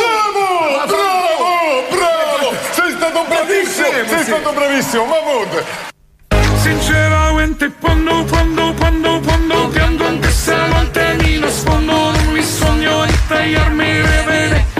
Bravo, 0.86 1.84
bravo! 1.90 2.56
Sei 2.70 2.92
stato 2.96 3.26
bravissimo, 3.28 4.08
sei 4.08 4.24
stato 4.24 4.52
bravissimo, 4.54 5.04
Mahmood! 5.04 5.64
Sinceramente 6.62 7.70
quando, 7.78 8.24
quando, 8.24 8.72
quando, 8.72 9.20
quando 9.20 9.68
piango 9.68 10.06
anche 10.06 10.30
se 10.30 10.54
a 10.54 10.68
volte 10.68 11.16
mi 11.20 11.38
nascondo 11.40 11.92
Non 11.92 12.26
mi 12.32 12.42
sogno 12.42 13.04
di 13.04 13.18
tagliarmi 13.28 13.84
le 13.84 14.22
vene 14.24 14.71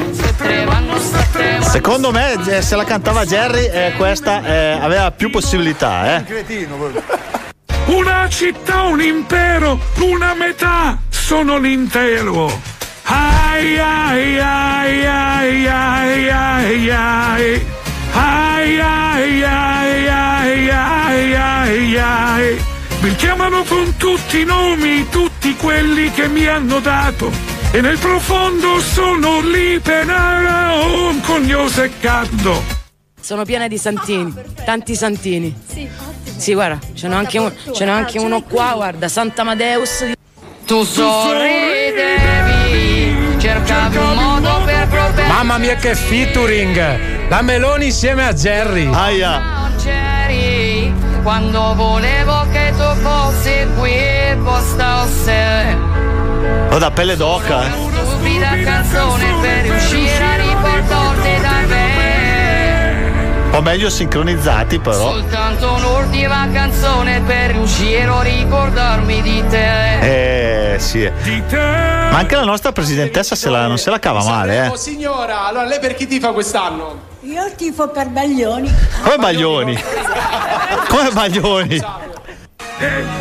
Secondo 1.60 2.10
me, 2.12 2.34
eh, 2.48 2.62
se 2.62 2.76
la 2.76 2.84
cantava 2.84 3.24
Jerry, 3.24 3.66
eh, 3.66 3.94
questa 3.96 4.44
eh, 4.44 4.78
aveva 4.80 5.10
più 5.10 5.30
possibilità, 5.30 6.16
eh. 6.16 6.24
cretino 6.24 6.76
Una 7.86 8.28
città, 8.28 8.82
un 8.82 9.00
impero, 9.00 9.78
una 10.00 10.34
metà 10.34 10.98
sono 11.08 11.58
l'intero. 11.58 12.46
Ai 13.04 13.78
ai 13.78 14.38
ai 14.38 15.06
ai 15.06 15.66
ai 15.66 16.28
ai 16.28 16.90
ai. 16.90 17.66
Ai 18.14 18.80
ai 18.80 19.42
ai 19.42 20.08
ai 20.08 20.70
ai 20.70 21.34
ai 21.34 21.98
ai. 21.98 22.64
Mi 23.00 23.14
chiamano 23.16 23.64
con 23.64 23.96
tutti 23.96 24.40
i 24.40 24.44
nomi, 24.44 25.08
tutti 25.08 25.56
quelli 25.56 26.10
che 26.10 26.28
mi 26.28 26.46
hanno 26.46 26.78
dato. 26.80 27.51
E 27.74 27.80
nel 27.80 27.96
profondo 27.98 28.78
sono 28.80 29.40
lì 29.40 29.80
per 29.80 30.06
un 30.06 31.20
cogno 31.22 31.66
seccato. 31.68 32.62
Sono 33.18 33.44
piena 33.44 33.66
di 33.68 33.78
santini, 33.78 34.34
tanti 34.64 34.94
santini. 34.94 35.56
Sì, 36.36 36.52
guarda, 36.54 36.78
ce 36.94 37.08
n'è 37.08 37.14
anche, 37.14 37.38
un- 37.38 37.52
ce 37.72 37.84
n'è 37.84 37.90
anche 37.90 38.18
uno 38.18 38.42
qua, 38.42 38.72
guarda, 38.74 39.08
Sant'Amadeus. 39.08 40.04
Tu 40.66 40.82
sorridevi, 40.84 41.96
cercavi 43.40 43.96
un 43.96 44.14
modo 44.14 44.60
per 44.64 44.88
proteggere. 44.88 45.28
Mamma 45.28 45.56
mia 45.58 45.76
che 45.76 45.94
featuring! 45.94 47.28
La 47.28 47.40
Meloni 47.42 47.86
insieme 47.86 48.26
a 48.26 48.32
Jerry. 48.34 48.92
Aia. 48.92 49.70
c'eri 49.82 50.92
quando 51.22 51.74
volevo 51.74 52.46
che 52.52 52.72
tu 52.76 53.00
fossi 53.00 53.66
qui 53.78 53.92
e 53.92 54.36
bastasse. 54.42 55.91
Ho 56.70 56.78
da 56.78 56.90
pelle 56.90 57.16
d'oca, 57.16 57.66
eh. 57.66 57.70
Stupida 57.70 58.56
canzone 58.64 59.26
per 59.40 59.62
riuscire 59.62 60.24
a 60.24 60.36
riportarti 60.36 61.40
da 61.40 61.66
me. 61.66 63.10
Un 63.44 63.50
po' 63.50 63.62
meglio 63.62 63.90
sincronizzati, 63.90 64.78
però. 64.78 65.12
Soltanto 65.12 65.72
un'ultima 65.74 66.48
canzone 66.52 67.20
per 67.20 67.50
riuscire 67.50 68.04
a 68.04 68.22
ricordarmi 68.22 69.20
di 69.22 69.44
te. 69.48 70.72
Eh, 70.74 70.78
sì. 70.78 71.10
Ma 71.50 72.16
anche 72.18 72.34
la 72.36 72.44
nostra 72.44 72.72
presidentessa 72.72 73.34
se 73.34 73.50
la- 73.50 73.66
non 73.66 73.76
se 73.78 73.90
la 73.90 73.98
cava 73.98 74.22
male, 74.24 74.68
Oh 74.68 74.74
eh. 74.74 74.78
signora, 74.78 75.46
allora 75.46 75.64
lei 75.66 75.78
per 75.80 75.94
chi 75.94 76.06
tifa 76.06 76.32
quest'anno? 76.32 77.10
Io 77.20 77.52
tifo 77.56 77.88
per 77.88 78.08
Baglioni. 78.08 78.74
Come 79.02 79.16
Baglioni? 79.18 79.82
Come 80.88 81.10
Baglioni? 81.12 81.82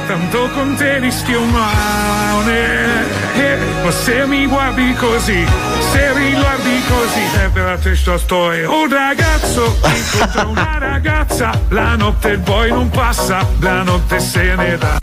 Tanto 0.08 0.50
con 0.54 0.76
te 0.76 0.98
rischio 1.00 1.44
male. 1.44 3.06
Eh, 3.36 3.58
Ma 3.84 3.92
se 3.92 4.26
mi 4.26 4.46
guardi 4.46 4.94
così 4.96 5.46
Se 5.92 6.12
mi 6.16 6.34
guardi 6.34 6.82
così 6.88 7.22
È 7.40 7.50
per 7.50 7.80
te 7.82 7.96
sto 7.96 8.18
storia 8.18 8.70
Un 8.70 8.90
ragazzo. 8.90 9.78
Incontra 9.86 10.46
una 10.46 10.78
ragazza 10.80 11.52
La 11.70 11.96
notte 11.96 12.38
poi 12.40 12.70
non 12.70 12.90
passa 12.90 13.48
La 13.60 13.84
notte 13.84 14.20
se 14.20 14.56
ne 14.56 14.78
va. 14.78 15.00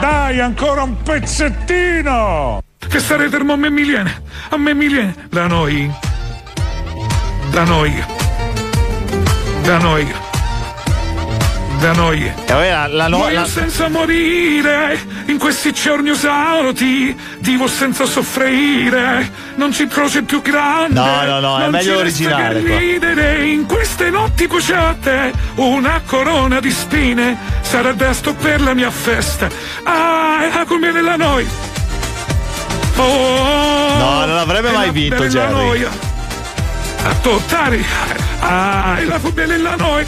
Dai, 0.00 0.40
ancora 0.40 0.82
un 0.82 1.02
pezzettino! 1.02 2.62
Che 2.88 2.98
stare 3.00 3.28
fermo 3.28 3.54
a 3.54 3.56
me 3.56 3.70
mi 3.70 3.82
viene, 3.82 4.22
a 4.50 4.56
me 4.56 4.74
mi 4.74 4.86
viene 4.86 5.14
la 5.30 5.46
noia, 5.46 5.98
la 7.56 7.64
noia, 7.64 8.06
la 9.64 9.78
noia, 9.78 10.14
la 11.80 11.92
noia. 11.94 12.34
E 12.44 12.52
poi 12.52 12.68
la, 12.68 13.06
no- 13.08 13.16
Muoio 13.16 13.40
la- 13.40 13.46
senza 13.46 13.88
morire, 13.88 14.98
in 15.28 15.38
questi 15.38 15.72
giorni 15.72 16.10
usati, 16.10 17.16
vivo 17.38 17.66
senza 17.66 18.04
soffrire, 18.04 19.30
non 19.54 19.72
ci 19.72 19.86
croce 19.86 20.22
più 20.22 20.42
grande. 20.42 21.00
No, 21.00 21.24
no, 21.24 21.40
no, 21.40 21.58
è 21.58 21.70
meglio 21.70 21.94
l'originale, 21.94 22.60
qua. 22.62 22.76
ridere 22.76 23.46
in 23.46 23.64
queste 23.64 24.10
notti 24.10 24.46
cuciate, 24.46 25.32
una 25.54 26.02
corona 26.04 26.60
di 26.60 26.70
spine, 26.70 27.38
sarà 27.62 27.92
desto 27.94 28.34
per 28.34 28.60
la 28.60 28.74
mia 28.74 28.90
festa. 28.90 29.48
Ah, 29.84 30.62
come 30.66 30.92
nella 30.92 31.16
noia. 31.16 31.48
Oh, 32.98 33.94
No, 33.98 34.24
non 34.26 34.36
avrebbe 34.36 34.70
mai 34.72 34.90
vinto, 34.90 35.24
Jerry. 35.26 35.52
noia. 35.52 36.14
A 37.06 37.14
tottare, 37.22 37.84
ah, 38.40 38.98
la 39.06 39.18
bella 39.32 39.76
noia. 39.76 40.06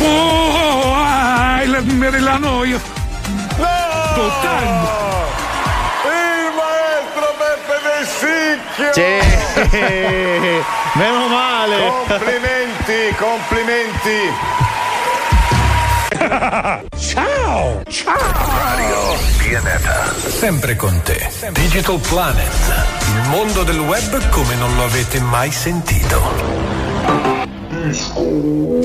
Oh, 0.00 0.94
ah, 0.94 1.62
la 1.66 1.80
bella 1.80 2.36
noia. 2.36 2.78
Tottare. 4.14 4.66
Il 6.06 6.52
maestro 6.54 7.34
Peppe 7.38 7.76
Vessicchio! 7.82 8.92
Sì, 8.92 9.18
meno 10.98 11.26
male. 11.26 11.92
Complimenti, 12.06 13.12
complimenti! 13.18 14.61
Ciao! 16.98 17.82
Ciao! 17.88 18.16
Radio 18.16 19.18
Pianeta. 19.38 20.14
Sempre 20.14 20.76
con 20.76 21.00
te. 21.02 21.28
Digital 21.52 21.98
Planet. 21.98 22.46
Il 23.06 23.28
mondo 23.28 23.64
del 23.64 23.80
web 23.80 24.28
come 24.28 24.54
non 24.54 24.74
lo 24.76 24.84
avete 24.84 25.20
mai 25.20 25.50
sentito. 25.50 26.20
Digital 27.90 28.82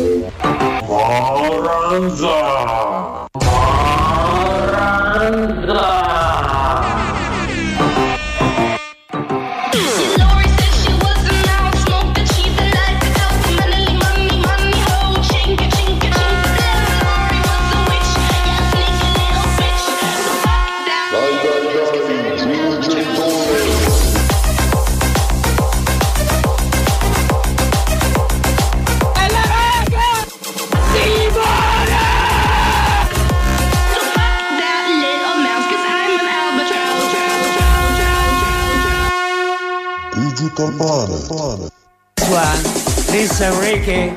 listen 43.40 43.60
Ricky, 43.60 44.10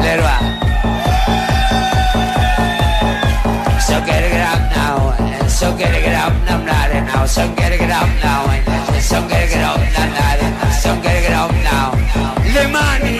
Leroy. 0.00 0.38
So 3.80 4.00
get 4.06 4.24
it 4.24 4.40
up 4.40 4.60
now, 4.74 5.14
and 5.18 5.50
so 5.50 5.76
get 5.76 5.94
it 5.94 6.14
up 6.14 6.32
now, 6.46 6.64
not 6.64 6.90
now, 6.90 7.26
so 7.26 7.54
get 7.54 7.72
it 7.72 7.90
up 7.90 8.08
now, 8.22 8.48
and 8.48 9.04
so 9.04 9.20
get 9.28 9.50
it 9.50 9.62
up 9.62 9.78
now, 9.78 10.06
not 10.06 10.40
now. 10.40 10.70
so 10.70 10.94
get 11.02 11.24
it 11.24 11.32
up 11.32 11.52
now. 11.52 11.92
Le 12.54 13.17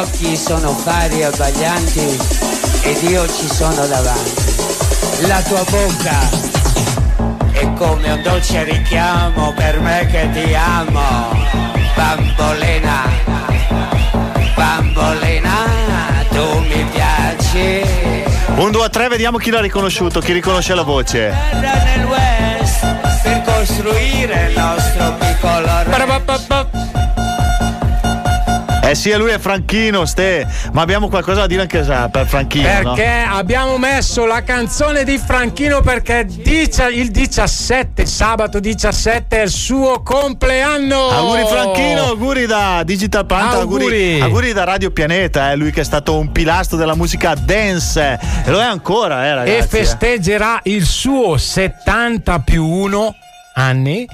occhi 0.00 0.36
sono 0.36 0.72
fari 0.72 1.22
abbaglianti 1.22 2.18
ed 2.82 3.02
io 3.02 3.26
ci 3.26 3.48
sono 3.48 3.86
davanti. 3.86 4.54
La 5.26 5.40
tua 5.42 5.64
bocca 5.64 6.28
è 7.52 7.72
come 7.74 8.12
un 8.12 8.22
dolce 8.22 8.64
richiamo 8.64 9.52
per 9.54 9.80
me 9.80 10.06
che 10.10 10.28
ti 10.32 10.54
amo, 10.54 11.32
bambolina, 11.94 13.02
bambolina, 14.54 15.54
tu 16.28 16.58
mi 16.60 16.86
piaci. 16.92 17.82
Un, 18.56 18.70
due, 18.70 18.88
tre, 18.90 19.08
vediamo 19.08 19.38
chi 19.38 19.50
l'ha 19.50 19.60
riconosciuto, 19.60 20.20
chi 20.20 20.32
riconosce 20.32 20.74
la 20.74 20.82
voce. 20.82 21.34
Per 23.22 23.42
costruire 23.44 24.48
il 24.50 24.58
nostro 24.58 25.14
piccolo 25.18 25.82
re. 25.84 26.75
Eh 28.86 28.94
sì, 28.94 29.12
lui 29.16 29.30
è 29.30 29.38
Franchino, 29.40 30.04
Ste. 30.04 30.46
Ma 30.70 30.80
abbiamo 30.80 31.08
qualcosa 31.08 31.40
da 31.40 31.46
dire 31.48 31.62
anche 31.62 31.80
per 31.80 32.24
Franchino. 32.28 32.82
no? 32.82 32.92
Perché 32.94 33.24
abbiamo 33.28 33.78
messo 33.78 34.26
la 34.26 34.44
canzone 34.44 35.02
di 35.02 35.18
Franchino 35.18 35.80
perché 35.80 36.24
il 36.28 37.10
17, 37.10 38.06
sabato 38.06 38.60
17 38.60 39.40
è 39.40 39.42
il 39.42 39.50
suo 39.50 40.02
compleanno. 40.02 41.08
Auguri 41.08 41.46
Franchino, 41.48 42.04
auguri 42.04 42.46
da 42.46 42.84
Digital 42.84 43.26
Plant, 43.26 43.54
auguri. 43.54 43.82
Auguri. 43.82 44.20
auguri 44.20 44.52
da 44.52 44.62
Radio 44.62 44.92
Pianeta, 44.92 45.50
eh, 45.50 45.56
lui 45.56 45.72
che 45.72 45.80
è 45.80 45.84
stato 45.84 46.16
un 46.16 46.30
pilastro 46.30 46.76
della 46.76 46.94
musica 46.94 47.34
dance. 47.34 48.20
E 48.44 48.50
lo 48.52 48.60
è 48.60 48.64
ancora, 48.64 49.26
eh, 49.26 49.34
ragazzi. 49.34 49.56
e 49.56 49.58
eh. 49.58 49.66
festeggerà 49.66 50.60
il 50.62 50.86
suo 50.86 51.36
70 51.36 52.38
più 52.38 52.64
1 52.64 53.14
anni 53.54 54.06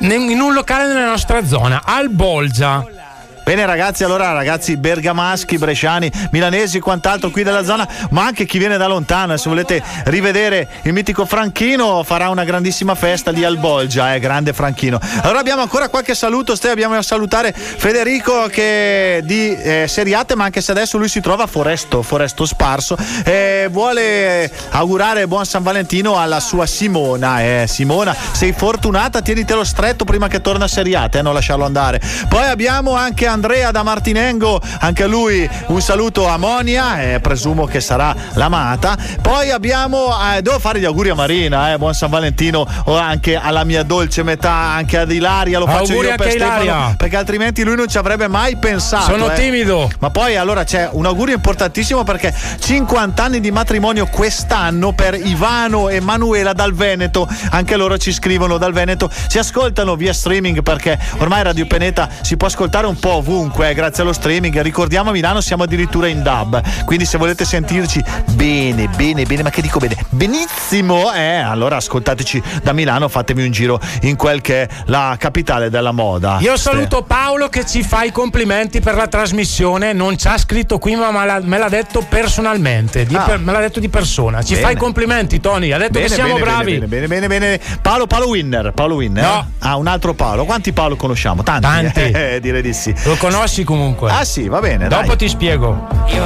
in 0.00 0.38
un 0.38 0.52
locale 0.52 0.86
nella 0.86 1.06
nostra 1.06 1.46
zona, 1.46 1.80
al 1.82 2.10
Bolgia. 2.10 3.08
Bene 3.50 3.66
ragazzi, 3.66 4.04
allora 4.04 4.30
ragazzi 4.30 4.76
bergamaschi, 4.76 5.58
bresciani, 5.58 6.08
milanesi 6.30 6.76
e 6.76 6.80
quant'altro 6.80 7.30
qui 7.30 7.42
della 7.42 7.64
zona, 7.64 7.84
ma 8.10 8.24
anche 8.24 8.46
chi 8.46 8.58
viene 8.58 8.76
da 8.76 8.86
lontano, 8.86 9.32
e 9.32 9.38
se 9.38 9.48
volete 9.48 9.82
rivedere 10.04 10.68
il 10.82 10.92
mitico 10.92 11.26
Franchino 11.26 12.04
farà 12.04 12.28
una 12.28 12.44
grandissima 12.44 12.94
festa 12.94 13.32
lì 13.32 13.42
al 13.42 13.56
Bolgia, 13.56 14.14
eh, 14.14 14.20
grande 14.20 14.52
Franchino. 14.52 15.00
Allora 15.22 15.40
abbiamo 15.40 15.62
ancora 15.62 15.88
qualche 15.88 16.14
saluto, 16.14 16.54
Ste, 16.54 16.70
abbiamo 16.70 16.94
da 16.94 17.02
salutare 17.02 17.52
Federico 17.52 18.46
che 18.46 19.20
di 19.24 19.52
eh, 19.56 19.86
Seriate, 19.88 20.36
ma 20.36 20.44
anche 20.44 20.60
se 20.60 20.70
adesso 20.70 20.96
lui 20.96 21.08
si 21.08 21.20
trova 21.20 21.42
a 21.42 21.46
Foresto, 21.48 22.02
Foresto 22.02 22.46
Sparso, 22.46 22.96
eh, 23.24 23.66
vuole 23.68 24.48
augurare 24.70 25.26
buon 25.26 25.44
San 25.44 25.64
Valentino 25.64 26.16
alla 26.16 26.38
sua 26.38 26.66
Simona. 26.66 27.42
Eh, 27.42 27.64
Simona, 27.66 28.14
sei 28.30 28.52
fortunata, 28.52 29.20
tienitelo 29.20 29.64
stretto 29.64 30.04
prima 30.04 30.28
che 30.28 30.40
torna 30.40 30.66
a 30.66 30.68
Seriate, 30.68 31.18
eh, 31.18 31.22
non 31.22 31.34
lasciarlo 31.34 31.64
andare. 31.64 32.00
Poi 32.28 32.46
abbiamo 32.46 32.94
anche 32.94 33.26
Andrea 33.26 33.38
da 33.40 33.82
Martinengo, 33.82 34.60
anche 34.80 35.04
a 35.04 35.06
lui 35.06 35.48
un 35.68 35.80
saluto 35.80 36.28
a 36.28 36.36
Monia, 36.36 37.00
eh, 37.00 37.20
presumo 37.20 37.64
che 37.64 37.80
sarà 37.80 38.14
l'amata. 38.34 38.96
Poi 39.22 39.50
abbiamo, 39.50 40.14
eh, 40.36 40.42
devo 40.42 40.58
fare 40.58 40.78
gli 40.78 40.84
auguri 40.84 41.08
a 41.08 41.14
Marina, 41.14 41.72
eh, 41.72 41.78
buon 41.78 41.94
San 41.94 42.10
Valentino, 42.10 42.66
o 42.84 42.96
anche 42.96 43.36
alla 43.36 43.64
mia 43.64 43.82
dolce 43.82 44.22
metà, 44.22 44.52
anche 44.52 44.98
ad 44.98 45.10
Ilaria, 45.10 45.58
lo 45.58 45.66
faccio 45.66 45.92
Auguri 45.92 46.08
io 46.08 46.14
per 46.16 46.30
Stefano, 46.30 46.62
Ilaria. 46.62 46.94
perché 46.96 47.16
altrimenti 47.16 47.64
lui 47.64 47.76
non 47.76 47.88
ci 47.88 47.98
avrebbe 47.98 48.28
mai 48.28 48.56
pensato. 48.56 49.10
Sono 49.10 49.30
eh. 49.30 49.34
timido. 49.34 49.90
Ma 50.00 50.10
poi 50.10 50.36
allora 50.36 50.64
c'è 50.64 50.88
un 50.92 51.06
augurio 51.06 51.34
importantissimo 51.34 52.04
perché 52.04 52.32
50 52.58 53.22
anni 53.22 53.40
di 53.40 53.50
matrimonio 53.50 54.06
quest'anno 54.06 54.92
per 54.92 55.14
Ivano 55.14 55.88
e 55.88 56.00
Manuela 56.00 56.52
dal 56.52 56.74
Veneto. 56.74 57.26
Anche 57.50 57.76
loro 57.76 57.96
ci 57.96 58.12
scrivono 58.12 58.58
dal 58.58 58.72
Veneto. 58.72 59.10
Si 59.28 59.38
ascoltano 59.38 59.96
via 59.96 60.12
streaming 60.12 60.62
perché 60.62 60.98
ormai 61.18 61.42
Radio 61.42 61.66
Peneta 61.66 62.08
si 62.20 62.36
può 62.36 62.46
ascoltare 62.46 62.86
un 62.86 62.98
po' 62.98 63.14
ovunque 63.14 63.29
eh, 63.30 63.74
grazie 63.74 64.02
allo 64.02 64.12
streaming. 64.12 64.60
Ricordiamo 64.60 65.10
a 65.10 65.12
Milano 65.12 65.40
siamo 65.40 65.62
addirittura 65.62 66.08
in 66.08 66.22
dub. 66.22 66.60
Quindi 66.84 67.04
se 67.04 67.16
volete 67.16 67.44
sentirci 67.44 68.02
bene, 68.32 68.88
bene, 68.88 69.24
bene, 69.24 69.44
ma 69.44 69.50
che 69.50 69.62
dico 69.62 69.78
bene? 69.78 69.96
Benissimo, 70.08 71.12
eh, 71.12 71.36
allora 71.36 71.76
ascoltateci 71.76 72.42
da 72.62 72.72
Milano, 72.72 73.08
fatevi 73.08 73.44
un 73.44 73.52
giro 73.52 73.80
in 74.02 74.16
quel 74.16 74.40
che 74.40 74.62
è 74.62 74.68
la 74.86 75.14
capitale 75.16 75.70
della 75.70 75.92
moda. 75.92 76.38
Io 76.40 76.56
saluto 76.56 77.02
Paolo 77.02 77.48
che 77.48 77.64
ci 77.64 77.84
fa 77.84 78.02
i 78.02 78.10
complimenti 78.10 78.80
per 78.80 78.96
la 78.96 79.06
trasmissione, 79.06 79.92
non 79.92 80.18
ci 80.18 80.26
ha 80.26 80.36
scritto 80.36 80.78
qui 80.78 80.96
ma 80.96 81.10
me 81.12 81.58
l'ha, 81.58 81.68
detto 81.68 82.04
personalmente, 82.08 83.06
Ah. 83.12 83.22
per- 83.22 83.38
me 83.38 83.52
l'ha 83.52 83.60
detto 83.60 83.78
di 83.78 83.88
persona. 83.88 84.42
Ci 84.42 84.54
Bene. 84.54 84.66
fa 84.66 84.72
i 84.72 84.76
complimenti 84.76 85.38
Tony, 85.40 85.70
ha 85.70 85.78
detto 85.78 85.92
Bene, 85.92 86.06
che 86.06 86.14
siamo 86.14 86.34
bene, 86.34 86.44
bravi. 86.44 86.72
Bene, 86.78 86.86
bene, 86.86 87.06
bene, 87.06 87.28
bene. 87.28 87.60
Paolo, 87.80 88.06
Paolo 88.08 88.28
Winner. 88.28 88.72
Paolo 88.72 88.96
Winner. 88.96 89.22
No. 89.22 89.50
Ah, 89.60 89.76
un 89.76 89.86
altro 89.86 90.14
Paolo. 90.14 90.44
Quanti 90.44 90.72
Paolo 90.72 90.96
conosciamo? 90.96 91.42
Tanti. 91.44 91.60
Tanti. 91.60 91.98
Eh, 92.20 92.38
direi 92.40 92.60
di 92.62 92.72
sì. 92.72 92.94
Lo 93.10 93.16
conosci 93.16 93.64
comunque. 93.64 94.08
Ah 94.08 94.24
sì, 94.24 94.46
va 94.46 94.60
bene. 94.60 94.86
Dopo 94.86 95.08
dai. 95.08 95.16
ti 95.16 95.28
spiego. 95.28 95.88
You. 96.06 96.24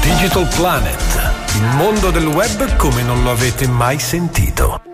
Digital 0.00 0.48
Planet, 0.56 1.32
il 1.54 1.76
mondo 1.76 2.10
del 2.10 2.26
web 2.26 2.74
come 2.76 3.02
non 3.02 3.22
lo 3.22 3.30
avete 3.30 3.68
mai 3.68 4.00
sentito. 4.00 4.93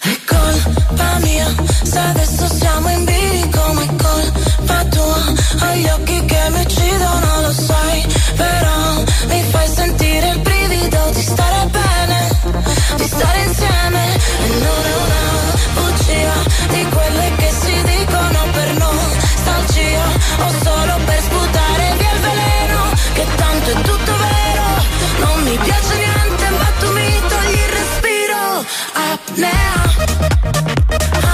È 0.00 0.18
colpa 0.26 1.18
mia 1.20 1.46
se 1.82 1.98
adesso 1.98 2.48
siamo 2.48 2.88
in 2.90 3.04
bilico 3.04 3.72
ma 3.74 3.82
è 3.82 3.86
colpa 3.96 4.84
tua. 4.90 5.22
Ho 5.60 5.74
gli 5.74 5.88
occhi 5.88 6.24
che 6.24 6.40
mi 6.50 6.60
uccidono 6.62 7.40
lo 7.42 7.52
sai 7.52 8.06
Però 8.36 9.04
mi 9.28 9.42
fai 9.50 9.68
sentire 9.68 10.28
il 10.30 10.40
brivido 10.40 11.10
di 11.14 11.22
stare 11.22 11.66
bene 11.70 12.40
Di 12.96 13.04
stare 13.04 13.42
insieme. 13.44 14.14
E 14.14 14.48
non 14.48 14.84
è 14.84 14.94
una 15.04 15.54
bugia 15.74 16.34
Di 16.74 16.88
quelle 16.88 17.32
che 17.36 17.57
now. 29.38 31.27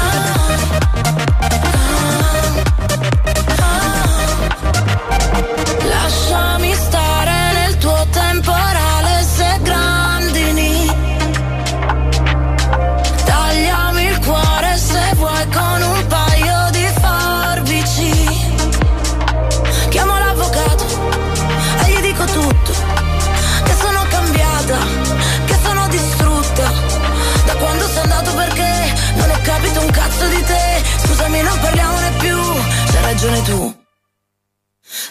Ragione 33.24 33.42
tu. 33.42 33.82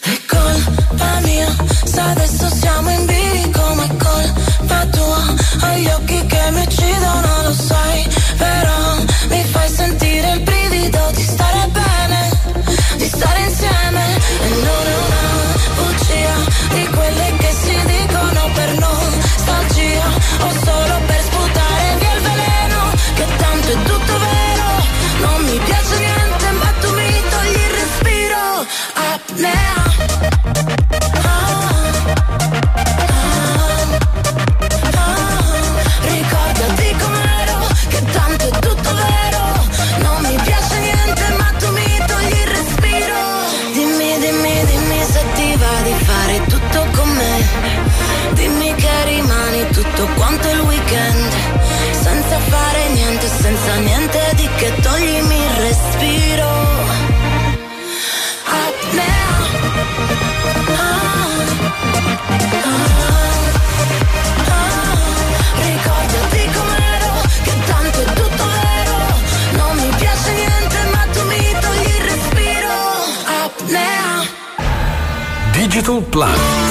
È 0.01 0.19
colpa 0.27 1.19
mia 1.21 1.47
se 1.83 1.99
adesso 1.99 2.47
siamo 2.49 2.89
in 2.91 3.05
bilico 3.05 3.73
ma 3.73 3.83
è 3.83 3.97
colpa 3.97 4.85
tua. 4.87 5.23
Ho 5.61 5.77
gli 5.77 5.87
occhi 5.87 6.25
che 6.25 6.51
mi 6.51 6.61
uccidono 6.61 7.41
lo 7.43 7.53
sai 7.53 8.07
Però 8.37 8.72
Digital 75.83 76.01
Planet. 76.01 76.62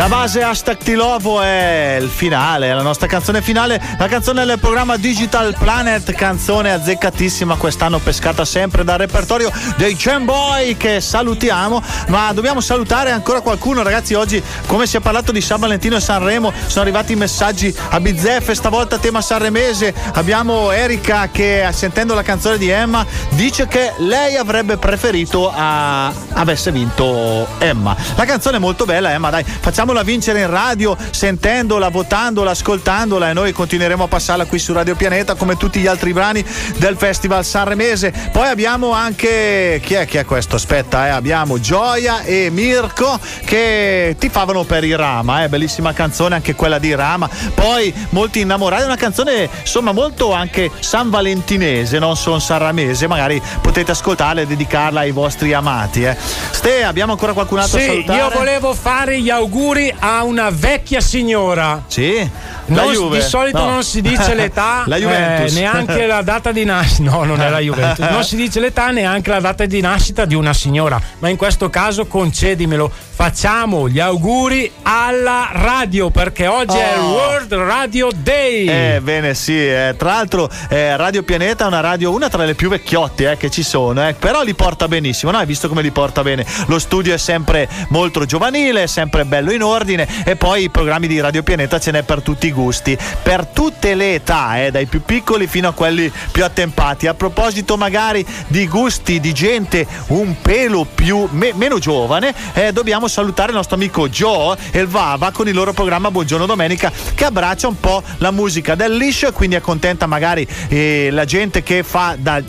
La 0.00 0.08
base 0.08 0.42
hashtag 0.42 0.78
Tilovo 0.78 1.42
è 1.42 1.98
il 2.00 2.08
finale, 2.08 2.70
è 2.70 2.72
la 2.72 2.80
nostra 2.80 3.06
canzone 3.06 3.42
finale, 3.42 3.78
la 3.98 4.08
canzone 4.08 4.46
del 4.46 4.58
programma 4.58 4.96
Digital 4.96 5.54
Planet, 5.58 6.12
canzone 6.12 6.72
azzeccatissima 6.72 7.56
quest'anno 7.56 7.98
pescata 7.98 8.46
sempre 8.46 8.82
dal 8.82 8.96
repertorio 8.96 9.52
dei 9.76 9.94
Jam 9.96 10.24
Boy 10.24 10.78
che 10.78 11.02
salutiamo, 11.02 11.82
ma 12.06 12.32
dobbiamo 12.32 12.62
salutare 12.62 13.10
ancora 13.10 13.42
qualcuno 13.42 13.82
ragazzi, 13.82 14.14
oggi 14.14 14.42
come 14.64 14.86
si 14.86 14.96
è 14.96 15.00
parlato 15.00 15.32
di 15.32 15.42
San 15.42 15.60
Valentino 15.60 15.96
e 15.96 16.00
Sanremo 16.00 16.50
sono 16.64 16.80
arrivati 16.80 17.12
i 17.12 17.16
messaggi 17.16 17.72
a 17.90 18.00
bizzeffe, 18.00 18.54
stavolta 18.54 18.96
tema 18.96 19.20
sanremese, 19.20 19.92
abbiamo 20.14 20.70
Erika 20.70 21.28
che 21.30 21.68
sentendo 21.72 22.14
la 22.14 22.22
canzone 22.22 22.56
di 22.56 22.70
Emma 22.70 23.04
dice 23.32 23.68
che 23.68 23.92
lei 23.98 24.36
avrebbe 24.36 24.78
preferito 24.78 25.52
a... 25.54 26.10
avesse 26.32 26.72
vinto 26.72 27.46
Emma. 27.58 27.94
La 28.16 28.24
canzone 28.24 28.56
è 28.56 28.60
molto 28.60 28.86
bella 28.86 29.12
Emma, 29.12 29.28
dai, 29.28 29.44
facciamola 29.90 30.02
vincere 30.02 30.40
in 30.40 30.50
radio, 30.50 30.96
sentendola, 31.10 31.88
votandola, 31.88 32.52
ascoltandola 32.52 33.30
e 33.30 33.32
noi 33.32 33.52
continueremo 33.52 34.04
a 34.04 34.08
passarla 34.08 34.44
qui 34.44 34.58
su 34.60 34.72
Radio 34.72 34.94
Pianeta 34.94 35.34
come 35.34 35.56
tutti 35.56 35.80
gli 35.80 35.88
altri 35.88 36.12
brani 36.12 36.44
del 36.76 36.96
Festival 36.96 37.44
Sanremese. 37.44 38.12
Poi 38.30 38.46
abbiamo 38.46 38.92
anche 38.92 39.80
chi 39.82 39.94
è, 39.94 40.06
chi 40.06 40.18
è 40.18 40.24
questo? 40.24 40.56
Aspetta, 40.56 41.06
eh, 41.06 41.10
abbiamo 41.10 41.58
Gioia 41.58 42.22
e 42.22 42.50
Mirko 42.50 43.18
che 43.44 44.14
ti 44.18 44.28
favano 44.28 44.62
per 44.62 44.84
i 44.84 44.94
Rama, 44.94 45.42
eh, 45.42 45.48
bellissima 45.48 45.92
canzone 45.92 46.36
anche 46.36 46.54
quella 46.54 46.78
di 46.78 46.94
Rama. 46.94 47.28
Poi 47.54 47.92
molti 48.10 48.40
innamorati, 48.40 48.84
una 48.84 48.96
canzone 48.96 49.48
insomma 49.60 49.90
molto 49.90 50.32
anche 50.32 50.70
san 50.78 51.10
valentinese, 51.10 51.98
non 51.98 52.16
solo 52.16 52.38
sanramese, 52.38 53.08
magari 53.08 53.42
potete 53.60 53.90
ascoltarla 53.90 54.42
e 54.42 54.46
dedicarla 54.46 55.00
ai 55.00 55.10
vostri 55.10 55.52
amati. 55.52 56.04
Eh. 56.04 56.16
Ste, 56.50 56.84
abbiamo 56.84 57.12
ancora 57.12 57.32
qualcun 57.32 57.58
altro 57.58 57.78
Sì, 57.78 57.86
da 57.86 57.92
salutare? 57.92 58.18
io 58.18 58.30
volevo 58.30 58.74
fare 58.74 59.20
gli 59.20 59.30
auguri 59.30 59.79
a 59.98 60.22
una 60.24 60.50
vecchia 60.50 61.00
signora. 61.00 61.84
Sì? 61.86 62.28
La 62.66 62.82
Non- 62.82 62.92
Juve? 62.92 63.18
di 63.18 63.22
solito 63.24 63.58
No. 63.58 63.70
non 63.70 63.82
si 63.84 64.00
dice 64.00 64.34
l'età, 64.34 64.82
La 64.86 64.96
Juventus. 64.96 65.56
eh, 65.56 65.60
neanche 65.60 66.06
la 66.06 66.22
data 66.22 66.52
di 66.52 66.64
nascita. 66.64 67.10
No, 67.10 67.24
non 67.24 67.40
è 67.40 67.48
la 67.48 67.58
Juventus. 67.58 68.06
Non 68.08 68.22
si 68.24 68.36
dice 68.36 68.60
l'età, 68.60 68.90
neanche 68.90 69.30
la 69.30 69.40
data 69.40 69.64
di 69.66 69.80
nascita 69.80 70.24
di 70.24 70.34
una 70.34 70.52
signora. 70.52 71.00
Ma 71.18 71.28
in 71.28 71.36
questo 71.36 71.68
caso 71.70 72.06
concedimelo. 72.06 72.90
Facciamo 73.20 73.86
gli 73.86 74.00
auguri 74.00 74.70
alla 74.80 75.50
radio 75.52 76.08
perché 76.08 76.46
oggi 76.46 76.78
è 76.78 76.94
il 76.94 77.00
Oh. 77.00 77.12
World 77.12 77.52
Radio 77.52 78.08
Day. 78.14 78.66
Eh, 78.66 79.00
bene, 79.02 79.34
sì. 79.34 79.54
eh. 79.54 79.94
Tra 79.98 80.12
l'altro, 80.14 80.48
eh, 80.70 80.96
Radio 80.96 81.22
Pianeta 81.22 81.64
è 81.64 81.66
una 81.66 81.80
radio, 81.80 82.12
una 82.12 82.30
tra 82.30 82.44
le 82.44 82.54
più 82.54 82.70
vecchiotte 82.70 83.30
eh, 83.32 83.36
che 83.36 83.50
ci 83.50 83.62
sono, 83.62 84.08
eh, 84.08 84.14
però 84.14 84.42
li 84.42 84.54
porta 84.54 84.88
benissimo. 84.88 85.32
No? 85.32 85.36
Hai 85.38 85.44
visto 85.44 85.68
come 85.68 85.82
li 85.82 85.90
porta 85.90 86.22
bene? 86.22 86.46
Lo 86.68 86.78
studio 86.78 87.12
è 87.12 87.18
sempre 87.18 87.68
molto 87.88 88.24
giovanile, 88.24 88.84
è 88.84 88.86
sempre 88.86 89.26
bello 89.26 89.52
in 89.52 89.62
ordine. 89.62 89.69
E 89.70 90.36
poi 90.36 90.64
i 90.64 90.70
programmi 90.70 91.06
di 91.06 91.20
Radio 91.20 91.42
Pianeta 91.42 91.78
ce 91.78 91.90
n'è 91.92 92.02
per 92.02 92.22
tutti 92.22 92.48
i 92.48 92.52
gusti, 92.52 92.96
per 93.22 93.46
tutte 93.46 93.94
le 93.94 94.14
età, 94.14 94.62
eh, 94.62 94.70
dai 94.70 94.86
più 94.86 95.02
piccoli 95.02 95.46
fino 95.46 95.68
a 95.68 95.72
quelli 95.72 96.10
più 96.32 96.44
attempati. 96.44 97.06
A 97.06 97.14
proposito, 97.14 97.76
magari 97.76 98.26
di 98.48 98.66
gusti 98.66 99.20
di 99.20 99.32
gente 99.32 99.86
un 100.08 100.40
pelo 100.40 100.84
più 100.84 101.28
me- 101.30 101.52
meno 101.54 101.78
giovane, 101.78 102.34
eh, 102.54 102.72
dobbiamo 102.72 103.06
salutare 103.08 103.50
il 103.50 103.56
nostro 103.56 103.76
amico 103.76 104.08
Joe 104.08 104.56
e 104.70 104.80
il 104.80 104.88
Vava 104.88 105.30
con 105.30 105.46
il 105.46 105.54
loro 105.54 105.72
programma 105.72 106.10
Buongiorno 106.10 106.46
Domenica 106.46 106.90
che 107.14 107.24
abbraccia 107.24 107.68
un 107.68 107.78
po' 107.78 108.02
la 108.18 108.30
musica 108.30 108.74
del 108.74 108.96
liscio 108.96 109.28
e 109.28 109.32
quindi 109.32 109.54
accontenta 109.54 110.06
magari 110.06 110.46
eh, 110.68 111.08
la 111.10 111.24
gente 111.24 111.62
che 111.62 111.82
fa 111.82 112.16
da 112.18 112.42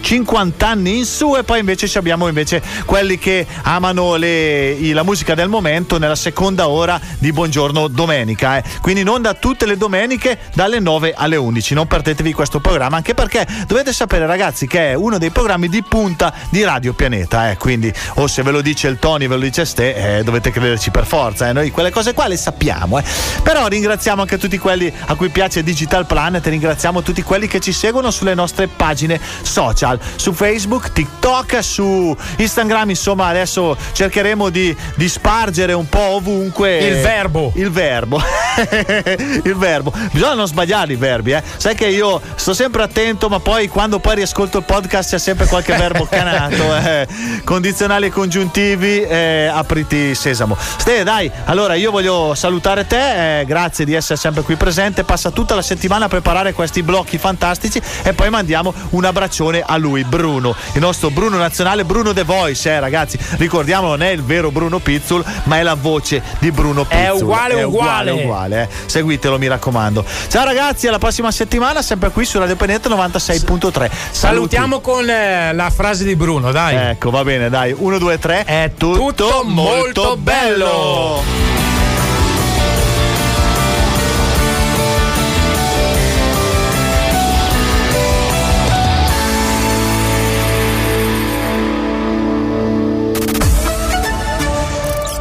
50 0.00 0.66
anni 0.66 0.98
in 0.98 1.04
su 1.04 1.36
e 1.36 1.44
poi 1.44 1.60
invece 1.60 1.98
abbiamo 1.98 2.28
invece 2.28 2.62
quelli 2.84 3.18
che 3.18 3.46
amano 3.62 4.16
le- 4.16 4.92
la 4.92 5.02
musica 5.02 5.34
del 5.34 5.48
momento 5.48 5.98
nella 5.98 6.14
seconda 6.14 6.68
ora 6.68 7.00
di 7.18 7.32
Buongiorno 7.32 7.88
Domenica 7.88 8.58
eh. 8.58 8.64
quindi 8.80 9.02
non 9.02 9.22
da 9.22 9.34
tutte 9.34 9.66
le 9.66 9.76
domeniche 9.76 10.38
dalle 10.54 10.78
9 10.80 11.14
alle 11.16 11.36
11 11.36 11.74
non 11.74 11.86
perdetevi 11.86 12.32
questo 12.32 12.60
programma 12.60 12.96
anche 12.96 13.14
perché 13.14 13.46
dovete 13.66 13.92
sapere 13.92 14.26
ragazzi 14.26 14.66
che 14.66 14.90
è 14.90 14.94
uno 14.94 15.18
dei 15.18 15.30
programmi 15.30 15.68
di 15.68 15.82
punta 15.82 16.32
di 16.50 16.62
Radio 16.62 16.92
Pianeta 16.94 17.50
eh. 17.50 17.56
quindi 17.56 17.92
o 18.14 18.26
se 18.26 18.42
ve 18.42 18.50
lo 18.50 18.60
dice 18.60 18.88
il 18.88 18.98
Tony 18.98 19.26
ve 19.26 19.34
lo 19.34 19.42
dice 19.42 19.64
Ste 19.64 20.18
eh, 20.18 20.22
dovete 20.22 20.50
crederci 20.50 20.90
per 20.90 21.04
forza 21.04 21.48
eh. 21.48 21.52
noi 21.52 21.70
quelle 21.70 21.90
cose 21.90 22.14
qua 22.14 22.26
le 22.26 22.36
sappiamo 22.36 22.98
eh. 22.98 23.04
però 23.42 23.66
ringraziamo 23.66 24.22
anche 24.22 24.38
tutti 24.38 24.58
quelli 24.58 24.92
a 25.06 25.14
cui 25.14 25.28
piace 25.28 25.62
Digital 25.62 26.06
Planet 26.06 26.46
ringraziamo 26.46 27.02
tutti 27.02 27.22
quelli 27.22 27.46
che 27.46 27.60
ci 27.60 27.72
seguono 27.72 28.10
sulle 28.10 28.34
nostre 28.34 28.68
pagine 28.68 29.20
social 29.42 29.87
su 30.16 30.32
Facebook, 30.32 30.92
TikTok, 30.92 31.62
su 31.62 32.16
Instagram 32.36 32.90
insomma 32.90 33.26
adesso 33.26 33.76
cercheremo 33.92 34.48
di, 34.50 34.74
di 34.96 35.08
spargere 35.08 35.72
un 35.72 35.88
po' 35.88 36.16
ovunque 36.16 36.78
Il 36.78 37.00
verbo. 37.00 37.52
il 37.54 37.70
verbo 37.70 38.20
il 39.44 39.54
verbo 39.56 39.92
bisogna 40.10 40.34
non 40.34 40.46
sbagliare 40.46 40.92
i 40.92 40.96
verbi 40.96 41.32
eh. 41.32 41.42
sai 41.56 41.74
che 41.74 41.86
io 41.86 42.20
sto 42.34 42.54
sempre 42.54 42.82
attento 42.82 43.28
ma 43.28 43.40
poi 43.40 43.68
quando 43.68 43.98
poi 43.98 44.16
riascolto 44.16 44.58
il 44.58 44.64
podcast 44.64 45.10
c'è 45.10 45.18
sempre 45.18 45.46
qualche 45.46 45.76
verbo 45.76 46.06
canato 46.10 46.76
eh. 46.76 47.06
condizionali 47.44 48.06
e 48.06 48.10
congiuntivi 48.10 49.02
eh, 49.02 49.50
apriti 49.52 50.14
sesamo 50.14 50.56
Ste 50.58 51.04
dai 51.04 51.30
allora 51.44 51.74
io 51.74 51.90
voglio 51.90 52.34
salutare 52.34 52.86
te 52.86 53.40
eh, 53.40 53.44
grazie 53.44 53.84
di 53.84 53.94
essere 53.94 54.18
sempre 54.18 54.42
qui 54.42 54.56
presente 54.56 55.04
passa 55.04 55.30
tutta 55.30 55.54
la 55.54 55.62
settimana 55.62 56.06
a 56.06 56.08
preparare 56.08 56.52
questi 56.52 56.82
blocchi 56.82 57.18
fantastici 57.18 57.80
e 58.02 58.12
poi 58.12 58.30
mandiamo 58.30 58.74
un 58.90 59.04
abbraccione 59.04 59.62
a 59.64 59.76
lui 59.78 60.04
Bruno 60.04 60.54
il 60.74 60.80
nostro 60.80 61.10
Bruno 61.10 61.36
nazionale 61.36 61.84
Bruno 61.84 62.12
The 62.12 62.24
Voice 62.24 62.70
eh, 62.70 62.80
ragazzi 62.80 63.18
ricordiamolo 63.36 63.96
non 63.96 64.02
è 64.02 64.10
il 64.10 64.22
vero 64.22 64.50
Bruno 64.50 64.78
Pizzul 64.78 65.24
ma 65.44 65.58
è 65.58 65.62
la 65.62 65.74
voce 65.74 66.22
di 66.38 66.50
Bruno 66.50 66.84
Pizzul 66.84 67.04
È 67.04 67.10
uguale, 67.10 67.54
è 67.54 67.62
uguale. 67.62 68.10
uguale, 68.10 68.24
uguale, 68.24 68.62
eh. 68.62 68.68
seguitelo 68.86 69.38
mi 69.38 69.46
raccomando 69.48 70.04
ciao 70.28 70.44
ragazzi 70.44 70.86
alla 70.86 70.98
prossima 70.98 71.30
settimana 71.30 71.82
sempre 71.82 72.10
qui 72.10 72.24
su 72.24 72.38
Radio 72.38 72.56
Pianeta 72.56 72.88
96.3 72.88 73.36
Saluti. 73.38 73.90
Salutiamo 74.10 74.80
con 74.80 75.08
eh, 75.08 75.52
la 75.52 75.70
frase 75.70 76.04
di 76.04 76.16
Bruno, 76.16 76.50
dai. 76.52 76.90
ecco 76.90 77.10
va 77.10 77.22
bene 77.24 77.48
dai 77.48 77.74
1 77.76 77.98
2 77.98 78.18
3 78.18 78.44
è 78.44 78.70
tutto, 78.76 79.42
molto 79.44 79.44
molto 79.44 80.16
bello. 80.16 81.22